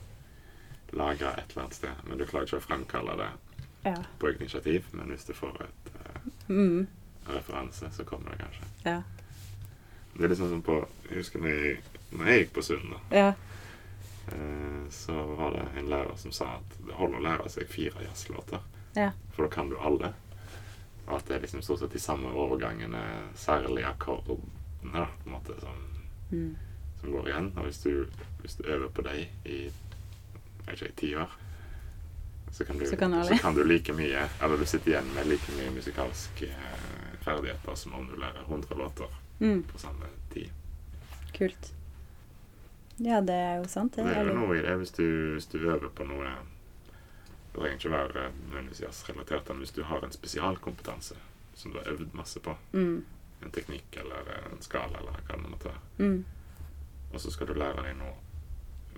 lagra 0.93 1.32
et 1.38 1.49
eller 1.51 1.63
annet 1.63 1.74
sted. 1.76 1.89
Men 2.07 2.18
du 2.18 2.26
klarer 2.26 2.45
ikke 2.45 2.59
å 2.61 2.68
fremkalle 2.68 3.15
det 3.18 3.30
ja. 3.89 3.95
på 4.20 4.28
eget 4.30 4.41
initiativ. 4.45 4.86
Men 4.91 5.09
hvis 5.09 5.26
du 5.26 5.34
får 5.34 5.61
et, 5.65 5.91
uh, 5.95 6.22
Mm, 6.47 6.88
referanse, 7.28 7.89
så 7.91 8.03
kommer 8.05 8.32
det 8.32 8.38
kanskje. 8.45 8.65
ja. 8.86 9.01
Det 10.18 10.24
er 10.26 10.30
liksom 10.32 10.49
som 10.49 10.61
på 10.65 10.88
Jeg 11.09 11.18
husker 11.18 11.39
når 11.39 11.47
jeg, 11.49 11.82
når 12.11 12.26
jeg 12.26 12.39
gikk 12.39 12.53
på 12.53 12.61
Sund, 12.65 12.88
da, 12.93 13.18
ja. 13.18 13.34
eh, 14.32 14.88
så 14.89 15.13
var 15.36 15.51
det 15.53 15.65
en 15.80 15.89
lærer 15.91 16.15
som 16.18 16.32
sa 16.32 16.45
at 16.57 16.78
det 16.88 16.93
holder 16.97 17.20
å 17.20 17.26
lære 17.26 17.49
seg 17.53 17.68
fire 17.70 18.01
jazzlåter. 18.07 18.59
Ja. 18.95 19.11
For 19.36 19.43
da 19.45 19.49
kan 19.53 19.70
du 19.70 19.78
alle. 19.78 20.13
Og 21.08 21.16
at 21.16 21.28
det 21.28 21.36
er 21.36 21.39
liksom 21.45 21.62
stort 21.64 21.80
sett 21.80 21.93
de 21.93 21.99
samme 21.99 22.28
overgangene, 22.36 23.01
særlig 23.36 23.84
akkordene, 23.88 24.93
da, 24.93 25.05
på 25.24 25.30
en 25.30 25.32
måte, 25.38 25.60
som, 25.62 25.84
Mm. 26.32 26.55
som 27.01 27.12
går 27.12 27.28
igjen. 27.30 27.51
Og 27.58 27.64
hvis 27.64 27.78
du, 27.84 28.08
hvis 28.41 28.55
du 28.55 28.64
øver 28.68 28.89
på 28.89 29.01
dem 29.01 29.26
i 29.45 29.72
ikke, 30.72 30.88
i 30.88 30.91
ti 30.97 31.16
år, 31.16 31.32
så 32.51 32.66
kan, 32.66 32.78
du, 32.80 32.86
Så 32.86 32.95
kan 32.97 33.14
så 33.26 33.38
kan 33.41 33.55
du 33.55 33.64
like 33.64 33.93
mye, 33.93 34.28
eller 34.43 34.58
du 34.58 34.66
sitter 34.66 34.91
igjen 34.91 35.14
med 35.16 35.26
like 35.28 35.51
mye 35.58 35.72
musikalske 35.72 36.47
eh, 36.49 37.16
ferdigheter 37.22 37.76
som 37.76 37.93
om 37.93 38.08
du 38.08 38.16
lærer 38.20 38.43
100 38.47 38.76
låter 38.78 39.05
Mm, 39.39 39.64
på 39.64 39.78
samme 39.78 40.05
tid. 40.34 40.49
kult. 41.38 41.74
Ja, 42.97 43.22
det 43.22 43.34
er 43.36 43.55
jo 43.58 43.68
sant, 43.68 43.95
det. 43.95 44.03
Det 44.05 44.18
er 44.18 44.26
jo 44.26 44.34
noe 44.34 44.58
i 44.58 44.62
det 44.62 44.78
hvis 44.78 44.91
du, 44.91 45.34
hvis 45.34 45.45
du 45.45 45.58
øver 45.60 45.89
på 45.89 46.03
noe 46.03 46.32
Det 47.58 47.64
trenger 47.64 47.78
ikke 47.80 47.89
være 47.91 48.32
nødvendigvis 48.51 48.82
jazzrelatert, 48.84 49.47
men 49.49 49.58
hvis 49.64 49.72
du 49.74 49.82
har 49.84 50.03
en 50.05 50.12
spesialkompetanse 50.14 51.16
som 51.58 51.72
du 51.74 51.80
har 51.80 51.88
øvd 51.91 52.14
masse 52.14 52.39
på, 52.39 52.53
Mm, 52.74 53.03
en 53.43 53.51
teknikk 53.51 53.97
eller 53.97 54.30
en 54.51 54.62
skala 54.62 54.99
eller 54.99 55.12
hva 55.26 55.36
det 55.41 55.49
måtte 55.49 55.66
være, 55.72 55.80
mm, 55.97 56.26
og 57.14 57.20
så 57.22 57.32
skal 57.34 57.47
du 57.47 57.53
lære 57.58 57.82
deg 57.84 57.95
noe, 57.97 58.14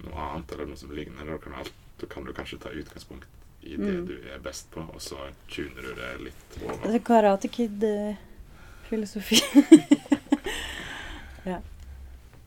noe 0.03 0.19
annet 0.25 0.51
eller 0.51 0.65
noe 0.65 0.75
som 0.77 0.91
ligner, 0.91 1.25
da 1.25 1.37
kan, 1.37 1.53
alt, 1.53 1.71
da 2.01 2.05
kan 2.07 2.23
du 2.27 2.33
kanskje 2.33 2.59
ta 2.59 2.69
utgangspunkt 2.69 3.27
i 3.63 3.75
det 3.77 3.93
Mm. 3.95 4.05
du 4.07 4.13
er 4.33 4.39
best 4.39 4.69
på, 4.71 4.79
og 4.93 4.99
så 5.01 5.15
tuner 5.47 5.81
du 5.81 5.93
det 5.95 6.21
litt 6.21 6.57
over. 6.63 6.73
Altså 6.83 6.99
Karate 7.03 7.47
Kid-filosofi. 7.47 9.39
Ja. 11.45 11.61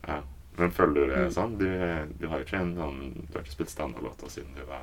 ja. 0.06 0.22
Men 0.56 0.70
føler 0.70 0.94
du 0.94 1.06
det 1.08 1.18
Mm. 1.24 1.30
sånn? 1.32 1.58
Du, 1.58 1.66
er- 1.66 2.06
du 2.20 2.26
har 2.28 2.38
jo 2.38 2.44
ikke 2.44 2.58
en 2.60 2.74
sånn 2.76 3.26
Du 3.26 3.32
har 3.38 3.42
ikke 3.42 3.52
spilt 3.54 3.70
standardlåter 3.70 4.28
siden 4.28 4.54
du 4.54 4.62
var 4.68 4.82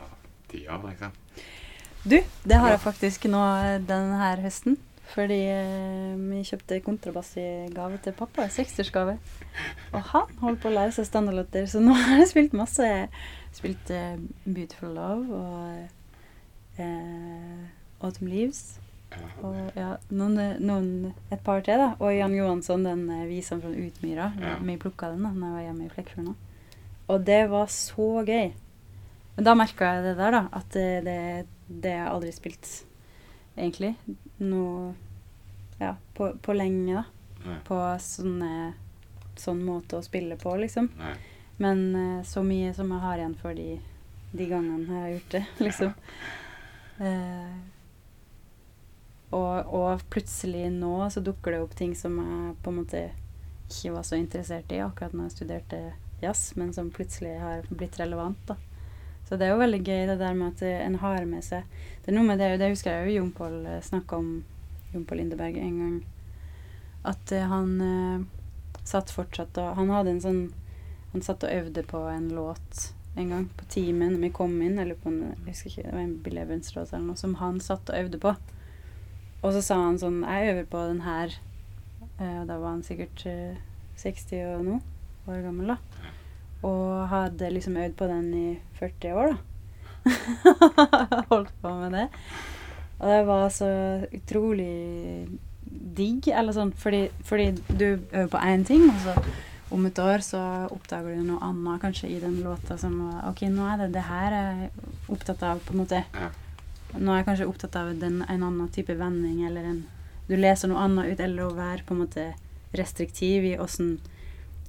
ti 0.52 0.66
år, 0.68 0.84
liksom? 0.90 1.16
Du, 2.04 2.16
det 2.48 2.58
har 2.58 2.72
jeg 2.72 2.80
faktisk 2.84 3.28
nå 3.32 3.42
denne 3.88 4.36
høsten. 4.44 4.78
Fordi 5.10 5.40
eh, 5.50 6.18
vi 6.22 6.44
kjøpte 6.46 6.82
kontrabass 6.86 7.32
i 7.42 7.48
gave 7.74 7.98
til 8.04 8.14
pappa. 8.18 8.46
60-årsgave. 8.46 9.16
Og 9.94 10.04
han 10.12 10.36
holder 10.42 10.60
på 10.62 10.70
å 10.70 10.76
lære 10.76 10.94
seg 11.00 11.08
standardlåter, 11.10 11.66
så 11.70 11.82
nå 11.82 11.96
har 11.98 12.22
jeg 12.22 12.30
spilt 12.34 12.58
masse. 12.58 12.90
Spilt 13.58 13.90
eh, 13.94 14.20
'Beautiful 14.46 14.94
Love' 14.94 15.40
og 15.40 16.78
eh, 16.78 17.66
'Autumn 18.04 18.30
Leaves'. 18.30 18.78
Og 19.42 19.56
ja, 19.74 19.96
noen, 20.14 20.38
noen, 20.62 20.90
et 21.34 21.42
par 21.42 21.64
til, 21.66 21.82
da. 21.82 21.96
Og 21.98 22.14
Jan 22.14 22.36
Johansson, 22.38 22.86
den 22.86 23.08
visen 23.26 23.64
fra 23.64 23.74
Utmyra. 23.74 24.30
Ja. 24.38 24.56
Vi 24.62 24.78
plukka 24.78 25.10
den 25.10 25.26
da 25.26 25.34
når 25.34 25.48
jeg 25.48 25.56
var 25.56 25.66
hjemme 25.66 25.88
i 25.88 25.94
Flekkefjord 25.96 26.28
nå. 26.30 26.36
Og 27.10 27.26
det 27.26 27.42
var 27.50 27.72
så 27.74 28.12
gøy. 28.22 28.52
Men 29.40 29.46
da 29.48 29.54
merka 29.56 29.88
jeg 29.96 30.04
det 30.04 30.16
der, 30.20 30.36
da. 30.36 30.40
At 30.52 30.74
det, 30.76 31.20
det, 31.72 31.92
jeg 31.96 32.08
aldri 32.12 32.32
spilt, 32.36 32.68
egentlig. 33.56 33.94
Noe 34.44 34.90
Ja, 35.80 35.94
på, 36.18 36.34
på 36.44 36.56
lenge, 36.60 37.00
da. 37.00 37.06
Nei. 37.46 37.56
På 37.64 37.78
sånne 38.04 38.74
sånn 39.40 39.62
måte 39.64 39.96
å 39.96 40.04
spille 40.04 40.36
på, 40.36 40.58
liksom. 40.60 40.90
Nei. 41.00 41.14
Men 41.64 41.86
eh, 41.96 42.20
så 42.28 42.44
mye 42.44 42.74
som 42.76 42.92
jeg 42.92 43.00
har 43.06 43.22
igjen 43.22 43.38
for 43.40 43.56
de, 43.56 43.78
de 44.36 44.50
gangene 44.50 44.84
jeg 44.90 45.06
har 45.06 45.14
gjort 45.14 45.32
det, 45.38 45.44
liksom. 45.70 45.96
Eh, 47.00 47.58
og, 49.40 49.72
og 49.80 50.04
plutselig 50.12 50.68
nå 50.76 50.94
så 51.16 51.24
dukker 51.24 51.56
det 51.56 51.64
opp 51.64 51.80
ting 51.80 51.96
som 51.96 52.20
jeg 52.20 52.60
på 52.60 52.74
en 52.74 52.82
måte 52.82 53.08
ikke 53.70 53.96
var 53.96 54.04
så 54.04 54.20
interessert 54.20 54.76
i 54.76 54.84
akkurat 54.84 55.16
når 55.16 55.30
jeg 55.30 55.38
studerte 55.38 55.82
jazz, 56.20 56.50
men 56.60 56.76
som 56.76 56.92
plutselig 56.92 57.38
har 57.40 57.72
blitt 57.72 58.04
relevant, 58.04 58.44
da. 58.52 58.60
Så 59.30 59.38
det 59.38 59.46
er 59.46 59.54
jo 59.54 59.62
veldig 59.62 59.80
gøy 59.86 60.08
det 60.10 60.18
der 60.20 60.34
med 60.34 60.56
at 60.56 60.64
en 60.66 60.96
har 61.04 61.26
med 61.30 61.46
seg 61.46 61.62
Det 62.02 62.10
er 62.10 62.16
noe 62.18 62.26
med 62.26 62.40
det, 62.42 62.56
det 62.58 62.72
husker 62.72 62.96
jeg 62.96 63.12
jo 63.12 63.20
Jon 63.20 63.34
Pål 63.38 63.58
snakka 63.86 64.18
om, 64.18 64.32
Jon 64.90 65.06
Pål 65.06 65.22
Lindeberg, 65.22 65.60
en 65.62 65.76
gang. 65.84 65.98
At 67.06 67.32
eh, 67.32 67.46
han 67.48 67.76
eh, 67.86 68.24
satt 68.84 69.14
fortsatt 69.14 69.58
og 69.62 69.76
Han 69.78 69.92
hadde 69.94 70.16
en 70.16 70.24
sånn 70.24 70.42
Han 71.14 71.24
satt 71.26 71.46
og 71.46 71.54
øvde 71.54 71.84
på 71.88 72.02
en 72.10 72.32
låt 72.34 72.90
en 73.20 73.32
gang 73.34 73.46
på 73.58 73.66
timen 73.74 74.20
vi 74.22 74.30
kom 74.32 74.54
inn, 74.62 74.78
eller 74.80 74.96
på 74.96 75.10
en, 75.10 75.34
jeg 75.34 75.54
husker 75.54 75.72
ikke, 75.72 75.86
det 75.88 75.96
var 75.96 76.04
en 76.04 76.18
Bill 76.24 76.38
Evans-låt 76.40 76.94
eller 76.94 77.08
noe, 77.10 77.20
som 77.20 77.34
han 77.42 77.58
satt 77.60 77.90
og 77.90 77.98
øvde 77.98 78.20
på. 78.22 78.32
Og 79.42 79.56
så 79.56 79.64
sa 79.66 79.80
han 79.82 79.98
sånn 80.00 80.22
Jeg 80.22 80.54
øver 80.54 80.68
på 80.70 80.84
den 80.92 81.02
her. 81.04 81.34
Eh, 82.20 82.42
da 82.48 82.60
var 82.62 82.76
han 82.76 82.86
sikkert 82.86 83.26
eh, 83.28 83.58
60 84.00 84.46
og 84.54 84.64
noe 84.68 84.80
år 85.28 85.42
gammel, 85.48 85.74
da. 85.74 86.14
Og 86.68 87.08
hadde 87.12 87.52
liksom 87.54 87.78
øvd 87.80 87.96
på 87.96 88.08
den 88.10 88.34
i 88.36 88.48
40 88.80 89.14
år, 89.16 89.34
da. 89.34 89.38
Holdt 91.32 91.54
på 91.62 91.76
med 91.76 91.94
det. 91.96 92.08
Og 93.00 93.08
det 93.08 93.20
var 93.28 93.46
så 93.54 93.70
utrolig 94.16 95.30
digg, 95.70 96.28
eller 96.34 96.56
sånn, 96.56 96.74
fordi, 96.76 97.06
fordi 97.24 97.52
du 97.70 97.86
øver 98.12 98.32
på 98.34 98.42
én 98.44 98.66
ting, 98.68 98.90
og 98.90 99.06
så 99.06 99.16
om 99.70 99.86
et 99.86 100.00
år 100.02 100.24
så 100.26 100.42
oppdager 100.74 101.14
du 101.16 101.28
noe 101.28 101.46
annet 101.46 101.82
kanskje 101.84 102.10
i 102.10 102.20
den 102.22 102.40
låta 102.42 102.78
som 102.82 102.96
OK, 103.30 103.44
nå 103.54 103.68
er 103.70 103.84
det 103.84 103.92
det 103.94 104.06
her 104.08 104.34
jeg 104.34 104.66
er 104.66 105.14
opptatt 105.14 105.44
av, 105.46 105.62
på 105.62 105.76
en 105.76 105.84
måte. 105.84 106.02
Ja. 106.16 106.30
Nå 106.98 107.14
er 107.14 107.22
jeg 107.22 107.28
kanskje 107.28 107.50
opptatt 107.52 107.78
av 107.78 107.92
den, 108.02 108.24
en 108.26 108.46
annen 108.48 108.72
type 108.74 108.96
vending, 108.98 109.46
eller 109.48 109.70
en 109.70 109.82
Du 110.30 110.36
leser 110.38 110.70
noe 110.70 110.84
annet 110.86 111.08
ut, 111.10 111.22
eller 111.26 111.48
å 111.48 111.56
være 111.58 111.86
på 111.88 111.96
en 111.96 112.04
måte 112.04 112.24
restriktiv 112.78 113.48
i 113.50 113.56
åssen 113.58 113.96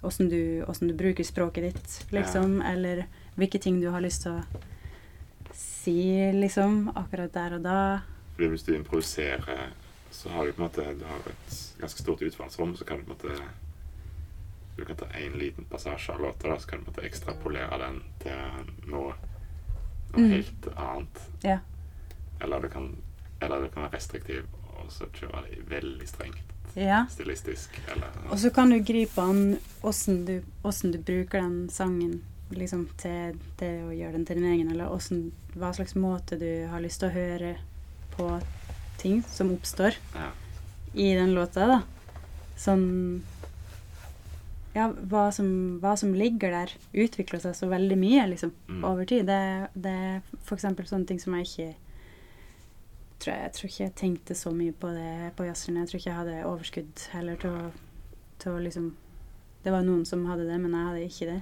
åssen 0.03 0.29
du, 0.29 0.65
du 0.81 0.93
bruker 0.95 1.25
språket 1.25 1.63
ditt, 1.75 2.07
liksom. 2.11 2.61
Eller 2.63 3.05
hvilke 3.37 3.59
ting 3.59 3.81
du 3.81 3.89
har 3.91 4.01
lyst 4.01 4.23
til 4.23 4.39
å 4.39 4.43
si, 5.55 6.33
liksom, 6.33 6.91
akkurat 6.97 7.33
der 7.33 7.55
og 7.59 7.65
da. 7.65 7.79
Fordi 8.35 8.49
hvis 8.55 8.65
du 8.67 8.75
improviserer, 8.77 9.73
så 10.11 10.29
har 10.35 10.47
du 10.47 10.53
på 10.53 10.63
en 10.63 10.67
måte 10.69 10.85
Du 10.99 11.05
har 11.07 11.19
et 11.31 11.57
ganske 11.81 12.03
stort 12.03 12.23
utfallsrom, 12.27 12.73
så 12.77 12.85
kan 12.85 12.99
du 12.99 13.05
på 13.05 13.13
en 13.13 13.17
måte 13.17 13.51
Du 14.77 14.85
kan 14.85 14.97
ta 14.97 15.07
én 15.21 15.37
liten 15.39 15.65
passasje 15.65 16.13
av 16.15 16.21
låta, 16.21 16.59
så 16.59 16.69
kan 16.69 16.79
du 16.81 16.85
på 16.85 16.91
en 16.91 16.95
måte 16.95 17.07
ekstrapolere 17.07 17.79
den 17.79 18.01
til 18.23 18.91
noe, 18.91 19.15
noe 20.15 20.21
Mm. 20.21 20.31
helt 20.33 20.67
annet. 20.77 21.21
Ja. 21.43 21.59
Eller 22.41 22.61
du 22.61 22.69
kan 22.69 22.97
Eller 23.41 23.61
du 23.63 23.69
kan 23.69 23.83
være 23.83 23.95
restriktiv 23.95 24.45
og 24.77 24.91
så 24.93 25.07
kjøre 25.13 25.45
det 25.47 25.63
veldig 25.71 26.09
strengt 26.09 26.50
Ja. 26.75 27.07
stilistisk. 27.11 27.81
Eller 27.93 28.09
Og 28.31 28.39
så 28.39 28.51
kan 28.55 28.71
du 28.71 28.79
gripe 28.79 29.23
an 29.23 29.59
åssen 29.83 30.25
du, 30.27 30.43
du 30.93 30.99
bruker 30.99 31.41
den 31.41 31.69
sangen 31.73 32.21
liksom 32.51 32.89
til 32.99 33.37
det 33.61 33.73
å 33.87 33.93
gjøre 33.95 34.13
den 34.19 34.27
til 34.27 34.41
din 34.41 34.53
egen, 34.53 34.71
eller 34.73 34.91
hvordan, 34.91 35.31
hva 35.55 35.73
slags 35.75 35.95
måte 35.95 36.39
du 36.39 36.67
har 36.71 36.83
lyst 36.83 37.01
til 37.03 37.11
å 37.11 37.15
høre 37.15 37.57
på 38.17 38.29
ting 38.99 39.23
som 39.31 39.53
oppstår 39.55 39.95
ja. 40.15 40.31
i 40.95 41.13
den 41.15 41.35
låta, 41.35 41.67
da. 41.67 41.83
Sånn 42.61 43.23
Ja, 44.75 44.85
hva 45.11 45.33
som, 45.35 45.79
hva 45.83 45.97
som 45.99 46.13
ligger 46.15 46.53
der, 46.55 46.73
utvikler 46.95 47.41
seg 47.43 47.57
så 47.59 47.67
veldig 47.71 47.97
mye, 47.99 48.27
liksom, 48.31 48.53
Mm. 48.69 48.85
over 48.87 49.05
tid. 49.05 49.27
Det, 49.27 49.69
det 49.75 49.91
er 49.91 50.21
eksempel 50.55 50.87
sånne 50.87 51.09
ting 51.09 51.19
som 51.19 51.35
jeg 51.35 51.49
ikke 51.49 51.75
tror 53.21 53.35
jeg, 53.35 53.43
jeg 53.43 53.53
tror 53.57 53.69
ikke 53.71 53.85
jeg 53.85 53.95
tenkte 54.01 54.35
så 54.35 54.51
mye 54.57 54.73
på 54.73 54.91
det 54.97 55.33
på 55.37 55.45
jazzerne. 55.47 55.81
Jeg 55.85 55.89
tror 55.93 56.01
ikke 56.01 56.11
jeg 56.11 56.19
hadde 56.19 56.45
overskudd 56.51 57.07
heller 57.13 57.41
til 57.43 57.51
å, 57.57 57.71
til 58.43 58.53
å 58.53 58.59
liksom 58.67 58.91
Det 59.65 59.73
var 59.75 59.83
noen 59.85 60.07
som 60.09 60.23
hadde 60.25 60.47
det, 60.49 60.57
men 60.61 60.73
jeg 60.73 60.87
hadde 60.89 61.01
ikke 61.05 61.27
det. 61.35 61.41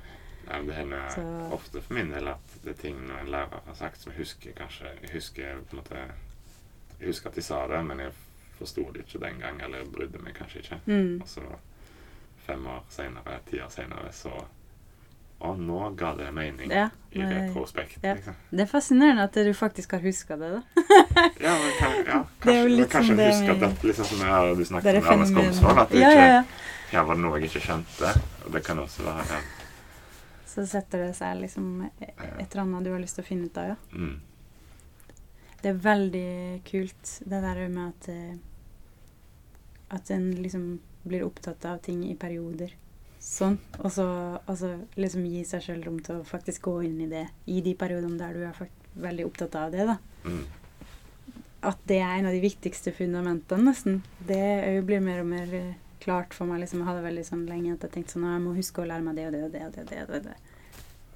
Ja, 0.49 0.63
det 0.67 0.75
hender 0.75 1.09
Så- 1.15 1.53
ofte 1.55 1.81
for 1.85 1.95
min 1.95 2.11
del 2.11 2.29
at 2.29 2.55
det 2.65 2.71
er 2.73 2.81
ting 2.83 2.97
en 3.21 3.31
lærer 3.31 3.61
har 3.67 3.75
sagt 3.79 4.01
som 4.01 4.13
jeg 4.13 4.19
husker 4.25 4.53
kanskje 4.57 4.91
Jeg 5.03 5.11
husker 5.13 5.61
på 5.69 5.77
en 5.77 5.83
måte 5.83 6.01
Jeg 6.99 7.07
husker 7.13 7.29
at 7.31 7.35
de 7.37 7.43
sa 7.43 7.67
det, 7.69 7.85
men 7.87 7.99
jeg 8.01 8.13
forsto 8.59 8.89
det 8.93 9.05
ikke 9.05 9.21
den 9.23 9.39
gang, 9.39 9.61
eller 9.63 9.85
brydde 9.87 10.19
meg 10.19 10.35
kanskje 10.35 10.59
ikke. 10.65 10.81
Mm. 10.87 11.21
Og 11.23 11.29
så 11.29 11.43
fem 12.47 12.67
år 12.67 12.83
senere, 12.91 13.37
ti 13.47 13.61
år 13.63 13.69
senere, 13.71 14.09
så 14.13 14.33
Å, 15.39 15.53
nå 15.55 15.91
ga 15.95 16.09
det 16.19 16.33
mening 16.35 16.73
Ja, 16.75 16.89
i 17.15 17.23
retrospekt, 17.23 18.01
ja. 18.03 18.17
liksom. 18.17 18.35
Det 18.51 18.65
er 18.65 18.67
fascinerende 18.67 19.27
at 19.29 19.37
du 19.47 19.53
faktisk 19.55 19.93
har 19.95 20.01
huska 20.03 20.37
det, 20.37 20.49
da. 20.57 20.63
Ja, 21.47 21.53
men 21.63 21.77
kan, 21.79 21.93
ja, 22.07 22.17
Det 22.43 22.57
kanskje, 22.57 22.81
husker 22.81 23.03
som 23.07 23.21
det 23.21 23.29
huske 23.29 23.53
at 23.53 23.61
dette 23.63 23.87
liksom 23.87 24.09
som 24.11 24.25
jeg, 24.27 24.57
du 24.57 24.63
Det 24.63 24.67
snakket 24.73 24.99
om 24.99 25.07
fenomen- 25.07 25.37
Komsvold, 25.39 25.79
at 25.85 25.95
det 25.95 26.01
ja, 26.03 26.11
ikke. 26.11 26.65
Her 26.91 27.07
var 27.07 27.15
det 27.21 27.23
noe 27.23 27.39
jeg 27.39 27.51
ikke 27.53 27.63
skjønte. 27.69 28.11
Og 28.47 28.51
det 28.57 28.65
kan 28.67 28.83
også 28.83 29.07
være 29.07 29.29
ja. 29.31 29.39
Så 30.49 30.65
setter 30.67 31.05
det 31.05 31.13
seg 31.15 31.39
liksom 31.45 31.69
et 31.87 32.01
eller 32.49 32.63
annet 32.65 32.89
du 32.89 32.91
har 32.97 33.03
lyst 33.05 33.19
til 33.21 33.23
å 33.23 33.29
finne 33.29 33.47
ut 33.47 33.59
av, 33.63 33.69
ja. 33.71 33.77
mm, 33.93 34.17
Det 35.63 35.71
er 35.71 35.81
veldig 35.87 36.29
kult, 36.67 37.15
det 37.31 37.43
der 37.47 37.63
med 37.69 37.93
at 37.93 38.09
eh, 38.11 38.37
At 39.95 40.11
en 40.11 40.33
liksom 40.43 40.67
blir 41.09 41.23
opptatt 41.25 41.65
av 41.65 41.79
ting 41.85 42.03
i 42.11 42.17
perioder. 42.19 42.75
Sånn. 43.21 43.59
Og 43.83 43.91
så, 43.93 44.07
altså, 44.47 44.73
liksom 44.97 45.25
gi 45.27 45.43
seg 45.47 45.65
sjøl 45.65 45.83
rom 45.87 45.99
til 46.05 46.21
å 46.21 46.27
faktisk 46.27 46.63
gå 46.69 46.77
inn 46.87 47.01
i 47.05 47.11
det 47.11 47.27
i 47.51 47.61
de 47.65 47.75
periodene 47.79 48.19
der 48.21 48.37
du 48.37 48.45
er 48.47 48.71
veldig 48.99 49.27
opptatt 49.27 49.57
av 49.59 49.75
det. 49.75 49.87
da. 49.91 49.99
mm, 50.25 50.45
At 51.69 51.81
det 51.91 51.99
er 51.99 52.19
en 52.21 52.29
av 52.31 52.37
de 52.37 52.41
viktigste 52.45 52.93
fundamentene, 52.95 53.65
nesten. 53.71 54.03
Det 54.27 54.43
blir 54.87 55.03
mer 55.03 55.25
og 55.25 55.31
mer 55.33 55.55
eh, 55.55 55.73
klart 56.01 56.35
for 56.35 56.47
meg. 56.47 56.61
liksom 56.63 56.81
Jeg 56.85 56.89
hadde 56.91 57.07
veldig 57.09 57.25
sånn 57.27 57.47
lenge 57.51 57.75
at 57.75 57.83
jeg 57.83 57.97
tenkte 57.97 58.15
sånn 58.15 58.29
Jeg 58.31 58.45
må 58.45 58.55
huske 58.55 58.83
å 58.85 58.87
lære 58.87 59.03
meg 59.03 59.19
det 59.19 59.27
og 59.27 59.33
det 59.35 59.43
og 59.45 59.53
det. 59.53 59.65
Og 59.67 59.75
det, 59.75 59.83
og 59.83 59.91
det, 59.91 60.21
og 60.21 60.29
det. 60.29 60.37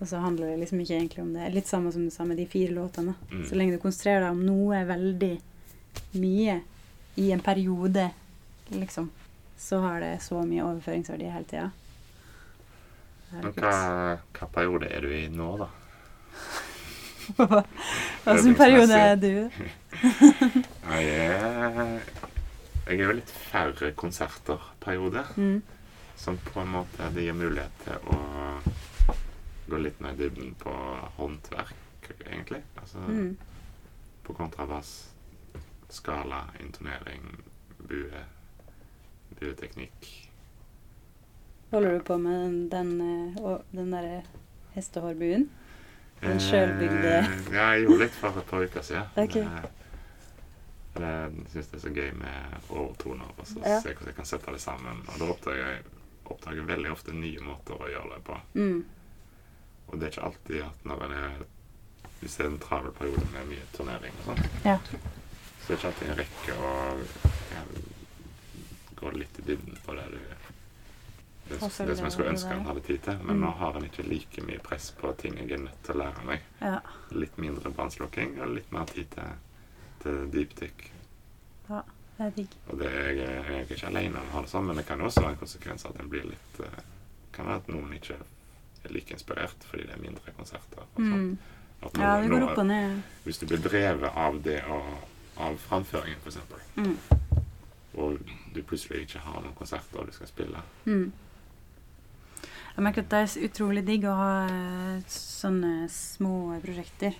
Og 0.02 0.08
så 0.10 0.18
handler 0.18 0.50
det 0.50 0.58
liksom 0.64 0.80
ikke 0.82 0.96
egentlig 0.98 1.22
om 1.22 1.32
det. 1.36 1.52
Litt 1.54 1.70
samme 1.70 1.92
som 1.94 2.02
du 2.02 2.10
sa 2.10 2.24
med 2.26 2.36
de 2.36 2.46
fire 2.50 2.74
låtene. 2.74 3.14
mm. 3.30 3.44
Så 3.46 3.54
lenge 3.54 3.76
du 3.76 3.82
konsentrerer 3.82 4.24
deg 4.26 4.34
om 4.34 4.42
noe 4.42 4.82
veldig 4.88 5.36
mye 6.18 6.60
i 7.22 7.28
en 7.30 7.40
periode, 7.44 8.08
liksom, 8.72 9.10
så 9.60 9.78
har 9.84 10.00
det 10.00 10.16
så 10.24 10.40
mye 10.42 10.64
overføringsverdi 10.64 11.28
hele 11.30 11.44
tida. 11.46 11.70
Men 13.32 13.52
hva, 13.56 13.72
hva 14.36 14.46
periode 14.52 14.88
er 14.92 15.00
du 15.00 15.08
i 15.16 15.28
nå, 15.32 15.50
da? 15.62 15.68
Hvilken 18.24 18.54
periode 18.58 18.94
er 18.98 19.14
du? 19.16 19.50
Jeg 20.92 21.04
er, 21.08 22.00
jeg 22.82 22.98
er 22.98 23.04
jo 23.06 23.12
litt 23.14 23.30
færre 23.30 23.92
konserter-periode, 23.96 25.22
Mm. 25.36 25.62
som 26.18 26.36
på 26.38 26.60
en 26.60 26.68
måte 26.74 27.08
det 27.14 27.24
gir 27.24 27.34
mulighet 27.38 27.70
til 27.84 27.96
å 28.10 28.18
gå 29.70 29.78
litt 29.80 30.00
mer 30.02 30.12
i 30.16 30.18
dybden 30.18 30.52
på 30.60 30.72
håndverk, 31.16 32.10
egentlig. 32.26 32.62
Altså 32.80 32.98
Mm. 33.06 33.36
på 34.24 34.34
kontrabass, 34.34 34.90
skala, 35.90 36.42
intonering, 36.60 37.38
bue, 37.78 38.24
bueteknikk. 39.40 40.21
Holder 41.72 41.92
du 41.96 42.00
på 42.04 42.16
med 42.20 42.40
den, 42.40 42.68
den, 42.68 42.90
eh, 43.00 43.58
den 43.72 43.90
derre 43.94 44.22
hestehårbuen? 44.74 45.48
Den 46.20 46.38
Eh, 46.38 47.30
Ja, 47.52 47.72
jeg 47.74 47.86
gjorde 47.86 47.98
litt 48.04 48.14
for 48.14 48.28
et 48.38 48.46
par 48.46 48.62
uker 48.62 48.82
siden. 48.82 49.02
Ok. 49.16 49.34
Det- 49.34 49.70
Jeg 51.02 51.32
syns 51.52 51.66
det 51.72 51.76
er 51.78 51.80
så 51.88 51.92
gøy 51.94 52.10
med 52.12 52.54
overtoner, 52.70 53.24
og 53.38 53.46
så 53.46 53.58
Ja. 53.64 53.80
se 53.80 53.88
hvordan 53.94 54.06
jeg 54.06 54.14
kan 54.16 54.24
sette 54.28 54.52
det 54.52 54.60
sammen. 54.60 55.00
Og 55.08 55.18
da 55.18 55.24
oppdager 55.24 55.66
jeg 55.66 55.82
oppdager 56.26 56.62
veldig 56.68 56.90
ofte 56.92 57.12
nye 57.16 57.40
måter 57.40 57.74
å 57.80 57.88
gjøre 57.88 58.14
det 58.14 58.24
på. 58.24 58.36
Mm. 58.54 58.84
Og 59.88 59.98
det 59.98 60.02
er 60.06 60.10
ikke 60.12 60.26
alltid 60.28 60.60
at 60.62 60.84
når 60.84 61.04
en 61.04 61.12
er 61.12 61.30
Hvis 62.22 62.36
det 62.36 62.44
er 62.46 62.50
en 62.50 62.58
travel 62.58 62.92
periode 62.92 63.26
med 63.32 63.46
mye 63.48 63.64
turnering 63.72 64.12
og 64.20 64.24
sånn, 64.36 64.44
Ja. 64.64 64.78
så 64.78 65.72
er 65.72 65.76
det 65.76 65.78
ikke 65.78 65.86
alltid 65.88 66.08
en 66.08 66.16
rekke 66.16 66.52
å 66.54 66.70
gå 68.96 69.10
litt 69.18 69.38
i 69.38 69.42
dybden 69.42 69.76
på 69.84 69.94
det 69.96 70.04
du 70.12 70.18
det, 71.60 71.86
det 71.86 71.96
som 71.96 72.04
jeg 72.06 72.12
skulle 72.12 72.30
ønske 72.32 72.48
han 72.54 72.64
hadde 72.66 72.80
tid 72.86 72.98
til. 73.02 73.18
Men 73.22 73.36
Mm. 73.36 73.40
nå 73.44 73.50
har 73.58 73.72
han 73.72 73.84
ikke 73.84 74.02
like 74.08 74.42
mye 74.46 74.58
press 74.58 74.90
på 75.00 75.12
ting 75.18 75.36
jeg 75.38 75.50
er 75.52 75.58
nødt 75.58 75.82
til 75.84 75.94
å 75.94 75.98
lære 75.98 76.24
meg. 76.26 76.40
ja. 76.60 76.78
Litt 77.10 77.36
mindre 77.38 77.70
brannslukking 77.70 78.40
og 78.40 78.48
litt 78.54 78.72
mer 78.72 78.84
tid 78.84 79.06
til, 79.10 79.32
til 80.02 80.28
dypdykk. 80.32 80.90
Det 81.68 82.26
er 82.26 82.30
digg. 82.36 82.48
Og 82.68 82.78
det 82.78 82.90
jeg, 82.92 83.16
jeg 83.16 83.60
er 83.60 83.74
ikke 83.74 83.86
alene 83.88 84.20
om 84.20 84.26
å 84.28 84.32
ha 84.36 84.40
det 84.42 84.50
sånn, 84.50 84.66
men 84.66 84.76
det 84.76 84.86
kan 84.86 85.00
også 85.00 85.20
være 85.24 85.30
en 85.32 85.36
konsekvens 85.40 85.84
at 85.88 85.96
en 86.00 86.08
blir 86.12 86.24
litt 86.28 86.60
eh, 86.60 86.82
kan 87.32 87.46
være 87.48 87.56
at 87.62 87.68
noen 87.72 87.92
ikke 87.96 88.14
er 88.84 88.92
like 88.92 89.14
inspirert 89.16 89.64
fordi 89.70 89.86
det 89.88 89.94
er 89.96 90.02
mindre 90.02 90.32
konserter. 90.36 90.82
og 90.82 91.00
sånt. 91.00 91.08
Mm. 91.08 91.38
At 91.82 91.96
Ja, 91.98 92.20
det 92.20 92.28
går 92.30 92.42
opp 92.50 92.58
og 92.58 92.66
ned. 92.66 93.00
Hvis 93.24 93.38
du 93.40 93.46
blir 93.46 93.58
drevet 93.64 94.12
av 94.16 94.42
det 94.42 94.62
og 94.68 94.92
av 95.38 95.56
framføringen, 95.58 96.18
f.eks., 96.24 96.38
Mm. 96.76 96.96
og 97.94 98.18
du 98.54 98.62
plutselig 98.62 99.00
ikke 99.06 99.18
har 99.18 99.40
noen 99.42 99.54
konserter 99.54 100.04
du 100.06 100.12
skal 100.12 100.26
spille, 100.26 100.62
Mm. 100.84 101.12
Jeg 102.72 102.84
merker 102.86 103.04
at 103.04 103.12
det 103.12 103.18
er 103.20 103.46
utrolig 103.50 103.82
digg 103.84 104.06
å 104.08 104.14
ha 104.16 104.32
eh, 104.48 105.02
sånne 105.12 105.88
små 105.92 106.56
prosjekter. 106.62 107.18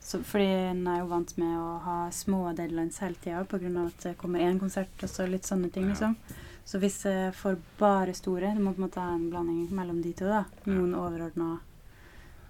Så, 0.00 0.22
fordi 0.26 0.46
en 0.70 0.86
er 0.88 1.02
jo 1.02 1.10
vant 1.10 1.34
med 1.38 1.56
å 1.60 1.74
ha 1.84 1.96
små 2.14 2.54
deadlines 2.56 3.02
hele 3.04 3.20
tida 3.20 3.44
pga. 3.44 3.68
at 3.84 4.06
det 4.06 4.16
kommer 4.18 4.40
én 4.40 4.58
konsert 4.58 5.04
og 5.04 5.12
så 5.12 5.26
litt 5.28 5.44
sånne 5.44 5.68
ting, 5.70 5.90
liksom. 5.92 6.16
Så 6.64 6.80
hvis 6.80 7.04
jeg 7.04 7.34
får 7.34 7.58
bare 7.78 8.14
store 8.14 8.54
Du 8.54 8.60
må 8.62 8.72
på 8.72 8.80
en 8.80 8.86
måte 8.86 9.00
ha 9.02 9.12
en 9.14 9.28
blanding 9.30 9.68
mellom 9.74 10.00
de 10.02 10.12
to. 10.12 10.24
da. 10.24 10.44
Noen 10.64 10.94
overordna 10.94 11.58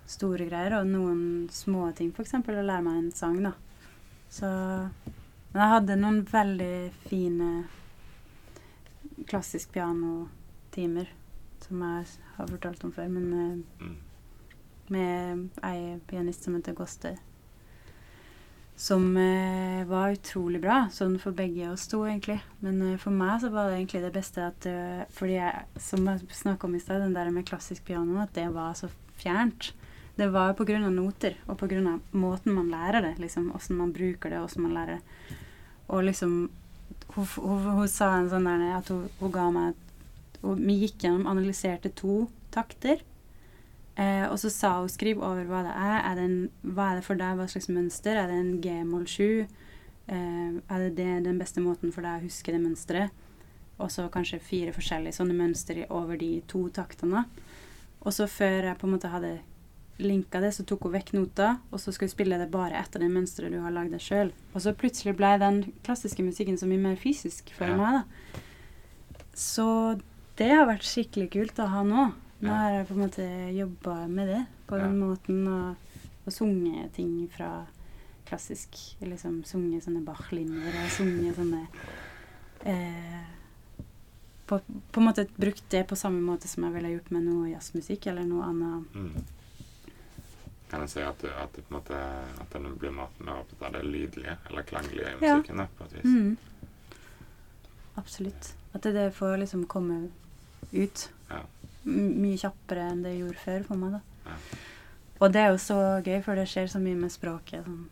store 0.07 0.47
greier 0.47 0.79
og 0.79 0.87
noen 0.87 1.49
små 1.51 1.91
ting. 1.93 2.15
F.eks. 2.15 2.35
å 2.35 2.63
lære 2.63 2.83
meg 2.87 2.99
en 2.99 3.13
sang, 3.13 3.43
da. 3.43 3.53
Så 4.31 4.47
Men 5.53 5.63
jeg 5.65 5.75
hadde 5.75 5.97
noen 5.99 6.21
veldig 6.23 6.75
fine 7.11 7.65
klassisk 9.27 9.73
pianotimer 9.75 11.11
som 11.71 11.83
jeg 11.87 12.07
har 12.37 12.51
fortalt 12.51 12.85
om 12.85 12.93
før, 12.95 13.09
men 13.17 13.33
eh, 13.33 13.85
Mm. 13.87 13.97
med 14.91 15.49
ei 15.63 15.99
pianist 16.11 16.43
som 16.45 16.57
heter 16.59 16.75
Goste. 16.75 17.17
Som 18.81 19.17
eh, 19.21 19.85
var 19.85 20.15
utrolig 20.17 20.61
bra, 20.63 20.87
sånn 20.91 21.19
for 21.21 21.37
begge 21.37 21.69
oss 21.69 21.85
to, 21.91 22.01
egentlig. 22.09 22.39
Men 22.65 22.81
eh, 22.87 22.97
for 22.99 23.13
meg 23.13 23.43
så 23.43 23.51
var 23.53 23.69
det 23.69 23.77
egentlig 23.77 24.01
det 24.07 24.13
beste 24.15 24.47
at 24.47 24.67
uh, 24.67 25.03
Fordi 25.13 25.37
jeg, 25.37 25.67
som 25.85 26.09
jeg 26.09 26.31
snakka 26.33 26.67
om 26.67 26.75
i 26.75 26.81
stad, 26.81 27.03
den 27.05 27.13
der 27.15 27.29
med 27.31 27.47
klassisk 27.49 27.85
piano, 27.85 28.17
at 28.23 28.33
det 28.35 28.49
var 28.55 28.73
så 28.79 28.89
fjernt. 29.21 29.75
Det 30.17 30.31
var 30.33 30.57
av 30.57 30.93
noter, 30.93 31.37
og 31.47 31.63
av 31.63 32.01
måten 32.13 32.53
man 32.57 32.71
lærer 32.73 33.03
det. 33.05 33.19
liksom, 33.19 33.53
Åssen 33.55 33.77
man 33.77 33.93
bruker 33.93 34.31
det, 34.31 34.41
åssen 34.41 34.63
man 34.63 34.75
lærer 34.75 34.99
det. 34.99 35.37
Og 35.89 36.05
liksom 36.05 36.51
Hun, 37.15 37.27
hun, 37.37 37.63
hun 37.75 37.89
sa 37.89 38.17
en 38.17 38.29
sånn 38.31 38.45
der 38.47 38.77
at 38.77 38.89
hun, 38.89 39.09
hun 39.19 39.33
ga 39.35 39.49
meg 39.51 39.75
og 40.43 40.57
Vi 40.59 40.79
gikk 40.87 40.99
gjennom, 41.05 41.27
analyserte 41.27 41.91
to 41.95 42.31
takter. 42.51 43.03
Eh, 43.97 44.25
og 44.31 44.39
så 44.39 44.49
sa 44.51 44.81
hun 44.81 44.89
skriv 44.89 45.19
over 45.21 45.45
hva 45.45 45.63
det 45.67 45.75
er. 45.77 45.99
er 46.11 46.15
det 46.17 46.25
en, 46.25 46.51
hva 46.65 46.93
er 46.93 47.01
det 47.01 47.05
for 47.05 47.15
deg? 47.21 47.37
Hva 47.37 47.49
slags 47.51 47.69
mønster? 47.69 48.17
Er 48.17 48.27
det 48.31 48.39
en 48.39 48.61
G-moll 48.65 49.05
7? 49.07 49.47
Eh, 50.09 50.17
er 50.17 50.79
det, 50.87 50.95
det 50.97 51.25
den 51.25 51.39
beste 51.39 51.61
måten 51.61 51.93
for 51.93 52.01
deg 52.03 52.21
å 52.23 52.25
huske 52.25 52.53
det 52.53 52.61
mønsteret? 52.63 53.11
Og 53.81 53.91
så 53.93 54.09
kanskje 54.13 54.41
fire 54.45 54.73
forskjellige 54.77 55.17
sånne 55.17 55.37
mønstre 55.37 55.87
over 55.91 56.17
de 56.21 56.41
to 56.49 56.67
taktene. 56.69 57.25
Og 58.01 58.13
så 58.13 58.27
før 58.29 58.71
jeg 58.71 58.79
på 58.81 58.87
en 58.89 58.93
måte 58.97 59.09
hadde 59.13 59.39
linka 60.01 60.41
det, 60.41 60.55
så 60.57 60.65
tok 60.65 60.87
hun 60.87 60.95
vekk 60.95 61.13
nota, 61.13 61.59
og 61.71 61.81
så 61.81 61.93
skulle 61.93 62.09
hun 62.09 62.15
spille 62.17 62.39
det 62.41 62.51
bare 62.53 62.79
etter 62.81 63.01
det 63.05 63.11
mønsteret 63.13 63.53
du 63.53 63.59
har 63.61 63.73
lagd 63.75 63.93
deg 63.93 64.01
sjøl. 64.01 64.31
Og 64.55 64.63
så 64.65 64.73
plutselig 64.73 65.13
ble 65.19 65.35
den 65.43 65.59
klassiske 65.85 66.25
musikken 66.25 66.57
så 66.57 66.69
mye 66.69 66.81
mer 66.81 66.97
fysisk 66.97 67.53
for 67.57 67.69
Ja. 67.69 67.77
meg, 67.77 68.01
da. 68.01 68.41
Så 69.37 70.01
det 70.41 70.49
har 70.55 70.67
vært 70.71 70.87
skikkelig 70.89 71.29
kult 71.35 71.59
å 71.63 71.69
ha 71.71 71.83
nå. 71.87 72.07
Nå 72.41 72.53
har 72.57 72.79
jeg 72.79 72.87
på 72.89 72.95
en 72.97 73.03
måte 73.05 73.25
jobba 73.53 73.97
med 74.09 74.31
det 74.33 74.41
på 74.71 74.79
Ja. 74.79 74.87
den 74.87 74.97
måten, 75.03 75.43
og, 75.49 75.77
og 76.25 76.33
sunget 76.33 76.95
ting 76.97 77.27
fra 77.29 77.67
klassisk 78.31 78.79
Liksom 79.03 79.43
sunget 79.45 79.85
sånne 79.85 80.01
Bach-linjer 80.07 80.77
og 80.85 80.91
sunget 80.95 81.37
sånne 81.37 81.65
eh, 82.65 83.27
på, 84.47 84.61
på 84.93 85.01
en 85.03 85.07
måte 85.07 85.27
brukt 85.37 85.65
det 85.71 85.85
på 85.91 85.97
samme 85.99 86.23
måte 86.25 86.49
som 86.49 86.65
jeg 86.67 86.75
ville 86.79 86.93
gjort 86.95 87.11
med 87.15 87.27
noe 87.27 87.51
jazzmusikk 87.53 88.07
eller 88.11 88.25
noe 88.27 88.47
annet. 88.49 88.95
Mm. 88.95 89.13
Kan 90.71 90.85
jeg 90.87 90.91
si 90.95 91.03
at, 91.03 91.19
du, 91.23 91.29
at, 91.35 91.53
du 91.55 91.61
på 91.63 91.75
en 91.75 91.77
måte, 91.81 92.01
at 92.43 92.53
den 92.55 92.71
blir 92.79 92.95
mer 92.95 93.11
opptatt 93.37 93.63
av 93.69 93.73
det 93.77 93.85
lydlige 93.87 94.37
eller 94.49 94.63
klanglige 94.67 95.13
i 95.13 95.27
Ja. 95.27 95.37
musikken? 95.37 95.57
da, 95.63 95.67
på 95.79 95.85
et 95.85 95.95
vis? 95.99 96.05
Mm. 96.05 96.37
Absolutt. 98.01 98.55
At 98.73 98.83
det, 98.83 98.93
det 98.95 99.09
får 99.15 99.37
liksom 99.43 99.67
komme 99.67 100.09
ut 100.73 101.09
Ja. 101.31 101.43
mye 101.85 102.37
kjappere 102.39 102.91
enn 102.91 103.03
det 103.03 103.19
gjorde 103.19 103.39
før 103.45 103.65
for 103.65 103.77
meg. 103.77 103.93
da. 103.93 104.01
Ja. 104.27 104.37
Og 105.21 105.33
det 105.33 105.41
er 105.41 105.49
jo 105.51 105.57
så 105.59 105.79
gøy, 106.05 106.23
for 106.25 106.35
det 106.35 106.47
skjer 106.49 106.67
så 106.69 106.79
mye 106.81 106.97
med 106.97 107.11
språket, 107.13 107.65
sånn 107.65 107.89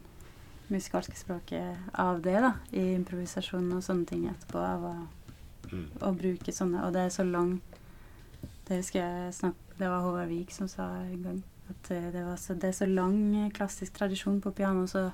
musikalske 0.71 1.17
språket 1.17 1.77
av 1.95 2.23
det, 2.23 2.41
da. 2.41 2.53
I 2.73 2.95
improvisasjon 2.95 3.73
og 3.73 3.83
sånne 3.83 4.07
ting 4.07 4.27
etterpå. 4.29 4.59
Av 4.59 4.83
å, 4.85 5.07
Mm. 5.71 5.87
å 6.01 6.17
bruke 6.17 6.49
sånne 6.53 6.83
Og 6.87 6.93
det 6.95 7.01
er 7.03 7.09
så 7.11 7.31
lang 7.31 7.61
Det 8.67 8.77
husker 8.79 9.01
jeg 9.01 9.35
snakk, 9.35 9.55
Det 9.79 9.87
var 9.87 10.01
Håvard 10.01 10.29
Vik 10.29 10.51
som 10.51 10.67
sa 10.69 10.87
en 11.03 11.23
gang. 11.23 11.43
At 11.69 11.91
eh, 11.91 12.11
det, 12.11 12.25
var 12.25 12.37
så, 12.37 12.55
det 12.55 12.65
er 12.65 12.73
så 12.73 12.87
lang 12.89 13.37
eh, 13.37 13.51
klassisk 13.51 13.93
tradisjon 13.93 14.41
på 14.41 14.51
piano, 14.55 14.87
så 14.87 15.13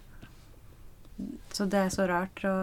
så 1.54 1.66
det 1.70 1.78
er 1.78 1.92
så 1.94 2.06
rart 2.10 2.42
å, 2.48 2.54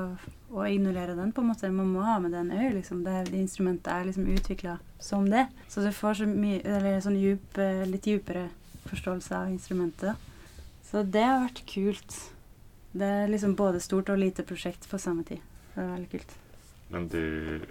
å 0.52 0.66
ignorere 0.68 1.16
den, 1.16 1.32
på 1.32 1.44
en 1.44 1.52
måte. 1.54 1.70
Man 1.72 1.94
må 1.94 2.04
ha 2.04 2.18
med 2.20 2.34
den 2.36 2.52
òg, 2.52 2.74
liksom. 2.76 3.06
Det, 3.06 3.30
det 3.30 3.40
instrumentet 3.40 3.92
er 3.94 4.10
liksom 4.10 4.28
utvikla 4.34 4.78
som 5.00 5.30
det. 5.32 5.46
Så 5.72 5.86
du 5.86 5.92
får 5.96 6.20
så 6.22 6.28
mye 6.28 6.60
Eller 6.68 7.00
sånn 7.04 7.20
djup, 7.20 7.58
eh, 7.62 7.86
litt 7.88 8.10
djupere 8.10 8.50
forståelse 8.90 9.38
av 9.38 9.54
instrumentet. 9.54 10.12
da. 10.12 10.68
Så 10.84 11.06
det 11.08 11.24
har 11.24 11.46
vært 11.46 11.64
kult. 11.72 12.18
Det 12.92 13.08
er 13.08 13.32
liksom 13.32 13.56
både 13.56 13.80
stort 13.80 14.12
og 14.12 14.20
lite 14.20 14.44
prosjekt 14.44 14.90
på 14.92 15.00
samme 15.00 15.24
tid. 15.24 15.40
Det 15.72 15.80
er 15.80 15.94
veldig 15.94 16.10
kult. 16.12 16.36
Men 16.92 17.08
du, 17.08 17.62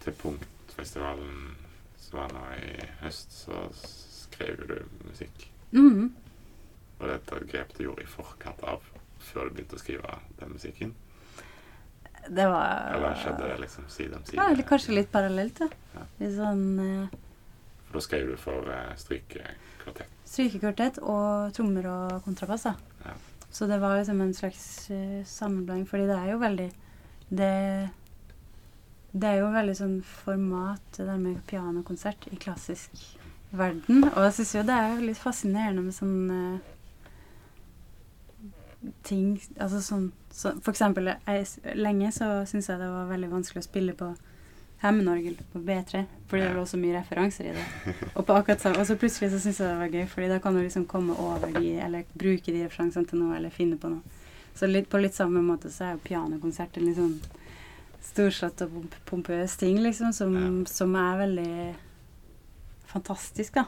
til 0.00 0.16
Punktfestivalen 0.22 1.52
som 2.00 2.22
var 2.22 2.32
nå 2.32 2.44
i 2.56 2.88
høst, 3.02 3.36
så 3.44 3.66
skrev 3.76 4.64
du 4.64 4.78
musikk. 5.04 5.50
og 6.98 7.08
dette 7.10 7.34
det 7.34 7.42
et 7.42 7.50
grep 7.52 7.76
du 7.76 7.84
gjorde 7.84 8.04
i 8.04 8.08
forkant 8.08 8.64
av, 8.64 8.80
før 9.26 9.48
du 9.48 9.56
begynte 9.56 9.78
å 9.78 9.82
skrive 9.82 10.18
den 10.40 10.54
musikken? 10.54 10.94
Det 12.28 12.46
var 12.48 12.94
Eller 12.94 13.18
skjedde 13.20 13.48
det 13.50 13.56
liksom 13.60 13.88
side 13.92 14.16
om 14.16 14.24
side? 14.24 14.38
Ja, 14.38 14.48
eller 14.50 14.64
kanskje 14.68 14.96
litt 14.96 15.10
parallelt, 15.12 15.60
ja. 15.60 15.68
Ja. 15.94 16.04
Litt 16.22 16.36
sånn 16.38 16.64
eh, 16.80 17.18
For 17.88 17.98
da 17.98 18.04
skrev 18.06 18.30
du 18.30 18.38
for 18.40 18.70
uh, 18.70 18.94
strykekvartett. 18.98 20.14
strykekvartett 20.24 21.02
og 21.02 21.52
trommer 21.56 21.90
og 21.90 22.22
kontrabass, 22.24 22.64
da. 22.70 23.02
Ja. 23.04 23.18
Så 23.54 23.68
det 23.70 23.78
var 23.82 23.98
liksom 23.98 24.22
en 24.24 24.32
slags 24.34 24.64
uh, 24.90 25.20
sammenblanding, 25.28 25.84
fordi 25.90 26.08
det 26.08 26.16
er 26.16 26.32
jo 26.32 26.40
veldig 26.40 26.70
det, 27.34 27.52
det 29.12 29.28
er 29.28 29.42
jo 29.42 29.52
veldig 29.54 29.76
sånn 29.78 29.98
format, 30.24 30.82
det 30.96 31.06
der 31.08 31.20
med 31.20 31.42
pianokonsert 31.48 32.28
i 32.32 32.38
klassisk 32.40 32.98
verden. 33.54 34.04
Og 34.10 34.20
jeg 34.26 34.36
syns 34.38 34.54
jo 34.56 34.64
det 34.66 34.76
er 34.76 34.94
jo 34.94 35.08
litt 35.08 35.20
fascinerende 35.20 35.84
med 35.86 35.96
sånn 35.96 36.16
eh, 36.34 36.73
ting 39.02 39.40
Altså 39.58 39.80
sånn 39.82 40.10
så, 40.30 40.52
For 40.60 40.72
eksempel 40.74 41.10
jeg, 41.12 41.46
lenge 41.78 42.10
så 42.12 42.28
syntes 42.48 42.68
jeg 42.68 42.80
det 42.80 42.90
var 42.90 43.10
veldig 43.10 43.30
vanskelig 43.32 43.62
å 43.62 43.66
spille 43.68 43.94
på 43.98 44.12
hemmenorgel 44.84 45.36
på 45.52 45.60
B3, 45.64 46.02
fordi 46.28 46.42
det 46.44 46.54
lå 46.56 46.64
så 46.68 46.76
mye 46.76 46.98
referanser 46.98 47.46
i 47.48 47.52
det. 47.56 47.94
Og, 48.12 48.26
på 48.26 48.34
akkurat 48.36 48.66
og 48.74 48.82
så 48.84 48.96
plutselig 49.00 49.30
så 49.32 49.38
syntes 49.40 49.62
jeg 49.62 49.70
det 49.70 49.78
var 49.80 49.94
gøy, 49.94 50.04
fordi 50.10 50.28
da 50.28 50.40
kan 50.44 50.56
du 50.56 50.60
liksom 50.60 50.84
komme 50.90 51.16
over 51.16 51.54
de, 51.54 51.70
eller 51.80 52.04
bruke 52.12 52.52
de 52.52 52.66
referansene 52.66 53.08
til 53.08 53.22
noe, 53.22 53.38
eller 53.38 53.54
finne 53.54 53.78
på 53.80 53.88
noe. 53.94 54.20
Så 54.54 54.68
litt, 54.68 54.90
på 54.92 55.00
litt 55.00 55.16
samme 55.16 55.40
måte 55.46 55.72
så 55.72 55.86
er 55.86 55.96
jo 55.96 56.02
pianokonsert 56.04 56.76
en 56.76 56.84
litt 56.90 56.98
sånn 57.00 57.16
storslått 58.04 58.60
og 58.66 58.74
pomp 58.76 58.98
pompøs 59.08 59.56
ting, 59.62 59.80
liksom, 59.82 60.12
som, 60.12 60.36
Ja. 60.36 60.50
som 60.68 60.92
er 61.00 61.18
veldig 61.24 61.74
fantastisk, 62.92 63.54
da. 63.56 63.64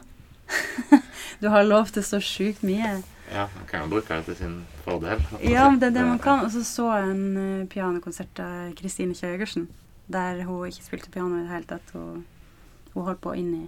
du 1.41 1.49
har 1.49 1.65
lov 1.65 1.89
til 1.91 2.05
så 2.05 2.21
sjukt 2.23 2.61
mye. 2.67 2.99
Ja, 3.31 3.47
man 3.55 3.65
kan 3.67 3.83
jo 3.83 3.89
bruke 3.91 4.15
det 4.15 4.25
til 4.25 4.37
sin 4.39 4.55
fordel. 4.85 5.23
Ja, 5.43 5.69
men 5.69 5.81
det 5.81 5.89
er 5.89 5.97
det 5.99 6.05
man 6.07 6.19
kan. 6.19 6.45
Og 6.45 6.51
så 6.51 6.63
så 6.63 6.87
jeg 6.95 7.11
en 7.11 7.37
uh, 7.37 7.67
pianokonsert 7.67 8.39
av 8.39 8.75
Kristine 8.79 9.15
Kjøgersen, 9.17 9.67
der 10.07 10.43
hun 10.47 10.67
ikke 10.67 10.85
spilte 10.85 11.11
piano 11.11 11.35
i 11.35 11.43
det 11.43 11.51
hele 11.51 11.67
tatt. 11.67 11.91
Hun, 11.93 12.23
hun 12.93 13.03
holdt 13.09 13.21
på 13.21 13.35
inni 13.35 13.65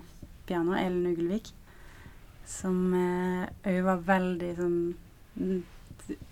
pianoet, 0.47 0.85
Ellen 0.85 1.11
Ugelvik, 1.11 1.51
som 2.47 2.79
òg 2.95 3.83
var 3.85 4.07
veldig 4.07 4.55
sånn 4.57 4.79
mm, 5.35 5.59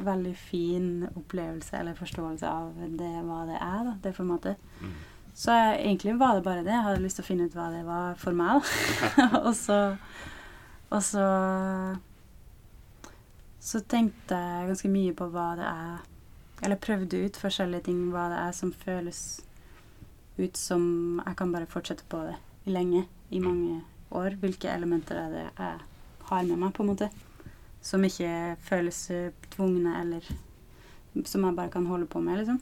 Veldig 0.01 0.31
fin 0.33 1.03
opplevelse 1.11 1.75
eller 1.77 1.93
forståelse 1.93 2.49
av 2.49 2.71
det, 2.97 3.11
hva 3.27 3.43
det 3.45 3.59
er, 3.61 3.83
da, 3.85 3.91
det 4.01 4.13
formatet. 4.17 4.63
Mm. 4.81 4.95
Så 5.37 5.53
jeg, 5.53 5.75
egentlig 5.83 6.15
var 6.17 6.33
det 6.33 6.43
bare 6.47 6.63
det. 6.65 6.73
Jeg 6.73 6.85
hadde 6.87 7.03
lyst 7.03 7.19
til 7.19 7.25
å 7.25 7.27
finne 7.27 7.45
ut 7.45 7.53
hva 7.53 7.67
det 7.69 7.83
var 7.85 8.17
for 8.17 8.33
meg. 8.33 8.65
Og 9.45 9.51
så 9.59 9.77
Og 10.89 11.03
så 11.03 11.27
Så 13.59 13.81
tenkte 13.89 14.37
jeg 14.37 14.67
ganske 14.69 14.89
mye 14.91 15.13
på 15.17 15.27
hva 15.33 15.47
det 15.57 15.65
er 15.67 16.63
Eller 16.65 16.79
prøvde 16.81 17.19
ut 17.25 17.37
forskjellige 17.37 17.83
ting. 17.89 17.99
Hva 18.13 18.27
det 18.31 18.37
er 18.41 18.51
som 18.57 18.71
føles 18.73 19.21
ut 20.37 20.57
som 20.57 21.21
jeg 21.25 21.35
kan 21.37 21.51
bare 21.53 21.65
fortsette 21.69 22.05
på 22.09 22.21
det 22.27 22.35
lenge. 22.73 23.05
I 23.29 23.39
mange 23.43 23.81
år. 24.15 24.37
Hvilke 24.41 24.69
elementer 24.71 25.17
er 25.19 25.29
det 25.33 25.43
jeg 25.57 25.79
har 26.29 26.43
med 26.47 26.57
meg, 26.61 26.73
på 26.73 26.83
en 26.85 26.89
måte. 26.93 27.09
Som 27.81 28.03
ikke 28.07 28.55
føles 28.65 29.03
tvungne, 29.53 29.93
eller 30.01 30.25
som 31.25 31.45
jeg 31.45 31.55
bare 31.57 31.69
kan 31.73 31.85
holde 31.89 32.05
på 32.09 32.19
med, 32.23 32.37
liksom. 32.41 32.57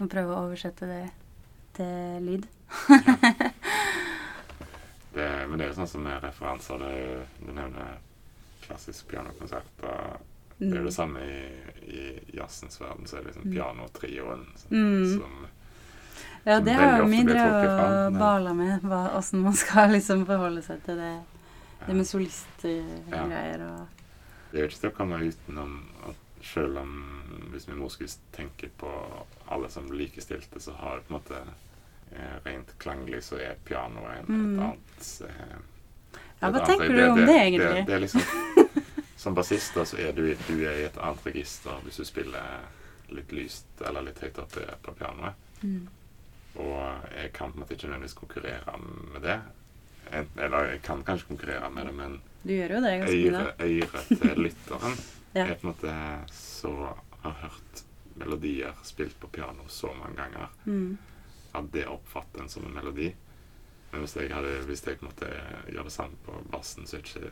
Og 0.00 0.10
prøve 0.10 0.34
å 0.34 0.44
oversette 0.46 0.86
det 0.90 1.02
til 1.76 2.22
lyd. 2.28 2.46
Det, 5.12 5.26
men 5.48 5.58
det 5.58 5.64
er 5.64 5.70
jo 5.72 5.78
sånn 5.80 5.90
som 5.90 6.04
med 6.06 6.22
referanser. 6.22 6.78
Det, 6.78 6.90
er 6.90 7.00
jo- 7.16 7.46
du 7.46 7.52
nevner 7.56 7.98
klassisk 8.70 9.08
pianokonsert. 9.10 9.70
og 9.82 10.26
Det 10.60 10.72
er 10.74 10.80
jo 10.82 10.88
det 10.90 10.94
samme 10.94 11.20
i, 11.24 11.44
i 11.90 12.02
jazzens 12.36 12.80
verden. 12.80 13.06
Så 13.08 13.16
er 13.16 13.24
det 13.24 13.32
liksom 13.34 13.46
Mm. 13.48 13.54
pianotrioen 13.56 14.46
som, 14.56 14.76
Mm. 14.76 15.18
som 15.18 15.46
Ja, 16.44 16.56
som 16.56 16.64
det 16.64 16.74
har 16.74 16.98
jo 16.98 17.04
mindre 17.06 17.34
vi 17.34 17.38
bale 17.40 17.60
drevet 17.60 18.06
og 18.06 18.18
bala 18.18 18.52
med, 18.54 18.84
åssen 19.18 19.42
man 19.44 19.52
skal 19.56 19.90
liksom 19.96 20.24
forholde 20.26 20.62
seg 20.64 20.82
til 20.86 20.96
det, 20.96 21.14
det 21.86 21.96
med 21.96 22.06
solistgreier 22.08 23.60
og 23.66 23.86
Det 24.52 24.58
er 24.58 24.62
jo 24.64 24.68
ikke 24.68 24.80
til 24.80 24.90
å 24.90 24.96
komme 24.96 25.18
utenom 25.20 25.74
at 26.08 26.44
selv 26.44 26.78
om 26.80 26.94
hvis 27.52 27.68
min 27.68 27.78
mor 27.78 27.88
skulle 27.92 28.10
tenke 28.32 28.70
på 28.80 28.90
alle 29.52 29.68
som 29.70 29.90
likestilte, 29.92 30.60
så 30.60 30.72
har 30.80 30.96
det 30.96 31.06
på 31.08 31.14
en 31.14 31.20
måte 31.20 31.40
eh, 32.12 32.36
rent 32.46 32.72
klanglig 32.78 33.20
så 33.22 33.36
er 33.38 33.54
pianoet 33.64 34.28
Mm. 34.28 34.54
et 34.54 34.60
annet 34.64 35.12
eh, 35.28 35.56
Ja, 36.40 36.50
hva 36.50 36.64
tenker 36.66 36.88
du 36.96 37.04
om 37.10 37.20
det, 37.26 37.36
egentlig? 37.36 37.68
Det, 37.68 37.86
det 37.86 37.94
er 37.94 38.00
liksom, 38.00 38.20
som 39.20 39.34
bassist 39.36 39.74
da, 39.76 39.84
så 39.84 39.98
er 40.00 40.12
du, 40.16 40.22
du 40.48 40.54
er 40.64 40.78
i 40.80 40.86
et 40.88 40.96
annet 40.98 41.26
register 41.28 41.80
hvis 41.84 41.98
du 42.00 42.04
spiller 42.08 42.62
litt 43.12 43.32
lyst 43.36 43.82
eller 43.84 44.06
litt 44.06 44.20
høyt 44.22 44.38
oppe 44.40 44.64
på 44.86 44.94
pianoet. 45.00 45.34
mm. 45.62 45.80
Og 46.60 47.04
jeg 47.14 47.28
kan 47.36 47.52
på 47.52 47.58
en 47.58 47.62
måte 47.62 47.76
ikke 47.76 47.86
nødvendigvis 47.86 48.16
konkurrere 48.18 48.72
med 49.12 49.22
det. 49.22 49.36
Eller 50.42 50.64
jeg 50.72 50.80
kan 50.82 51.04
kanskje 51.06 51.28
konkurrere 51.28 51.68
med 51.70 51.86
det, 51.86 51.92
men 51.94 52.16
Du 52.42 52.50
gjør 52.56 52.72
jo 52.74 52.80
det 52.82 52.94
øret 53.04 53.60
øret 53.60 54.08
til 54.08 54.40
lytteren 54.46 54.96
Ja. 55.36 55.44
er 55.46 55.54
på 55.54 55.68
en 55.68 55.70
måte 55.70 55.92
så 56.34 56.72
har 57.22 57.36
hørt 57.44 57.82
melodier 58.18 58.72
spilt 58.82 59.14
på 59.22 59.28
piano 59.30 59.68
så 59.70 59.92
mange 59.94 60.16
ganger 60.18 60.48
Mm. 60.66 60.98
at 61.54 61.68
det 61.72 61.84
oppfatter 61.86 62.42
en 62.42 62.48
som 62.48 62.64
en 62.66 62.74
melodi. 62.74 63.12
Men 63.92 64.00
hvis 64.02 64.16
jeg, 64.16 64.32
hadde, 64.34 64.56
hvis 64.66 64.82
jeg 64.86 64.98
på 64.98 65.06
en 65.06 65.12
måte 65.12 65.30
gjør 65.72 65.86
det 65.86 65.92
samme 65.94 66.18
på 66.26 66.32
bassen, 66.50 66.86
så 66.86 66.96
er 66.98 67.02
det 67.02 67.14
ikke, 67.14 67.30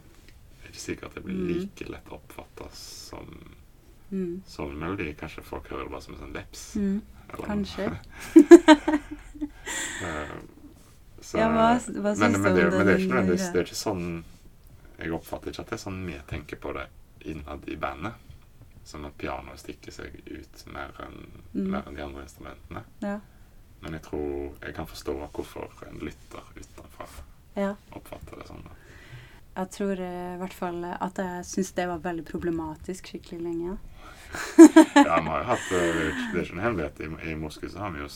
er 0.69 0.73
ikke 0.75 0.85
sikkert 0.87 1.05
at 1.11 1.15
det 1.15 1.25
blir 1.25 1.35
Mm. 1.35 1.49
like 1.49 1.89
lett 1.91 2.09
oppfatta 2.13 2.69
som, 2.73 3.55
Mm. 4.11 4.43
en. 4.47 5.15
Kanskje 5.17 5.43
folk 5.45 5.69
hører 5.69 5.83
det 5.85 5.91
bare 5.91 6.01
som 6.03 6.15
en 6.15 6.21
sånn 6.21 6.33
veps. 6.33 6.75
Mm. 6.77 7.03
Kanskje. 7.45 7.99
Eh, 10.03 10.29
så- 11.21 11.39
Ja, 11.39 11.49
hva, 11.49 11.79
hva 11.79 12.03
men, 12.03 12.17
syns 12.17 12.39
men, 12.39 12.55
du 12.55 12.61
det, 12.61 12.67
om 12.67 12.75
men 12.79 12.87
det 12.87 12.95
er 12.95 12.99
ikke 12.99 13.09
nødvendigvis 13.15 13.53
det 13.53 13.61
er 13.61 13.65
ikke 13.65 13.75
sånn 13.77 14.25
Jeg 14.99 15.13
oppfatter 15.13 15.51
ikke 15.51 15.61
at 15.61 15.67
det 15.71 15.73
er 15.73 15.83
sånn 15.91 16.07
vi 16.07 16.17
tenker 16.27 16.57
på 16.57 16.73
det 16.75 16.87
innad 17.31 17.69
i 17.69 17.77
bandet. 17.77 18.15
Som 18.85 19.05
at 19.05 19.17
pianoet 19.19 19.59
stikker 19.61 19.93
seg 19.93 20.17
ut 20.27 20.65
mer 20.73 20.91
enn 21.05 21.19
Mm. 21.55 21.75
en 21.87 21.95
de 21.95 22.03
andre 22.03 22.23
instrumentene. 22.23 22.83
Ja. 23.03 23.21
Men 23.83 23.93
jeg 23.93 24.03
tror 24.03 24.55
jeg 24.63 24.75
kan 24.75 24.87
forstå 24.87 25.15
hvorfor 25.33 25.69
en 25.89 25.99
lytter 25.99 26.43
utenfra 26.57 27.07
ja. 27.57 27.75
oppfatter 27.93 28.39
det 28.39 28.47
sånn. 28.49 28.63
da. 28.65 28.71
Jeg 29.59 29.71
tror 29.75 30.01
eh, 30.01 30.35
i 30.37 30.39
hvert 30.39 30.55
fall 30.55 30.85
at 30.87 31.19
jeg 31.19 31.45
syns 31.49 31.73
det 31.75 31.87
var 31.91 31.99
veldig 32.05 32.25
problematisk 32.29 33.09
skikkelig 33.11 33.41
lenge. 33.43 33.77
Ja, 34.95 35.17
vi 35.21 35.29
har 35.33 35.41
jo 35.43 35.47
hatt, 35.49 35.73
eh, 35.73 35.99
Det 36.33 36.35
er 36.35 36.43
ikke- 36.45 36.53
en 36.53 36.61
hemmelighet. 36.63 37.01
I, 37.01 37.31
I 37.33 37.35
Moskva 37.35 37.69
så 37.73 37.79
har 37.79 37.91
vi 37.91 38.01
jo 38.05 38.09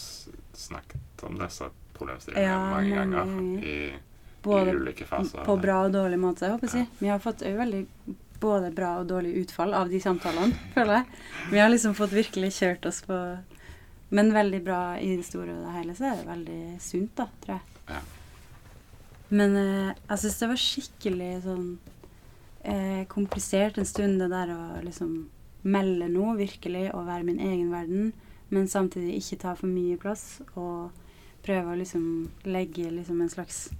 snakket 0.55 1.25
om 1.27 1.39
disse 1.39 1.71
problemstillingene 1.97 2.49
Ja, 2.49 2.59
mange 2.71 2.95
ganger. 2.95 3.65
I, 3.65 3.95
Både 4.43 4.71
i 4.71 4.75
ulike 4.77 5.05
faser. 5.07 5.45
på 5.47 5.57
bra 5.61 5.81
og 5.87 5.93
dårlig 5.95 6.19
måte, 6.19 6.41
jeg 6.47 6.51
håper 6.59 6.69
jeg. 6.77 6.87
Ja. 6.87 6.97
Vi 7.01 7.09
har 7.09 7.19
fått 7.19 7.43
veldig 7.43 7.87
både 8.43 8.71
bra 8.75 8.97
og 9.01 9.07
dårlig 9.09 9.37
utfall 9.45 9.73
av 9.75 9.89
de 9.91 10.01
samtalene, 10.01 10.53
føler 10.75 10.95
jeg. 11.01 11.07
Vi 11.51 11.59
har 11.59 11.69
liksom 11.71 11.95
fått 11.95 12.11
virkelig 12.11 12.53
kjørt 12.59 12.87
oss 12.87 13.03
på 13.03 13.19
Men 14.11 14.31
veldig 14.33 14.63
bra 14.65 14.97
i 15.01 15.17
det 15.17 15.25
store 15.25 15.55
og 15.57 15.65
det 15.65 15.73
hele, 15.73 15.95
så 15.97 16.05
er 16.13 16.17
det 16.19 16.27
veldig 16.29 16.81
sunt, 16.85 17.15
da, 17.17 17.25
tror 17.41 17.55
jeg. 17.55 17.63
Ja. 17.89 18.01
Men 19.33 19.57
eh, 19.57 19.93
jeg 20.11 20.21
syns 20.21 20.41
det 20.41 20.49
var 20.51 20.61
skikkelig 20.61 21.31
sånn 21.47 21.69
eh, 22.69 23.05
komplisert 23.09 23.79
en 23.81 23.89
stund, 23.89 24.21
det 24.21 24.29
der 24.33 24.53
å 24.53 24.61
liksom 24.85 25.15
melde 25.63 26.09
noe, 26.13 26.37
virkelig, 26.37 26.91
og 26.93 27.07
være 27.09 27.27
min 27.29 27.41
egen 27.41 27.71
verden, 27.73 28.11
men 28.53 28.69
samtidig 28.69 29.21
ikke 29.21 29.41
ta 29.45 29.55
for 29.57 29.71
mye 29.71 29.97
plass, 30.01 30.43
og 30.53 30.93
prøve 31.47 31.73
å 31.73 31.79
liksom 31.79 32.05
legge 32.45 32.91
liksom 32.91 33.23
en 33.23 33.33
slags 33.33 33.71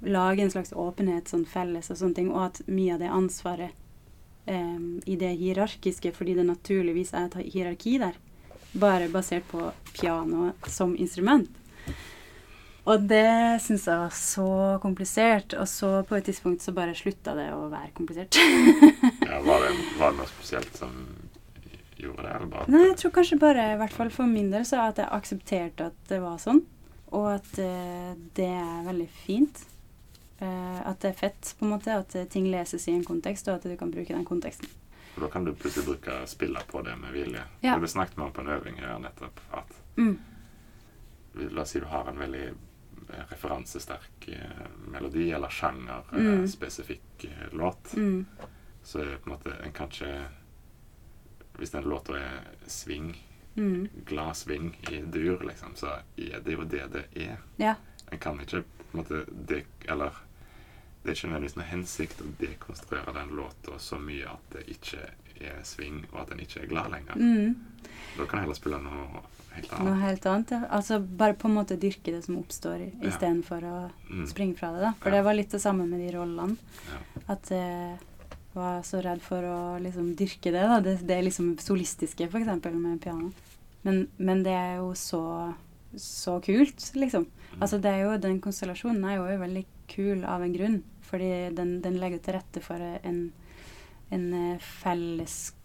Lage 0.00 0.40
en 0.40 0.48
slags 0.48 0.70
åpenhet 0.72 1.28
sånn 1.28 1.42
felles 1.44 1.90
og 1.92 1.98
sånne 2.00 2.16
ting, 2.16 2.28
og 2.32 2.46
at 2.46 2.60
mye 2.72 2.94
av 2.94 3.02
det 3.02 3.10
ansvaret 3.12 3.74
eh, 4.48 4.78
i 5.04 5.16
det 5.20 5.34
hierarkiske, 5.36 6.14
fordi 6.16 6.38
det 6.38 6.46
naturligvis 6.48 7.12
er 7.12 7.26
et 7.26 7.52
hierarki 7.52 7.98
der, 8.00 8.16
bare 8.72 9.10
basert 9.12 9.44
på 9.50 9.66
pianoet 9.92 10.70
som 10.72 10.94
instrument. 10.96 11.52
Og 12.88 13.02
det 13.10 13.60
syns 13.64 13.86
jeg 13.88 14.00
var 14.00 14.14
så 14.16 14.50
komplisert, 14.82 15.54
og 15.58 15.68
så 15.68 15.90
på 16.08 16.16
et 16.16 16.24
tidspunkt 16.30 16.64
så 16.64 16.72
bare 16.76 16.96
slutta 16.96 17.34
det 17.36 17.50
å 17.52 17.68
være 17.72 17.92
komplisert. 17.96 18.38
Ja, 19.30 19.38
var, 19.46 19.62
det, 19.62 19.74
var 19.98 20.10
det 20.10 20.18
noe 20.18 20.26
spesielt 20.26 20.74
som 20.74 20.94
gjorde 22.00 22.24
det? 22.24 22.32
Eller 22.34 22.48
bare 22.50 22.72
Nei, 22.72 22.80
jeg 22.88 22.96
tror 23.02 23.12
kanskje 23.14 23.38
bare, 23.38 23.66
i 23.74 23.78
hvert 23.78 23.94
fall 23.94 24.10
for 24.14 24.26
min 24.26 24.48
del, 24.50 24.64
så 24.66 24.80
at 24.88 24.98
jeg 24.98 25.12
aksepterte 25.14 25.90
at 25.92 25.98
det 26.10 26.18
var 26.24 26.40
sånn. 26.42 26.64
Og 27.14 27.28
at 27.36 27.52
uh, 27.62 28.10
det 28.34 28.48
er 28.48 28.82
veldig 28.88 29.06
fint. 29.22 29.62
Uh, 30.40 30.80
at 30.88 30.98
det 31.04 31.12
er 31.12 31.18
fett, 31.20 31.52
på 31.58 31.66
en 31.66 31.74
måte. 31.76 31.94
At 31.94 32.16
ting 32.32 32.48
leses 32.50 32.88
i 32.88 32.94
en 32.96 33.06
kontekst, 33.06 33.48
og 33.50 33.60
at 33.60 33.68
du 33.70 33.76
kan 33.78 33.92
bruke 33.92 34.14
den 34.14 34.26
konteksten. 34.26 34.70
For 35.14 35.26
da 35.26 35.30
kan 35.30 35.46
du 35.46 35.52
plutselig 35.52 35.86
bruke 35.86 36.20
spillet 36.30 36.66
på 36.70 36.82
det 36.86 36.96
med 36.98 37.14
vilje. 37.14 37.42
Ja. 37.66 37.76
Det 37.78 37.88
snakket 37.92 38.16
med 38.16 38.26
om 38.26 38.34
på 38.34 38.44
en 38.44 38.52
øving 38.56 38.82
her 38.82 38.98
nettopp 39.02 39.40
at 39.52 39.78
Mm. 40.00 40.18
La 41.50 41.62
oss 41.62 41.70
si 41.74 41.80
du 41.80 41.86
har 41.86 42.08
en 42.08 42.18
veldig 42.18 42.52
referansesterk 43.30 44.28
eh, 44.28 44.66
melodi 44.92 45.30
eller 45.32 45.48
sjanger, 45.48 46.02
eh, 46.12 46.18
Mm. 46.18 46.46
eh, 47.24 47.48
låt, 47.52 47.94
Mm. 47.96 48.26
så 48.82 48.98
på 48.98 49.30
en 49.30 49.32
måte 49.32 49.52
en 49.64 49.72
kanskje 49.72 50.26
Hvis 51.58 51.70
den 51.70 51.82
låta 51.84 52.16
er 52.18 52.40
sving, 52.66 53.16
Mm. 53.56 53.88
glad 54.06 54.36
sving 54.36 54.76
i 54.90 55.00
dur, 55.02 55.40
liksom, 55.44 55.74
så 55.74 55.86
er 56.16 56.40
det 56.40 56.52
jo 56.52 56.64
det 56.64 56.92
det 56.92 57.04
er. 57.16 57.36
Ja. 57.56 57.74
En 58.12 58.18
kan 58.18 58.40
ikke 58.40 58.62
på 58.62 58.98
en 58.98 59.04
måte 59.04 59.24
de, 59.46 59.64
Eller 59.88 60.10
det 61.02 61.10
er 61.10 61.14
ikke 61.14 61.28
nødvendigvis 61.28 61.56
noe 61.56 61.64
hensikt 61.66 62.20
å 62.22 62.32
dekonstruere 62.40 63.12
den 63.14 63.28
låta 63.36 63.78
så 63.78 63.98
mye 63.98 64.26
at 64.30 64.50
det 64.52 64.64
ikke 64.68 64.98
er 65.40 65.62
sving, 65.62 66.04
og 66.12 66.20
at 66.20 66.28
den 66.28 66.40
ikke 66.40 66.62
er 66.62 66.66
glad 66.66 66.90
lenger. 66.90 67.14
Mm. 67.16 67.54
Da 68.16 68.24
kan 68.26 68.38
jeg 68.38 68.40
heller 68.40 68.54
spille 68.54 68.78
noe 68.82 69.22
helt 69.68 69.84
Noe 69.84 69.94
helt 70.00 70.26
annet, 70.26 70.50
ja. 70.50 70.60
Altså 70.70 70.98
bare 71.04 71.34
på 71.34 71.48
en 71.48 71.54
måte 71.54 71.76
dyrke 71.78 72.12
det 72.14 72.24
som 72.24 72.36
oppstår, 72.38 72.80
Ja. 72.80 73.08
istedenfor 73.08 73.62
å 73.62 73.90
Mm. 74.10 74.26
springe 74.26 74.56
fra 74.56 74.72
det, 74.72 74.80
da. 74.80 74.92
For 75.00 75.10
Ja. 75.10 75.16
det 75.16 75.24
var 75.24 75.34
litt 75.34 75.50
det 75.50 75.60
samme 75.60 75.86
med 75.88 76.00
de 76.00 76.16
rollene. 76.16 76.56
Ja. 76.88 77.22
At 77.34 77.48
jeg 77.50 77.98
var 78.54 78.80
så 78.82 79.02
redd 79.02 79.20
for 79.20 79.42
å 79.42 79.80
liksom 79.80 80.14
dyrke 80.16 80.50
det, 80.50 80.62
da. 80.66 80.80
Det, 80.80 81.06
det 81.06 81.24
liksom 81.24 81.56
solistiske, 81.58 82.28
eksempel, 82.28 82.74
med 82.74 83.00
piano. 83.00 83.32
Men, 83.84 84.08
men 84.18 84.42
det 84.42 84.52
er 84.52 84.76
jo 84.78 84.92
så, 84.94 85.54
så 85.96 86.40
kult, 86.42 86.92
liksom. 86.94 87.26
Mm. 87.54 87.60
Altså 87.62 87.80
det 87.80 87.90
er 87.90 88.02
jo, 88.04 88.18
Den 88.18 88.40
konstellasjonen 88.40 89.04
er 89.04 89.16
jo 89.16 89.38
veldig 89.38 89.64
kul 89.88 90.24
av 90.24 90.42
en 90.42 90.52
grunn. 90.52 90.82
Fordi 91.02 91.54
den, 91.54 91.80
den 91.80 91.98
legger 91.98 92.18
til 92.22 92.34
rette 92.34 92.60
for 92.62 92.76
en, 92.76 93.32
en 94.12 94.34
eh, 94.34 94.58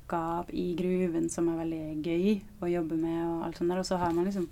fellesskap 0.06 0.49
i 0.53 0.76
gruven 0.76 1.30
som 1.30 1.49
er 1.49 1.64
veldig 1.64 2.06
gøy 2.06 2.41
å 2.62 2.68
jobbe 2.68 2.95
med. 2.95 3.26
Og 3.28 3.45
alt 3.45 3.58
sånt 3.58 3.70
der. 3.70 3.80
Og 3.80 3.86
så 3.86 3.97
har 3.97 4.14
man 4.14 4.26
liksom 4.26 4.49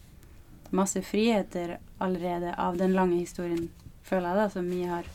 masse 0.72 1.01
friheter 1.01 1.80
allerede 1.99 2.56
av 2.58 2.78
den 2.78 2.93
lange 2.93 3.20
historien, 3.20 3.70
føler 4.04 4.30
jeg, 4.30 4.38
da, 4.38 4.49
som 4.49 4.70
vi 4.70 4.84
har 4.84 5.06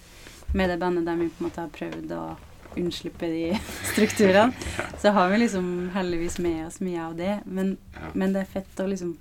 med 0.55 0.70
det 0.70 0.78
bandet 0.78 1.05
der 1.05 1.16
vi 1.16 1.28
på 1.28 1.43
en 1.43 1.49
måte 1.49 1.61
har 1.61 1.68
prøvd 1.68 2.12
å 2.12 2.36
unnslippe 2.76 3.26
de 3.26 3.59
strukturene. 3.93 4.53
Så 5.01 5.11
har 5.11 5.28
vi 5.30 5.39
liksom 5.39 5.91
heldigvis 5.95 6.39
med 6.39 6.66
oss 6.66 6.80
mye 6.80 7.03
av 7.03 7.16
det. 7.16 7.41
Men 7.45 7.76
men 8.14 8.32
det 8.32 8.45
er 8.45 8.53
fett 8.53 8.80
å 8.80 8.86
liksom 8.86 9.16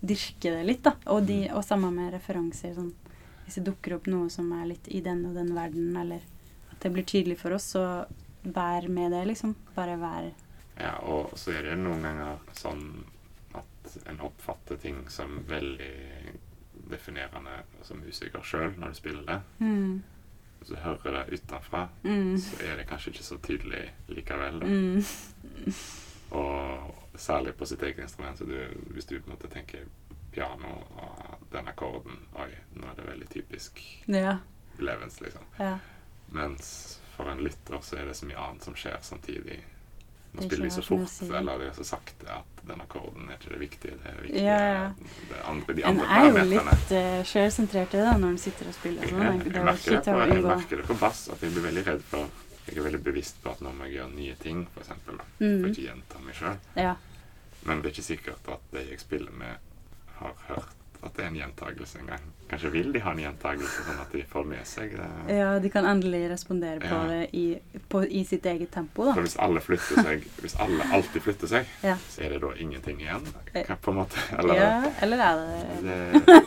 dyrke 0.00 0.54
det 0.54 0.64
litt, 0.64 0.84
da. 0.84 0.94
Og, 1.12 1.24
de, 1.26 1.50
og 1.52 1.64
sammen 1.64 1.94
med 1.94 2.14
referanser. 2.14 2.74
Sånn, 2.74 2.94
hvis 3.44 3.58
det 3.58 3.66
dukker 3.66 3.98
opp 3.98 4.06
noe 4.06 4.30
som 4.30 4.48
er 4.56 4.70
litt 4.70 4.88
i 4.88 5.02
den 5.04 5.26
og 5.26 5.34
den 5.34 5.52
verden, 5.56 5.90
eller 5.96 6.22
at 6.70 6.78
det 6.80 6.92
blir 6.94 7.04
tydelig 7.04 7.36
for 7.42 7.52
oss, 7.52 7.72
så 7.74 8.06
vær 8.42 8.88
med 8.88 9.12
det, 9.12 9.24
liksom. 9.26 9.54
Bare 9.76 9.96
vær 10.00 10.30
Ja, 10.80 10.94
og 11.02 11.32
så 11.36 11.52
er 11.52 11.62
det 11.62 11.78
noen 11.78 12.02
ganger 12.02 12.38
sånn 12.56 13.04
at 13.54 13.96
en 14.08 14.20
oppfatter 14.24 14.76
ting 14.80 15.02
som 15.10 15.42
veldig 15.48 15.90
definerende 16.90 17.58
som 17.84 18.00
musiker 18.00 18.42
sjøl 18.42 18.72
når 18.78 18.88
du 18.88 18.94
spiller 18.94 19.26
det. 19.28 19.40
mm, 19.58 20.02
Hvis 20.60 20.68
du 20.68 20.76
hører 20.76 21.12
det 21.26 21.40
utenfra, 21.40 21.88
mm, 22.04 22.38
så 22.38 22.62
er 22.64 22.76
det 22.80 22.86
kanskje 22.88 23.10
ikke 23.12 23.22
så 23.28 23.38
tydelig 23.44 23.82
likevel. 24.08 24.62
Mm, 24.64 25.04
Og 26.30 26.94
særlig 27.18 27.54
på 27.58 27.66
sitt 27.66 27.82
eget 27.82 27.98
instrument. 28.04 28.38
Så 28.38 28.44
du, 28.44 28.56
hvis 28.94 29.04
du 29.06 29.16
på 29.20 29.26
en 29.30 29.34
måte 29.34 29.48
tenker 29.50 29.84
piano 30.32 30.76
og 30.94 31.40
den 31.52 31.66
akkorden 31.68 32.20
Oi, 32.38 32.52
nå 32.78 32.86
er 32.86 32.94
det 33.00 33.06
veldig 33.08 33.28
typisk 33.32 33.80
Ja. 34.08 34.36
Levens, 34.78 35.20
liksom. 35.20 35.42
ja. 35.58 35.78
Mens 36.32 36.99
for 37.20 37.28
en 37.30 37.44
lytter 37.44 37.84
så 37.84 38.00
er 38.00 38.08
det 38.08 38.16
så 38.16 38.26
mye 38.28 38.40
annet 38.40 38.64
som 38.64 38.76
skjer 38.78 38.98
samtidig. 39.04 39.60
Nå 40.32 40.42
spiller 40.46 40.64
de 40.64 40.70
så 40.70 40.82
fort, 40.86 41.14
eller 41.26 41.58
det 41.58 41.66
er 41.68 41.72
så 41.74 41.84
sakte 41.88 42.28
at 42.30 42.60
den 42.62 42.80
akkorden 42.80 43.26
er 43.28 43.38
ikke 43.40 43.50
det 43.50 43.58
viktige. 43.60 43.96
Det 43.98 44.10
er 44.12 44.20
viktige, 44.22 44.44
Ja, 44.44 44.58
ja. 44.68 44.84
Det 45.30 45.40
andre, 45.50 45.74
de 45.74 45.82
En 45.88 46.00
er 46.00 46.28
jo 46.28 46.44
litt 46.52 46.92
uh, 46.94 47.22
sjølsentrert 47.26 47.96
da, 47.96 48.12
når 48.20 48.36
en 48.36 48.38
sitter 48.38 48.70
og 48.70 48.76
spiller 48.76 49.10
sånn. 49.10 49.24
Jeg, 49.26 49.40
jeg, 49.48 49.56
er 49.58 49.66
merker 49.66 49.96
det 49.96 50.04
på, 50.06 50.20
jeg 50.30 50.44
merker 50.46 50.82
det 50.82 50.86
på 50.92 50.98
bass, 51.02 51.24
at 51.34 51.42
jeg 51.42 51.56
blir 51.56 51.66
veldig 51.66 51.84
redd 51.88 52.06
for 52.12 52.46
Jeg 52.70 52.78
er 52.78 52.86
veldig 52.86 53.02
bevisst 53.02 53.40
på 53.42 53.50
at 53.50 53.62
nå 53.64 53.72
må 53.74 53.88
jeg 53.88 53.96
gjøre 53.98 54.12
nye 54.14 54.34
ting, 54.38 54.66
f.eks. 54.70 54.92
For 55.08 55.24
Mm. 55.40 55.64
ikke 55.70 55.86
gjenta 55.88 56.20
meg 56.22 56.36
sjøl. 56.38 56.58
Ja. 56.78 56.94
Men 57.66 57.80
det 57.80 57.90
er 57.90 57.94
ikke 57.96 58.06
sikkert 58.06 58.50
at 58.54 58.68
de 58.70 58.84
jeg 58.86 59.00
spiller 59.02 59.34
med, 59.34 59.56
har 60.20 60.36
hørt 60.46 60.79
at 61.02 61.14
det 61.16 61.22
er 61.24 61.28
en 61.30 61.36
gjentagelse 61.38 61.98
en 62.02 62.06
gang. 62.10 62.24
Kanskje 62.50 62.70
vil 62.74 62.88
de 62.92 63.00
ha 63.00 63.12
en 63.14 63.20
gjentagelse, 63.22 63.84
sånn 63.86 64.00
at 64.02 64.10
de 64.12 64.20
får 64.28 64.44
med 64.50 64.66
seg 64.66 64.96
det. 64.98 65.06
Ja, 65.38 65.50
de 65.62 65.70
kan 65.72 65.86
endelig 65.86 66.24
respondere 66.32 66.80
på 66.82 66.90
Ja. 66.90 67.04
det 67.08 67.20
i, 67.38 67.44
på, 67.88 68.02
i 68.04 68.24
sitt 68.26 68.44
eget 68.50 68.70
tempo, 68.74 69.04
da. 69.06 69.14
For 69.14 69.22
hvis 69.24 69.36
alle 69.38 69.60
flytter 69.64 70.02
seg, 70.02 70.26
hvis 70.42 70.56
alle 70.60 70.88
alltid 70.92 71.22
flytter 71.22 71.46
seg, 71.54 71.70
Ja. 71.86 71.94
så 72.10 72.24
er 72.26 72.34
det 72.34 72.40
da 72.42 72.50
ingenting 72.56 73.00
igjen? 73.00 73.24
Eh, 73.54 73.70
på 73.80 73.90
en 73.94 73.96
måte, 74.02 74.18
eller 74.38 74.54
ja, 74.60 74.90
eller 75.00 75.24
er 75.28 75.40
det 75.40 75.80
det, 75.86 76.42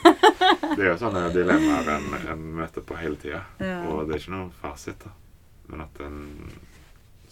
det 0.75 0.83
er 0.83 0.91
jo 0.91 0.97
sånne 1.01 1.23
dilemmaer 1.33 1.89
en, 1.95 2.13
en 2.35 2.45
møter 2.59 2.81
på 2.85 2.99
hele 2.99 3.15
tida. 3.21 3.41
Ja. 3.63 3.79
Og 3.89 4.05
det 4.07 4.15
er 4.17 4.21
ikke 4.25 4.35
noen 4.35 4.51
fasit, 4.61 4.99
da. 5.07 5.15
Men 5.71 5.81
at 5.87 5.99
en 6.03 6.21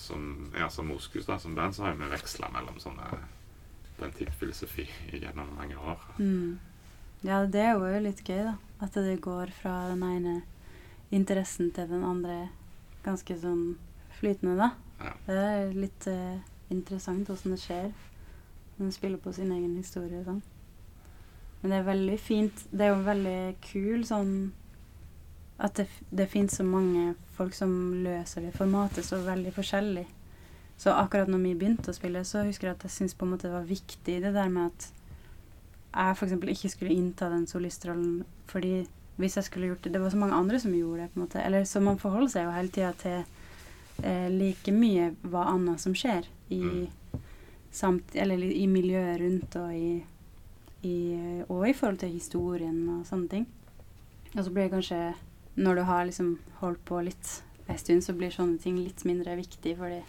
som, 0.02 0.50
ja, 0.58 0.70
som 0.74 0.88
Moskus, 0.90 1.26
da, 1.28 1.38
som 1.40 1.54
band, 1.56 1.76
så 1.76 1.84
har 1.86 1.94
vi 2.00 2.08
veksla 2.10 2.48
mellom 2.56 2.80
sånne 2.82 3.06
den 4.00 4.12
type 4.18 4.32
filosofi 4.40 4.88
gjennom 5.14 5.52
mange 5.60 5.76
år. 5.78 6.00
mm. 6.18 6.60
Ja, 7.22 7.44
det 7.46 7.62
er 7.62 7.76
jo 7.78 8.00
litt 8.02 8.24
gøy, 8.26 8.44
da. 8.48 8.56
At 8.82 8.96
det 8.98 9.20
går 9.22 9.52
fra 9.54 9.76
den 9.92 10.02
ene 10.04 10.40
interessen 11.14 11.70
til 11.76 11.90
den 11.92 12.06
andre 12.08 12.48
ganske 13.06 13.36
sånn 13.38 13.76
flytende, 14.18 14.56
da. 14.58 14.72
Ja. 15.02 15.12
Det 15.28 15.36
er 15.42 15.76
litt 15.76 16.08
uh, 16.10 16.40
interessant 16.74 17.30
åssen 17.34 17.56
det 17.56 17.62
skjer 17.62 17.88
Hun 18.78 18.88
man 18.88 18.94
spiller 18.94 19.22
på 19.22 19.34
sin 19.34 19.52
egen 19.54 19.76
historie 19.78 20.22
og 20.22 20.28
sånn. 20.30 20.42
Men 21.62 21.74
det 21.74 21.78
er 21.78 21.90
veldig 21.92 22.18
fint. 22.18 22.64
Det 22.72 22.88
er 22.88 22.96
jo 22.96 23.04
veldig 23.06 23.42
kul 23.68 24.06
sånn 24.10 24.32
at 25.62 25.78
det, 25.78 25.86
det 26.10 26.26
finnes 26.32 26.56
så 26.58 26.66
mange 26.66 27.12
folk 27.38 27.54
som 27.54 27.74
løser 28.02 28.48
det 28.48 28.56
formatet 28.56 29.06
så 29.06 29.20
veldig 29.22 29.54
forskjellig. 29.54 30.08
Så 30.82 30.96
akkurat 30.98 31.30
når 31.30 31.44
vi 31.44 31.54
begynte 31.60 31.94
å 31.94 31.94
spille, 31.94 32.24
så 32.26 32.42
husker 32.48 32.72
jeg 32.72 32.80
at 32.80 32.88
jeg 32.88 32.96
syntes 32.96 33.14
på 33.14 33.28
en 33.28 33.36
måte 33.36 33.46
det 33.46 33.54
var 33.54 33.70
viktig 33.70 34.16
det 34.24 34.34
der 34.34 34.50
med 34.50 34.72
at 34.72 34.88
jeg 35.92 36.16
f.eks. 36.16 36.34
ikke 36.34 36.70
skulle 36.72 36.96
innta 36.96 37.30
den 37.30 37.48
solistrollen 37.48 38.24
fordi 38.48 38.88
hvis 39.20 39.36
jeg 39.38 39.44
skulle 39.44 39.68
gjort 39.68 39.84
det 39.84 39.94
Det 39.94 40.02
var 40.02 40.10
så 40.10 40.18
mange 40.18 40.34
andre 40.36 40.60
som 40.60 40.74
gjorde 40.74 41.02
det, 41.04 41.10
på 41.14 41.20
en 41.20 41.26
måte. 41.26 41.42
Eller 41.44 41.64
så 41.64 41.80
man 41.80 42.00
forholder 42.00 42.32
seg 42.32 42.46
jo 42.48 42.54
hele 42.56 42.72
tida 42.74 42.92
til 42.98 43.24
eh, 44.04 44.30
like 44.32 44.72
mye 44.72 45.12
hva 45.22 45.44
annet 45.52 45.80
som 45.84 45.94
skjer 45.94 46.28
i 46.50 46.62
Mm. 46.62 46.88
samt, 47.72 48.16
Eller 48.16 48.38
i 48.38 48.66
miljøet 48.68 49.20
rundt 49.22 49.56
og 49.56 49.74
i, 49.76 50.04
i 50.84 51.44
Og 51.48 51.70
i 51.70 51.74
forhold 51.74 52.00
til 52.00 52.10
historien 52.10 52.90
og 52.90 53.06
sånne 53.06 53.30
ting. 53.30 53.46
Og 54.36 54.44
så 54.44 54.50
blir 54.52 54.64
det 54.64 54.72
kanskje 54.72 55.14
Når 55.56 55.76
du 55.76 55.82
har 55.84 56.06
liksom 56.06 56.40
holdt 56.60 56.84
på 56.86 57.04
litt 57.04 57.44
en 57.70 57.78
stund, 57.78 58.04
så 58.04 58.14
blir 58.14 58.32
sånne 58.32 58.60
ting 58.60 58.78
litt 58.78 59.06
mindre 59.06 59.36
viktig, 59.36 59.78
for 59.78 59.90
de 59.90 60.02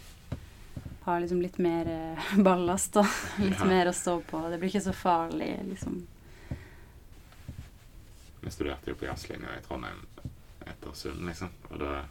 har 1.05 1.21
liksom 1.21 1.41
litt 1.43 1.59
mer 1.59 1.89
eh, 1.89 2.37
ballast 2.47 2.97
og 2.97 3.07
litt 3.43 3.59
Ja. 3.59 3.65
mer 3.69 3.89
å 3.91 3.93
stå 3.97 4.21
på. 4.31 4.43
Det 4.51 4.59
blir 4.59 4.69
ikke 4.73 4.85
så 4.87 4.93
farlig, 4.97 5.51
liksom. 5.69 6.07
Vi 8.41 8.51
studerte 8.51 8.91
jo 8.91 8.97
på 8.99 9.05
jazzlinja 9.07 9.57
i 9.59 9.63
Trondheim 9.67 10.01
etter 10.67 10.93
Sund, 10.95 11.27
liksom. 11.27 11.49
Og 11.71 11.79
da 11.79 12.05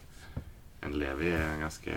En 0.84 0.96
lever 0.98 1.28
i 1.28 1.34
en 1.38 1.60
ganske 1.62 1.94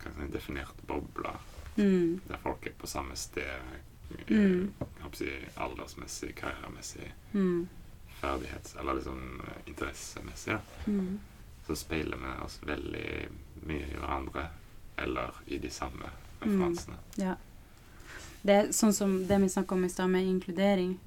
hva 0.00 0.10
si, 0.14 0.26
definert 0.32 0.82
boble 0.86 1.32
Mm. 1.76 2.20
der 2.28 2.36
folk 2.42 2.66
er 2.66 2.72
på 2.78 2.86
samme 2.86 3.16
sted 3.16 3.42
eh, 3.42 4.24
Mm. 4.28 4.72
jeg 5.02 5.14
si, 5.14 5.30
aldersmessig, 5.56 6.34
karrieremessig, 6.36 7.10
Mm. 7.34 7.68
ferdighets... 8.20 8.76
Eller 8.76 8.94
liksom 8.94 9.40
eh, 9.46 9.58
interessemessig. 9.66 10.52
da. 10.54 10.60
Mm. 10.86 11.18
Så 11.66 11.74
speiler 11.76 12.16
vi 12.16 12.44
oss 12.44 12.60
veldig 12.62 13.28
mye 13.66 13.86
i 13.90 13.96
hverandre, 13.98 14.46
eller 15.02 15.36
i 15.46 15.58
de 15.58 15.70
samme 15.70 16.10
Mm. 16.40 16.76
Ja. 17.16 17.34
Det 18.42 18.54
er 18.54 18.72
sånn 18.72 18.94
som 18.96 19.26
det 19.28 19.38
vi 19.42 19.48
snakka 19.52 19.76
om 19.76 19.84
i 19.84 19.92
stad, 19.92 20.08
med 20.10 20.24
inkludering. 20.24 20.98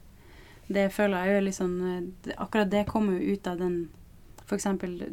Det 0.68 0.91
føler 0.94 1.26
jeg 1.26 1.54
jo 1.60 1.68
eh, 1.68 2.36
Akkurat 2.38 2.70
det 2.72 2.86
kommer 2.88 3.18
jo 3.18 3.34
ut 3.34 3.48
av 3.48 3.58
den 3.58 3.89
F.eks. 4.46 4.64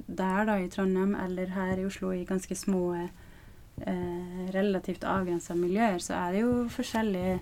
der, 0.06 0.44
da, 0.44 0.58
i 0.58 0.68
Trondheim, 0.68 1.14
eller 1.14 1.46
her 1.54 1.78
i 1.78 1.86
Oslo, 1.86 2.12
i 2.12 2.24
ganske 2.24 2.54
små 2.54 2.94
eh, 2.94 4.50
relativt 4.52 5.04
avgrensa 5.04 5.54
miljøer, 5.54 5.98
så 5.98 6.14
er 6.18 6.32
det 6.32 6.42
jo 6.42 6.68
forskjellige 6.68 7.38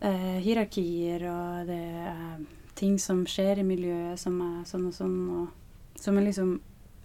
eh, 0.00 0.38
hierarkier, 0.40 1.26
og 1.30 1.68
det 1.68 1.82
er 2.08 2.40
ting 2.74 2.96
som 2.98 3.26
skjer 3.28 3.60
i 3.60 3.66
miljøet 3.68 4.18
som 4.18 4.40
er 4.40 4.64
sånn 4.66 4.88
og 4.88 4.96
sånn, 4.96 5.18
og 5.36 6.00
som 6.00 6.18
er 6.18 6.28
liksom 6.30 6.58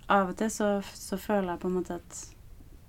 Av 0.05 0.29
og 0.29 0.35
til 0.37 0.51
så, 0.53 0.67
så 0.85 1.17
føler 1.17 1.55
jeg 1.55 1.61
på 1.63 1.69
en 1.71 1.77
måte 1.79 1.95
at 1.97 2.17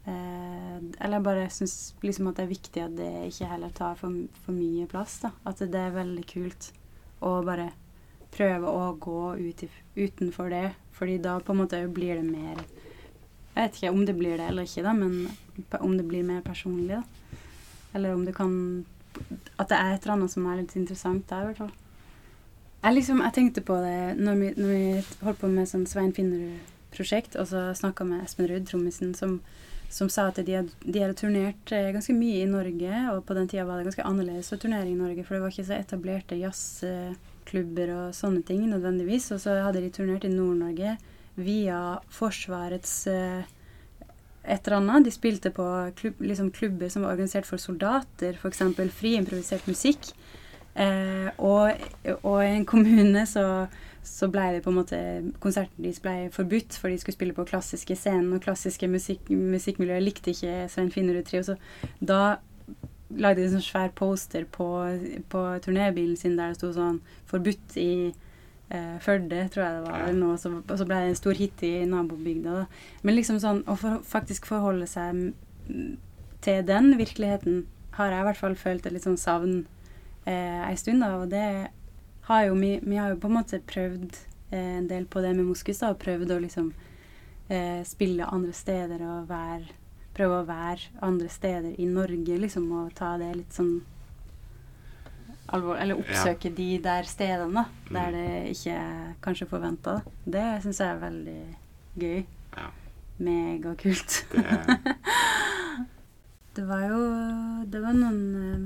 Eh, 0.06 0.76
eller 1.00 1.16
jeg 1.16 1.24
bare 1.26 1.46
syns 1.50 1.76
liksom 2.04 2.28
at 2.30 2.38
det 2.38 2.44
er 2.44 2.52
viktig 2.52 2.82
at 2.84 2.94
det 2.98 3.10
ikke 3.26 3.48
heller 3.50 3.72
tar 3.74 3.96
for, 3.98 4.14
for 4.44 4.54
mye 4.54 4.86
plass. 4.90 5.18
da. 5.24 5.32
At 5.48 5.62
det 5.62 5.82
er 5.82 5.96
veldig 5.96 6.26
kult 6.30 6.70
å 7.26 7.40
bare 7.46 7.72
prøve 8.36 8.70
å 8.70 8.92
gå 9.00 9.20
ut 9.40 9.64
i, 9.66 9.70
utenfor 9.96 10.52
det. 10.52 10.66
Fordi 10.96 11.16
da 11.22 11.38
på 11.40 11.54
en 11.54 11.62
måte 11.64 11.80
blir 11.92 12.20
det 12.20 12.26
mer 12.28 12.62
Jeg 13.56 13.64
vet 13.64 13.76
ikke 13.78 13.90
om 13.92 14.04
det 14.04 14.14
blir 14.16 14.36
det 14.36 14.50
eller 14.50 14.66
ikke, 14.68 14.82
da, 14.84 14.92
men 14.92 15.30
om 15.80 15.96
det 15.96 16.04
blir 16.04 16.24
mer 16.28 16.42
personlig. 16.44 17.00
da. 17.00 17.38
Eller 17.96 18.14
om 18.14 18.24
det 18.24 18.34
kan 18.36 18.84
At 19.58 19.70
det 19.70 19.78
er 19.80 19.94
et 19.94 20.02
eller 20.04 20.18
annet 20.18 20.30
som 20.30 20.46
er 20.46 20.60
litt 20.60 20.76
interessant 20.76 21.28
der, 21.28 21.42
i 21.42 21.50
hvert 21.50 21.62
fall. 21.64 21.74
Jeg, 22.82 22.94
liksom, 22.94 23.22
jeg 23.24 23.32
tenkte 23.34 23.62
på 23.64 23.78
det 23.82 24.16
når 24.20 24.34
vi, 24.38 24.50
når 24.60 24.68
vi 24.68 25.24
holdt 25.24 25.40
på 25.40 25.48
med 25.50 25.66
sånn 25.66 25.86
Svein 25.88 26.12
Finnerud-prosjekt, 26.14 27.34
og 27.40 27.48
så 27.50 27.70
snakka 27.74 28.04
med 28.04 28.22
Espen 28.22 28.46
Ruud, 28.46 28.66
trommisen, 28.68 29.14
som 29.16 29.40
som 29.92 30.10
sa 30.12 30.28
at 30.30 30.38
de 30.44 30.58
hadde, 30.58 30.74
de 30.82 31.02
hadde 31.02 31.16
turnert 31.18 31.72
eh, 31.74 31.90
ganske 31.94 32.14
mye 32.16 32.42
i 32.42 32.50
Norge, 32.50 33.02
og 33.12 33.24
på 33.26 33.36
den 33.38 33.48
tida 33.50 33.66
var 33.68 33.80
det 33.80 33.88
ganske 33.88 34.06
annerledes 34.06 34.52
å 34.52 34.60
turnere 34.60 34.90
i 34.90 34.98
Norge, 34.98 35.24
for 35.24 35.36
det 35.36 35.42
var 35.44 35.54
ikke 35.54 35.66
så 35.68 35.76
etablerte 35.78 36.38
jazzklubber 36.40 37.92
og 37.94 38.16
sånne 38.16 38.42
ting 38.46 38.64
nødvendigvis. 38.70 39.30
Og 39.36 39.42
så 39.44 39.58
hadde 39.64 39.84
de 39.84 39.92
turnert 39.94 40.26
i 40.26 40.32
Nord-Norge 40.32 40.96
via 41.36 41.80
Forsvarets 42.12 42.96
eh, 43.12 43.52
et 44.46 44.68
eller 44.68 44.78
annet. 44.78 45.06
De 45.06 45.14
spilte 45.14 45.52
på 45.54 45.66
klubb, 45.98 46.22
liksom 46.22 46.52
klubber 46.54 46.90
som 46.92 47.04
var 47.04 47.16
organisert 47.16 47.48
for 47.48 47.62
soldater, 47.62 48.38
f.eks. 48.38 48.62
fri 48.94 49.16
improvisert 49.18 49.66
musikk. 49.70 50.12
Eh, 50.76 51.30
og, 51.40 51.86
og 52.20 52.40
i 52.44 52.52
en 52.52 52.66
kommune 52.68 53.24
så 53.28 53.66
så 54.06 54.28
ble 54.30 54.44
det 54.54 54.62
på 54.64 54.70
en 54.72 54.78
måte 54.78 54.98
Konserten 55.42 55.84
deres 55.84 56.00
ble 56.02 56.28
forbudt, 56.34 56.76
for 56.80 56.92
de 56.92 56.98
skulle 57.00 57.16
spille 57.16 57.36
på 57.36 57.46
klassiske 57.48 57.96
scener, 57.98 58.36
og 58.36 58.44
klassiske 58.44 58.88
musikk, 58.90 59.30
musikkmiljøer 59.30 60.04
likte 60.04 60.32
ikke 60.32 60.68
Svein 60.72 60.92
Finnerud 60.94 61.26
Trio. 61.26 61.42
Så 61.46 61.56
da 62.00 62.38
lagde 63.10 63.40
de 63.40 63.48
en 63.48 63.56
sånn 63.56 63.66
svær 63.66 63.92
poster 63.96 64.46
på, 64.50 64.68
på 65.30 65.42
turnébilen 65.64 66.16
sin 66.18 66.38
der 66.38 66.52
det 66.52 66.60
sto 66.60 66.72
sånn 66.74 67.00
'Forbudt 67.30 67.76
i 67.78 67.92
eh, 68.70 68.96
Førde', 69.02 69.46
tror 69.52 69.64
jeg 69.64 69.76
det 69.76 69.84
var. 69.86 70.00
Eller 70.00 70.18
noe, 70.18 70.38
så, 70.38 70.50
og 70.58 70.74
så 70.78 70.88
ble 70.88 71.02
det 71.02 71.12
en 71.12 71.22
stor 71.22 71.38
hit 71.38 71.62
i 71.66 71.72
nabobygda. 71.86 72.62
Da. 72.62 72.66
Men 73.02 73.18
liksom 73.18 73.38
sånn 73.42 73.62
å 73.66 73.78
for, 73.78 74.02
faktisk 74.06 74.48
forholde 74.50 74.88
seg 74.90 75.32
til 76.46 76.66
den 76.66 76.92
virkeligheten 76.98 77.64
har 77.96 78.12
jeg 78.12 78.20
i 78.20 78.28
hvert 78.28 78.42
fall 78.42 78.58
følt 78.58 78.86
et 78.86 78.94
litt 78.94 79.06
sånn 79.06 79.18
savn 79.20 79.54
eh, 80.26 80.62
ei 80.68 80.76
stund, 80.78 81.02
da. 81.02 81.16
Og 81.22 81.30
det 81.32 81.70
har 82.28 82.40
jo 82.48 82.54
vi, 82.58 82.72
vi 82.82 82.96
har 82.98 83.08
jo 83.14 83.20
på 83.22 83.28
en 83.30 83.36
måte 83.38 83.60
prøvd 83.62 84.10
eh, 84.50 84.76
en 84.80 84.88
del 84.90 85.04
på 85.06 85.22
det 85.22 85.30
med 85.36 85.46
Moskus, 85.48 85.78
da, 85.82 85.86
og 85.94 86.00
prøvd 86.02 86.30
å 86.34 86.40
liksom 86.42 86.72
eh, 87.48 87.82
spille 87.86 88.26
andre 88.26 88.52
steder 88.56 89.00
og 89.06 89.28
være 89.32 89.66
Prøve 90.16 90.38
å 90.40 90.46
være 90.48 90.80
andre 91.04 91.28
steder 91.28 91.74
i 91.76 91.84
Norge, 91.84 92.38
liksom, 92.40 92.70
og 92.72 92.94
ta 92.96 93.18
det 93.20 93.34
litt 93.36 93.52
sånn 93.52 93.82
alvor 95.52 95.76
Eller 95.76 95.92
oppsøke 96.00 96.48
de 96.56 96.78
der 96.82 97.04
stedene, 97.04 97.52
da, 97.52 97.64
der 97.92 98.08
Mm. 98.08 98.16
det 98.16 98.48
ikke 98.54 98.78
kanskje 99.26 99.46
forventa. 99.50 99.98
Det 100.24 100.46
syns 100.64 100.80
jeg 100.80 100.88
er 100.88 101.02
veldig 101.04 101.42
gøy. 102.00 102.24
Ja. 102.56 102.66
Megakult. 103.28 104.10
Det, 104.32 104.42
Det 106.56 106.64
var 106.68 106.82
jo 106.88 107.00
Det 107.68 107.80
var 107.84 107.92
noen 108.00 108.20
eh, 108.40 108.64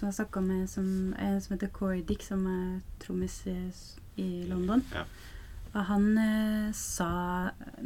som 0.00 0.08
jeg 0.10 0.18
snakka 0.20 0.42
med, 0.48 0.66
som, 0.72 0.86
en 1.20 1.40
som 1.44 1.54
heter 1.56 1.72
Corey 1.76 2.02
Dick, 2.08 2.24
som 2.26 2.46
er 2.50 2.80
trommis 3.04 3.42
i, 3.52 3.58
i 4.24 4.30
London. 4.50 4.82
Ja. 4.96 5.04
Og 5.70 5.84
han 5.86 6.06
eh, 6.18 6.70
sa 6.74 7.06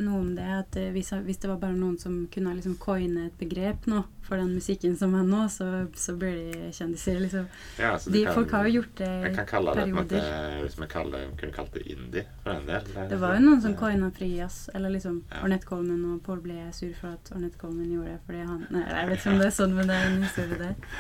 noe 0.01 0.21
om 0.23 0.31
det, 0.39 0.45
at 0.57 0.77
eh, 0.81 0.87
hvis, 0.95 1.11
hvis 1.27 1.37
det 1.43 1.51
var 1.51 1.59
bare 1.61 1.77
noen 1.77 1.99
som 2.01 2.15
kunne 2.33 2.55
liksom 2.57 2.79
coine 2.81 3.27
et 3.27 3.35
begrep 3.37 3.85
nå 3.93 3.99
for 4.25 4.41
den 4.41 4.55
musikken 4.57 4.95
som 4.97 5.13
er 5.19 5.27
nå, 5.29 5.43
så, 5.53 5.67
så 6.01 6.15
blir 6.17 6.33
de 6.55 6.71
kjendiser, 6.73 7.19
liksom. 7.21 7.45
ja, 7.77 7.91
så 8.01 8.09
De, 8.15 8.23
kan- 8.25 8.39
folk 8.39 8.55
har 8.57 8.71
jo 8.71 8.79
gjort 8.79 8.95
det 9.03 9.11
i 9.29 9.45
kalle 9.51 9.75
det 9.77 9.85
måte, 9.93 10.17
perioder. 10.17 10.63
Hvis 10.63 10.79
vi 10.81 10.89
kunne 10.95 11.53
kalt 11.59 11.77
det 11.77 11.83
indie, 11.93 12.25
for 12.41 12.55
en 12.57 12.65
del. 12.71 12.89
Det 13.13 13.19
var 13.21 13.37
jo 13.37 13.43
noen 13.45 13.61
som 13.67 13.77
coina 13.83 14.09
frijazz, 14.17 14.71
eller 14.73 14.95
liksom 14.97 15.19
Ja. 15.29 15.43
Ornette 15.45 15.69
Coleman, 15.69 16.07
og 16.15 16.23
Paul 16.25 16.41
ble 16.47 16.63
sur 16.73 16.95
for 17.03 17.19
at 17.19 17.35
Ornette 17.37 17.61
Coleman 17.61 17.93
gjorde 17.93 18.15
det 18.15 18.23
fordi 18.25 18.47
han 18.49 18.65
Nei, 18.71 18.87
jeg 18.95 19.13
vet 19.13 19.21
ikke 19.21 19.35
om 19.37 19.45
det 19.45 19.51
er 19.51 19.57
sånn, 19.61 19.77
men 19.77 19.93
det 19.93 20.01
er 20.01 20.09
en 20.09 20.25
historie 20.25 20.63
der. 20.65 20.97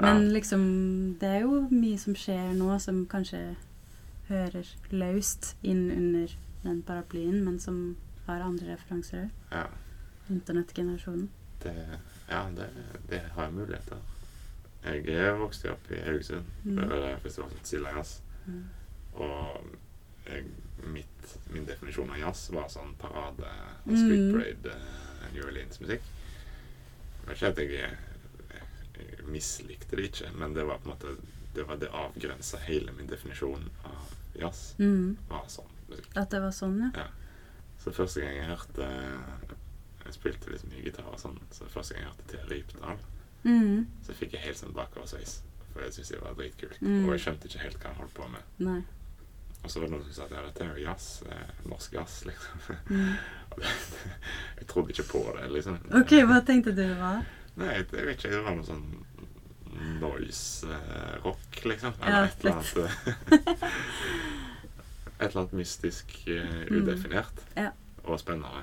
Men 0.00 0.32
liksom, 0.32 0.62
det 1.20 1.28
er 1.28 1.40
jo 1.44 1.66
mye 1.70 1.98
som 1.98 2.14
skjer 2.16 2.52
nå 2.56 2.78
som 2.80 3.02
kanskje 3.10 3.56
hører 4.30 4.66
løst 4.94 5.54
inn 5.66 5.90
under 5.90 6.32
den 6.62 6.82
paraplyen, 6.86 7.42
men 7.44 7.58
som 7.60 7.96
har 8.26 8.40
andre 8.46 8.74
referanser 8.74 9.24
òg. 9.26 9.30
Ja, 9.52 9.66
Internettgenerasjonen. 10.30 11.28
ja 12.30 12.42
det, 12.56 12.68
det 13.10 13.20
har 13.34 13.44
jeg 13.48 13.52
muligheter. 13.52 13.96
Jeg 14.84 15.08
er 15.12 15.34
vokst 15.36 15.64
opp 15.68 15.90
i 15.92 15.98
Haugesund. 16.06 16.46
Mm. 16.64 16.76
Det 16.88 17.16
festival 17.22 17.50
som 17.50 17.56
heter 17.58 17.68
Silda 17.68 17.90
Jazz. 17.96 18.12
Mm. 18.46 18.62
Og 19.12 19.66
jeg, 20.30 20.44
mitt, 20.94 21.34
min 21.52 21.66
definisjon 21.68 22.10
av 22.14 22.20
jazz 22.22 22.46
var 22.54 22.68
sånn 22.72 22.94
parade 23.00 23.50
og 23.84 23.90
Mm. 23.90 23.96
street 23.96 24.32
parade 24.32 24.76
uh, 24.76 25.26
New 25.34 25.44
Orleans-musikk. 25.50 26.02
Jeg 27.20 27.26
vet 27.26 27.36
ikke 27.36 27.50
at 27.50 27.58
jeg, 27.58 27.98
jeg 29.00 29.26
mislikte 29.32 29.96
det 29.96 30.08
ikke, 30.10 30.30
men 30.38 30.54
det 30.54 30.64
var 30.68 30.78
på 30.82 30.90
en 30.90 30.94
måte 30.96 31.16
det 31.54 31.64
var 31.66 31.76
det 31.82 31.88
avgrensa 31.90 32.60
hele 32.62 32.92
min 32.94 33.08
definisjon 33.10 33.64
av 33.84 34.12
jazz. 34.38 34.74
Mm. 34.78 35.16
var 35.28 35.48
sånn 35.50 35.72
musikk. 35.88 36.12
At 36.16 36.30
det 36.30 36.40
var 36.44 36.52
sånn, 36.54 36.76
ja. 36.94 37.08
Så 37.82 37.90
første 37.96 38.20
gang 38.22 38.36
jeg 38.36 38.46
hørte 38.46 38.86
Jeg 40.04 40.14
spilte 40.14 40.50
litt 40.52 40.64
mye 40.70 40.82
gitar 40.84 41.06
og 41.10 41.18
sånn, 41.20 41.38
så 41.50 41.66
første 41.70 41.94
gang 41.94 42.04
jeg 42.04 42.12
hørte 42.12 42.28
Thea 42.30 42.46
Rypdal, 42.50 42.98
Mm. 43.42 43.86
så 44.04 44.12
fikk 44.12 44.32
jeg 44.36 44.42
helt 44.44 44.58
sånn 44.58 44.74
bakoversveis. 44.76 45.38
For 45.72 45.80
jeg 45.82 45.92
syntes 45.94 46.08
det 46.12 46.20
var 46.20 46.34
dritkult. 46.36 46.80
Mm. 46.82 47.04
Og 47.06 47.12
jeg 47.14 47.20
skjønte 47.24 47.48
ikke 47.48 47.62
helt 47.62 47.78
hva 47.80 47.88
han 47.92 48.00
holdt 48.02 48.14
på 48.14 48.26
med. 48.28 48.42
Nei. 48.58 48.80
Og 49.64 49.70
så 49.70 49.80
var 49.80 49.86
det 49.88 49.92
noen 49.94 50.04
som 50.04 50.12
sa 50.16 50.24
at 50.24 50.30
ja, 50.34 50.42
dette 50.46 50.64
er 50.64 50.74
jo 50.76 50.84
jazz. 50.84 51.06
Eh, 51.28 51.52
norsk 51.68 51.92
jazz, 51.92 52.24
liksom. 52.26 52.76
Mm. 52.90 53.14
Jeg 54.60 54.66
trodde 54.68 54.90
ikke 54.94 55.06
på 55.10 55.22
det, 55.38 55.46
liksom. 55.54 55.78
OK, 56.00 56.14
hva 56.28 56.40
tenkte 56.46 56.74
du 56.74 56.82
det 56.82 56.96
var? 57.00 57.22
Nei, 57.60 57.74
jeg, 57.76 57.84
vet 57.92 58.08
ikke. 58.16 58.30
Det 58.32 58.40
var 58.46 58.54
noe 58.56 58.64
sånn 58.68 58.86
noise-rock, 60.00 61.64
liksom. 61.64 61.92
Ja, 62.00 62.06
Eller 62.06 62.24
et 62.24 62.44
eller 62.44 62.54
annet 62.56 62.76
eh, 62.76 62.90
Et 65.20 65.26
eller 65.28 65.40
annet 65.42 65.52
mystisk 65.60 66.06
eh, 66.28 66.48
Mm. 66.70 66.76
udefinert. 66.82 67.38
Ja. 67.56 67.70
Og 68.04 68.20
spennende. 68.20 68.62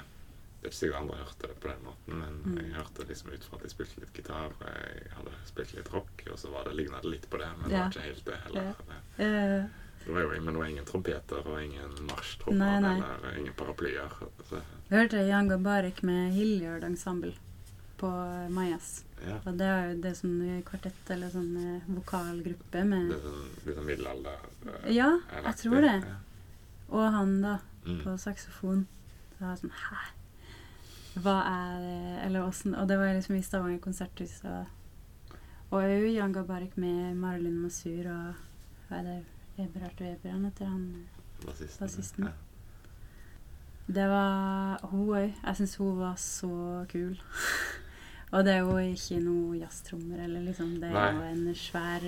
Det 0.62 0.68
er 0.68 0.72
ikke 0.72 0.78
sikkert 0.80 1.02
andre 1.04 1.16
hørte 1.22 1.48
det 1.52 1.58
på 1.62 1.68
den 1.70 1.82
måten, 1.86 2.14
men 2.22 2.34
Mm. 2.46 2.58
jeg 2.64 2.74
hørte 2.80 3.02
liksom 3.08 3.28
ut 3.34 3.44
fra 3.46 3.56
at 3.58 3.64
jeg 3.68 3.72
spilte 3.76 4.00
litt 4.02 4.14
gitar, 4.18 4.46
og 4.58 4.62
jeg 4.66 5.12
hadde 5.18 5.32
spilt 5.46 5.74
litt 5.78 5.92
rock, 5.94 6.24
og 6.32 6.38
så 6.40 6.48
var 6.52 6.62
det 6.66 6.74
lignet 6.76 7.02
det 7.06 7.12
litt 7.12 7.28
på 7.30 7.38
det, 7.38 7.50
men 7.62 7.70
det 7.70 7.78
var 7.80 7.90
ikke 7.92 8.02
helt 8.08 8.26
det 8.26 8.38
heller. 8.46 8.64
Ja. 9.18 9.64
Det 10.08 10.14
var 10.14 10.22
jo 10.22 10.28
men 10.42 10.54
det 10.54 10.60
var 10.62 10.66
ingen 10.72 10.86
trompeter 10.86 11.48
og 11.48 11.64
ingen 11.64 11.92
marsjtrommer 12.08 12.78
eller 12.78 13.38
ingen 13.38 13.54
paraplyer. 13.54 14.10
Så, 14.50 14.56
jeg 14.90 15.00
hørte 15.00 15.28
Jan 15.28 15.48
Gabarek 15.50 16.02
med 16.04 16.32
Hilliard 16.34 16.84
Ensemble 16.84 17.34
på 17.98 18.10
Majas. 18.54 19.04
ja. 19.28 19.38
Og 19.46 19.58
det 19.58 19.66
er 19.66 19.88
jo 19.90 20.02
det 20.02 20.12
er 20.12 20.18
sånn 20.20 20.64
kvartett 20.66 21.10
eller 21.16 21.30
sånn 21.34 21.56
eh, 21.58 21.88
vokalgruppe 21.90 22.84
med 22.86 23.10
Det 23.10 23.16
er 23.18 23.24
sånn, 23.24 23.48
litt 23.66 23.76
sånn 23.80 23.86
middelalder. 23.90 24.38
eh, 24.84 24.92
Ja, 24.96 25.10
jeg 25.44 25.56
tror 25.64 25.82
det. 25.82 25.96
Ja. 26.06 26.16
Og 26.90 27.12
han, 27.14 27.42
da, 27.42 27.58
Mm. 27.88 28.02
på 28.04 28.18
saksofon. 28.20 28.86
Så 29.38 29.40
jeg 29.40 29.48
var 29.48 29.56
sånn 29.56 29.72
Hæ? 29.72 30.00
Hva 31.24 31.36
er 31.48 31.80
det 31.80 32.26
Eller 32.26 32.44
åssen 32.44 32.76
Og 32.76 32.88
det 32.88 32.98
var 32.98 33.14
liksom 33.16 33.36
i 33.38 33.42
Stavanger 33.42 33.80
konserthus. 33.80 34.42
Og, 34.44 34.66
og 35.72 35.84
jo 35.84 36.10
Jan 36.12 36.34
Gabarek 36.34 36.76
med 36.78 37.16
Marilyn 37.16 37.62
Masur 37.64 38.06
og 38.12 38.36
Hva 38.90 39.00
er 39.00 39.04
det 39.04 39.26
Eberhard 39.58 40.00
Weber 40.02 40.32
han 40.32 40.44
heter 40.46 40.66
han? 40.66 41.08
Bassisten. 41.46 42.26
Ja. 42.28 42.32
Det 43.88 44.08
var 44.10 44.80
hun 44.92 45.08
òg. 45.08 45.34
Jeg 45.46 45.56
syns 45.56 45.76
hun 45.80 45.98
var 46.00 46.16
så 46.20 46.86
kul. 46.92 47.16
og 48.32 48.44
det 48.46 48.54
er 48.54 48.64
jo 48.66 48.78
ikke 48.78 49.20
noe 49.24 49.58
jazztrommer 49.62 50.24
eller 50.26 50.42
liksom. 50.50 50.74
Det 50.82 50.90
er 50.92 51.14
jo 51.14 51.22
en 51.32 51.56
svær 51.56 52.08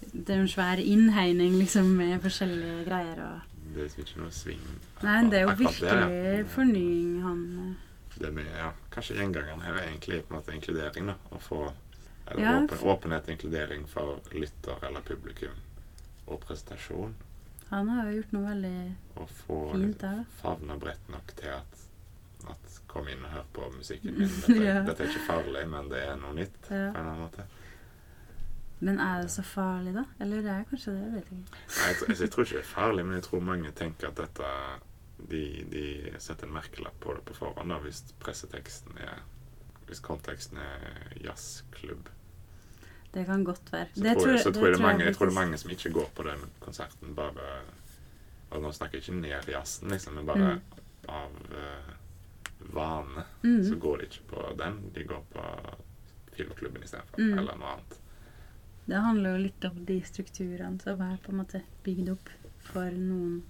Det 0.00 0.30
er 0.32 0.40
en 0.40 0.48
svær 0.48 0.80
innhegning 0.80 1.58
liksom 1.60 1.90
med 1.96 2.20
forskjellige 2.24 2.84
greier 2.88 3.18
og 3.24 3.40
Det 3.74 3.84
er 3.84 4.00
ikke 4.02 4.20
noe 4.20 4.30
sving. 4.32 4.62
Nei, 5.02 5.18
det 5.30 5.38
er 5.38 5.44
jo 5.46 5.54
virkelig 5.60 5.90
det, 6.10 6.38
ja. 6.38 6.44
fornying 6.54 7.22
han 7.22 7.42
eh, 7.62 8.18
Det 8.18 8.32
med, 8.34 8.46
ja, 8.58 8.70
kanskje 8.90 9.16
gjengangeren 9.20 9.60
her 9.64 9.74
er 9.78 9.86
egentlig 9.90 10.22
på 10.24 10.34
en 10.34 10.38
måte 10.40 10.54
inkludering, 10.56 11.06
da. 11.12 11.16
Å 11.30 11.38
få 11.40 11.60
eller 12.30 12.42
Ja. 12.42 12.56
åpen, 12.62 12.78
åpenhet 12.94 13.28
og 13.28 13.34
inkludering 13.34 13.86
for 13.88 14.20
lytter 14.32 14.84
eller 14.86 15.00
publikum. 15.02 15.54
Og 16.26 16.40
presentasjon. 16.40 17.14
Han 17.70 17.88
har 17.88 18.06
jo 18.10 18.16
gjort 18.20 18.32
noe 18.32 18.48
veldig 18.48 19.26
få 19.44 19.60
Fint, 19.72 20.00
det, 20.00 20.10
da. 20.10 20.24
favne 20.42 20.76
bredt 20.78 21.08
nok 21.10 21.32
til 21.36 21.48
at, 21.54 21.80
at 22.50 22.79
Kom 22.90 23.06
inn 23.08 23.22
og 23.24 23.30
hør 23.30 23.44
på 23.54 23.68
musikken 23.76 24.14
min. 24.18 24.28
Dette, 24.28 24.56
Ja. 24.64 24.80
dette 24.86 25.04
er 25.04 25.12
ikke 25.12 25.26
farlig, 25.28 25.64
men 25.70 25.88
det 25.92 26.00
er 26.08 26.16
noe 26.18 26.34
nytt 26.34 26.56
på 26.66 26.74
en 26.74 26.86
eller 26.88 27.00
annen 27.06 27.20
måte. 27.26 27.44
Men 28.80 28.98
er 29.04 29.22
det 29.22 29.30
så 29.30 29.42
farlig, 29.44 29.92
da? 29.94 30.04
Eller 30.24 30.40
det 30.42 30.50
er 30.54 30.62
kanskje 30.70 30.94
det? 30.96 31.00
Jeg 31.04 31.12
vet 31.12 31.26
ikke. 31.26 31.40
Nei, 31.52 31.88
jeg, 31.90 31.96
altså, 32.08 32.22
jeg 32.24 32.30
tror 32.32 32.46
ikke 32.46 32.56
det 32.56 32.62
er 32.64 32.70
farlig, 32.70 33.04
men 33.06 33.14
jeg 33.18 33.24
tror 33.26 33.42
mange 33.50 33.72
tenker 33.76 34.08
at 34.08 34.16
dette 34.22 34.52
De, 35.30 35.40
de 35.68 35.82
setter 36.18 36.46
en 36.48 36.54
merkelapp 36.56 36.94
på 37.04 37.12
det 37.12 37.20
på 37.28 37.34
forhånd 37.36 37.68
da, 37.68 37.76
hvis 37.84 37.98
presseteksten 38.24 38.96
er 39.04 39.18
Hvis 39.90 40.00
konteksten 40.00 40.56
er 40.64 41.12
jazzklubb. 41.26 42.08
Det 43.12 43.26
kan 43.26 43.44
godt 43.44 43.68
være. 43.72 43.88
Så, 43.94 44.02
Det 44.06 44.16
tror, 44.16 44.30
jeg, 44.30 44.40
så 44.46 44.52
tror 44.54 44.66
jeg, 44.70 44.74
det 44.78 44.82
mange, 44.82 45.04
jeg 45.04 45.16
tror 45.16 45.26
det 45.28 45.34
er 45.36 45.40
mange 45.42 45.58
som 45.60 45.70
ikke 45.74 45.92
går 45.92 46.08
på 46.16 46.22
den 46.30 46.44
konserten 46.64 47.14
bare 47.18 47.48
Og 48.50 48.62
nå 48.62 48.72
snakker 48.72 48.96
jeg 48.98 49.04
ikke 49.08 49.20
ned 49.20 49.50
jazzen, 49.52 49.90
liksom, 49.92 50.14
men 50.18 50.26
bare 50.26 50.54
Mm. 50.54 50.60
av 51.08 51.36
eh, 51.56 51.92
vane. 52.74 53.24
Mm. 53.44 53.62
Så 53.68 53.76
går 53.82 53.98
de 53.98 54.08
ikke 54.10 54.26
på 54.34 54.44
den. 54.58 54.78
De 54.94 55.04
går 55.04 55.22
på 55.32 55.44
filmklubben 56.36 56.82
istedenfor, 56.86 57.18
Mm. 57.20 57.38
eller 57.38 57.56
noe 57.60 57.72
annet. 57.74 57.98
Det 58.86 58.96
handler 59.04 59.30
jo 59.36 59.42
litt 59.44 59.64
om 59.64 59.84
de 59.86 60.00
strukturene 60.02 60.80
som 60.82 61.00
er 61.00 61.18
på 61.22 61.30
en 61.32 61.38
måte 61.42 61.62
bygd 61.84 62.08
opp 62.10 62.30
for 62.72 62.90
noen 62.90 63.42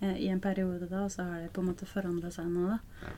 eh, 0.00 0.16
i 0.24 0.28
en 0.28 0.40
periode, 0.40 0.88
da, 0.88 1.04
og 1.04 1.10
så 1.10 1.24
har 1.24 1.40
det 1.42 1.52
på 1.52 1.60
en 1.60 1.70
måte 1.72 1.86
forandra 1.88 2.30
seg 2.30 2.46
nå, 2.52 2.68
da. 2.70 2.78
Ja. 3.02 3.12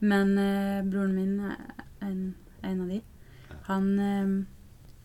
Men 0.00 0.38
eh, 0.38 0.82
broren 0.82 1.14
min 1.14 1.40
er 1.40 1.56
en, 2.00 2.34
en 2.62 2.80
av 2.82 2.88
de. 2.88 3.02
Ja. 3.50 3.56
Han, 3.68 3.98
eh, 3.98 4.32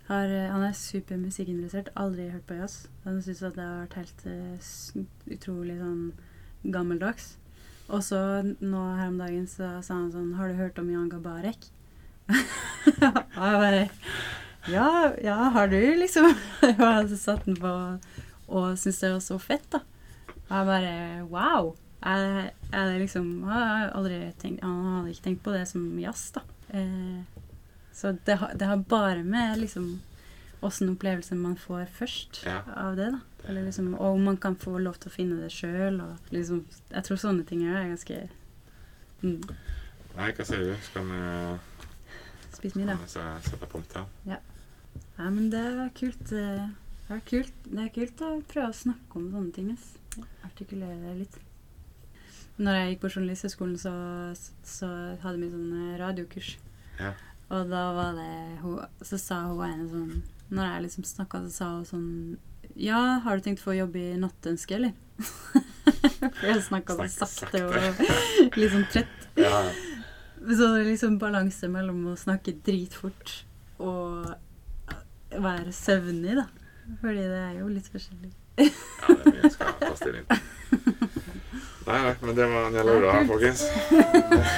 har, 0.08 0.34
han 0.54 0.64
er 0.64 0.74
supermusikkinteressert, 0.74 1.90
aldri 1.96 2.30
hørt 2.32 2.48
på 2.48 2.56
jazz. 2.58 2.88
Han 3.04 3.22
syns 3.22 3.40
det 3.44 3.52
har 3.60 3.84
vært 3.86 3.98
helt 4.00 4.26
uh, 4.26 5.04
utrolig 5.36 5.78
sånn 5.82 6.14
gammeldags. 6.64 7.38
Og 7.88 8.04
så 8.04 8.20
nå 8.44 8.84
her 8.98 9.08
om 9.08 9.20
dagen 9.22 9.46
så 9.48 9.78
sa 9.86 9.96
han 9.96 10.12
sånn 10.12 10.34
Har 10.36 10.52
du 10.52 10.60
hørt 10.60 10.80
om 10.82 10.90
Jan 10.92 11.10
Gabarek? 11.12 11.70
og 12.34 13.44
jeg 13.44 13.62
bare 13.64 13.84
ja, 14.68 15.14
ja, 15.24 15.36
har 15.56 15.70
du 15.72 15.80
liksom 15.96 16.28
Og 16.68 16.82
jeg 16.84 17.20
satt 17.22 17.46
den 17.48 17.56
på 17.60 17.74
og 18.48 18.78
syntes 18.80 19.02
det 19.04 19.10
var 19.12 19.24
så 19.26 19.38
fett, 19.44 19.66
da. 19.74 19.82
Og 20.48 20.54
jeg 20.54 20.68
bare 20.70 20.92
Wow! 21.28 21.74
Jeg, 21.98 22.52
jeg 22.72 23.00
liksom 23.02 23.26
har 23.50 23.90
aldri 23.98 24.20
tenkt 24.40 24.64
Han 24.64 24.86
hadde 24.86 25.12
ikke 25.12 25.26
tenkt 25.26 25.42
på 25.44 25.56
det 25.56 25.66
som 25.68 25.84
jazz, 26.00 26.30
da. 26.36 26.44
Eh, 26.72 27.24
så 27.98 28.14
det, 28.14 28.38
det 28.60 28.70
har 28.70 28.86
bare 28.88 29.24
med 29.26 29.58
liksom 29.64 29.98
åssen 30.66 30.90
opplevelse 30.96 31.36
man 31.38 31.56
får 31.56 31.86
først 32.00 32.44
Ja. 32.46 32.62
av 32.76 32.96
det, 32.98 33.12
da. 33.12 33.20
Eller 33.48 33.64
liksom, 33.68 33.94
og 33.94 34.16
om 34.16 34.24
man 34.24 34.38
kan 34.38 34.56
få 34.56 34.78
lov 34.82 34.98
til 35.00 35.12
å 35.12 35.14
finne 35.14 35.40
det 35.42 35.52
sjøl. 35.52 36.02
Liksom, 36.32 36.66
jeg 36.92 37.04
tror 37.04 37.18
sånne 37.22 37.46
ting 37.48 37.64
er 37.68 37.88
ganske 37.94 38.30
mm, 39.24 39.42
Nei, 40.18 40.32
hva 40.34 40.46
sier 40.50 40.64
du? 40.66 40.76
Skal 40.82 41.06
vi, 41.06 41.60
Spis 42.58 42.74
middag. 42.76 42.98
sette 43.08 43.68
punkt 43.70 43.94
her? 43.94 44.06
Ja, 44.26 44.40
men 45.30 45.50
det 45.54 45.60
er 45.62 45.90
kult. 45.94 46.32
eh, 46.34 46.68
Det 47.08 47.16
er 47.16 47.20
kult, 47.30 47.54
det 47.64 47.84
er 47.86 47.90
kult 47.96 48.22
å 48.26 48.32
prøve 48.50 48.70
å 48.72 48.76
snakke 48.76 49.16
om 49.16 49.30
sånne 49.32 49.54
ting. 49.54 49.72
ass. 49.72 49.94
Artikulere 50.44 50.98
det 51.04 51.18
litt. 51.20 51.38
Når 52.58 52.74
jeg 52.74 52.90
gikk 52.96 53.02
på 53.04 53.12
Journalisthøgskolen, 53.14 53.78
så, 53.78 53.94
så 54.66 54.88
hadde 55.22 55.38
vi 55.40 55.52
sånn 55.54 55.98
radiokurs. 56.02 56.56
Ja. 57.00 57.14
Og 57.54 57.70
da 57.70 57.84
var 57.94 58.18
det 58.18 59.06
Så 59.08 59.20
sa 59.22 59.44
hun 59.48 59.62
en 59.64 59.90
sånn 59.90 60.24
Når 60.50 60.64
jeg 60.72 60.84
liksom 60.86 61.04
snakka, 61.08 61.42
så 61.48 61.52
sa 61.52 61.66
hun 61.76 61.86
sånn 61.88 62.10
Ja, 62.80 63.00
har 63.26 63.38
du 63.38 63.44
tenkt 63.46 63.62
å 63.64 63.68
få 63.70 63.76
jobb 63.78 63.96
i 64.00 64.06
Nattønske, 64.22 64.78
eller? 64.78 64.94
For 66.38 66.46
jeg 66.48 66.64
snakka 66.68 66.96
så 66.98 67.08
sakte 67.26 67.64
og 67.66 67.74
litt 68.58 68.72
sånn 68.74 68.86
trett. 68.94 69.16
Ja, 69.40 69.64
Så 70.38 70.68
det 70.74 70.82
er 70.84 70.90
liksom 70.92 71.18
balanse 71.22 71.68
mellom 71.72 72.04
å 72.12 72.16
snakke 72.20 72.54
dritfort 72.66 73.42
og 73.82 74.34
være 75.34 75.74
søvnig, 75.76 76.38
da. 76.40 76.46
Fordi 77.02 77.24
det 77.28 77.42
er 77.44 77.56
jo 77.60 77.68
litt 77.72 77.90
forskjellig. 77.92 78.32
ja 78.58 78.66
det 78.68 78.72
er 79.12 79.26
mye 79.26 79.42
jeg 79.44 79.52
skal 79.54 79.74
ta 79.82 79.92
stilling 80.00 80.26
til. 80.30 80.40
Nei, 81.88 82.00
nei, 82.04 82.16
men 82.20 82.36
det 82.36 82.46
var 82.52 82.66
Anja 82.68 82.82
Lauda, 82.84 83.12
Ja, 83.16 83.20
folkens. 83.30 83.62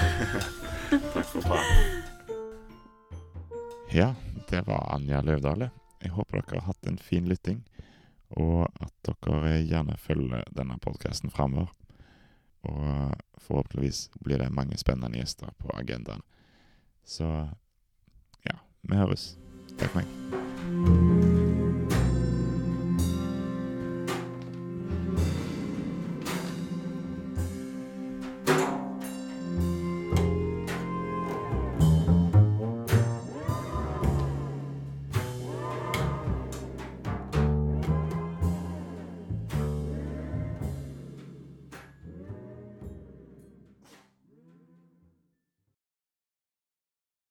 Takk 1.13 1.27
for 1.29 1.41
praten. 1.45 1.99
Ja, 3.93 4.07
det 4.49 4.63
var 4.65 4.87
Anja 4.95 5.21
Løvdale. 5.21 5.67
Jeg 5.99 6.13
håper 6.15 6.39
dere 6.39 6.61
har 6.61 6.71
hatt 6.71 6.87
en 6.87 6.97
fin 7.01 7.27
lytting, 7.27 7.63
og 8.39 8.67
at 8.79 8.93
dere 9.25 9.59
gjerne 9.65 9.97
følger 9.99 10.47
denne 10.55 10.79
podkasten 10.83 11.33
framover. 11.33 11.71
Og 12.67 13.15
forhåpentligvis 13.39 14.09
blir 14.19 14.41
det 14.41 14.51
mange 14.51 14.77
spennende 14.77 15.19
gjester 15.19 15.53
på 15.57 15.71
agendaen. 15.79 16.23
Så 17.03 17.27
ja, 18.45 18.59
vi 18.81 18.99
høres. 18.99 19.31
Takk 19.77 19.95
for 19.95 20.03
meg. 20.03 21.18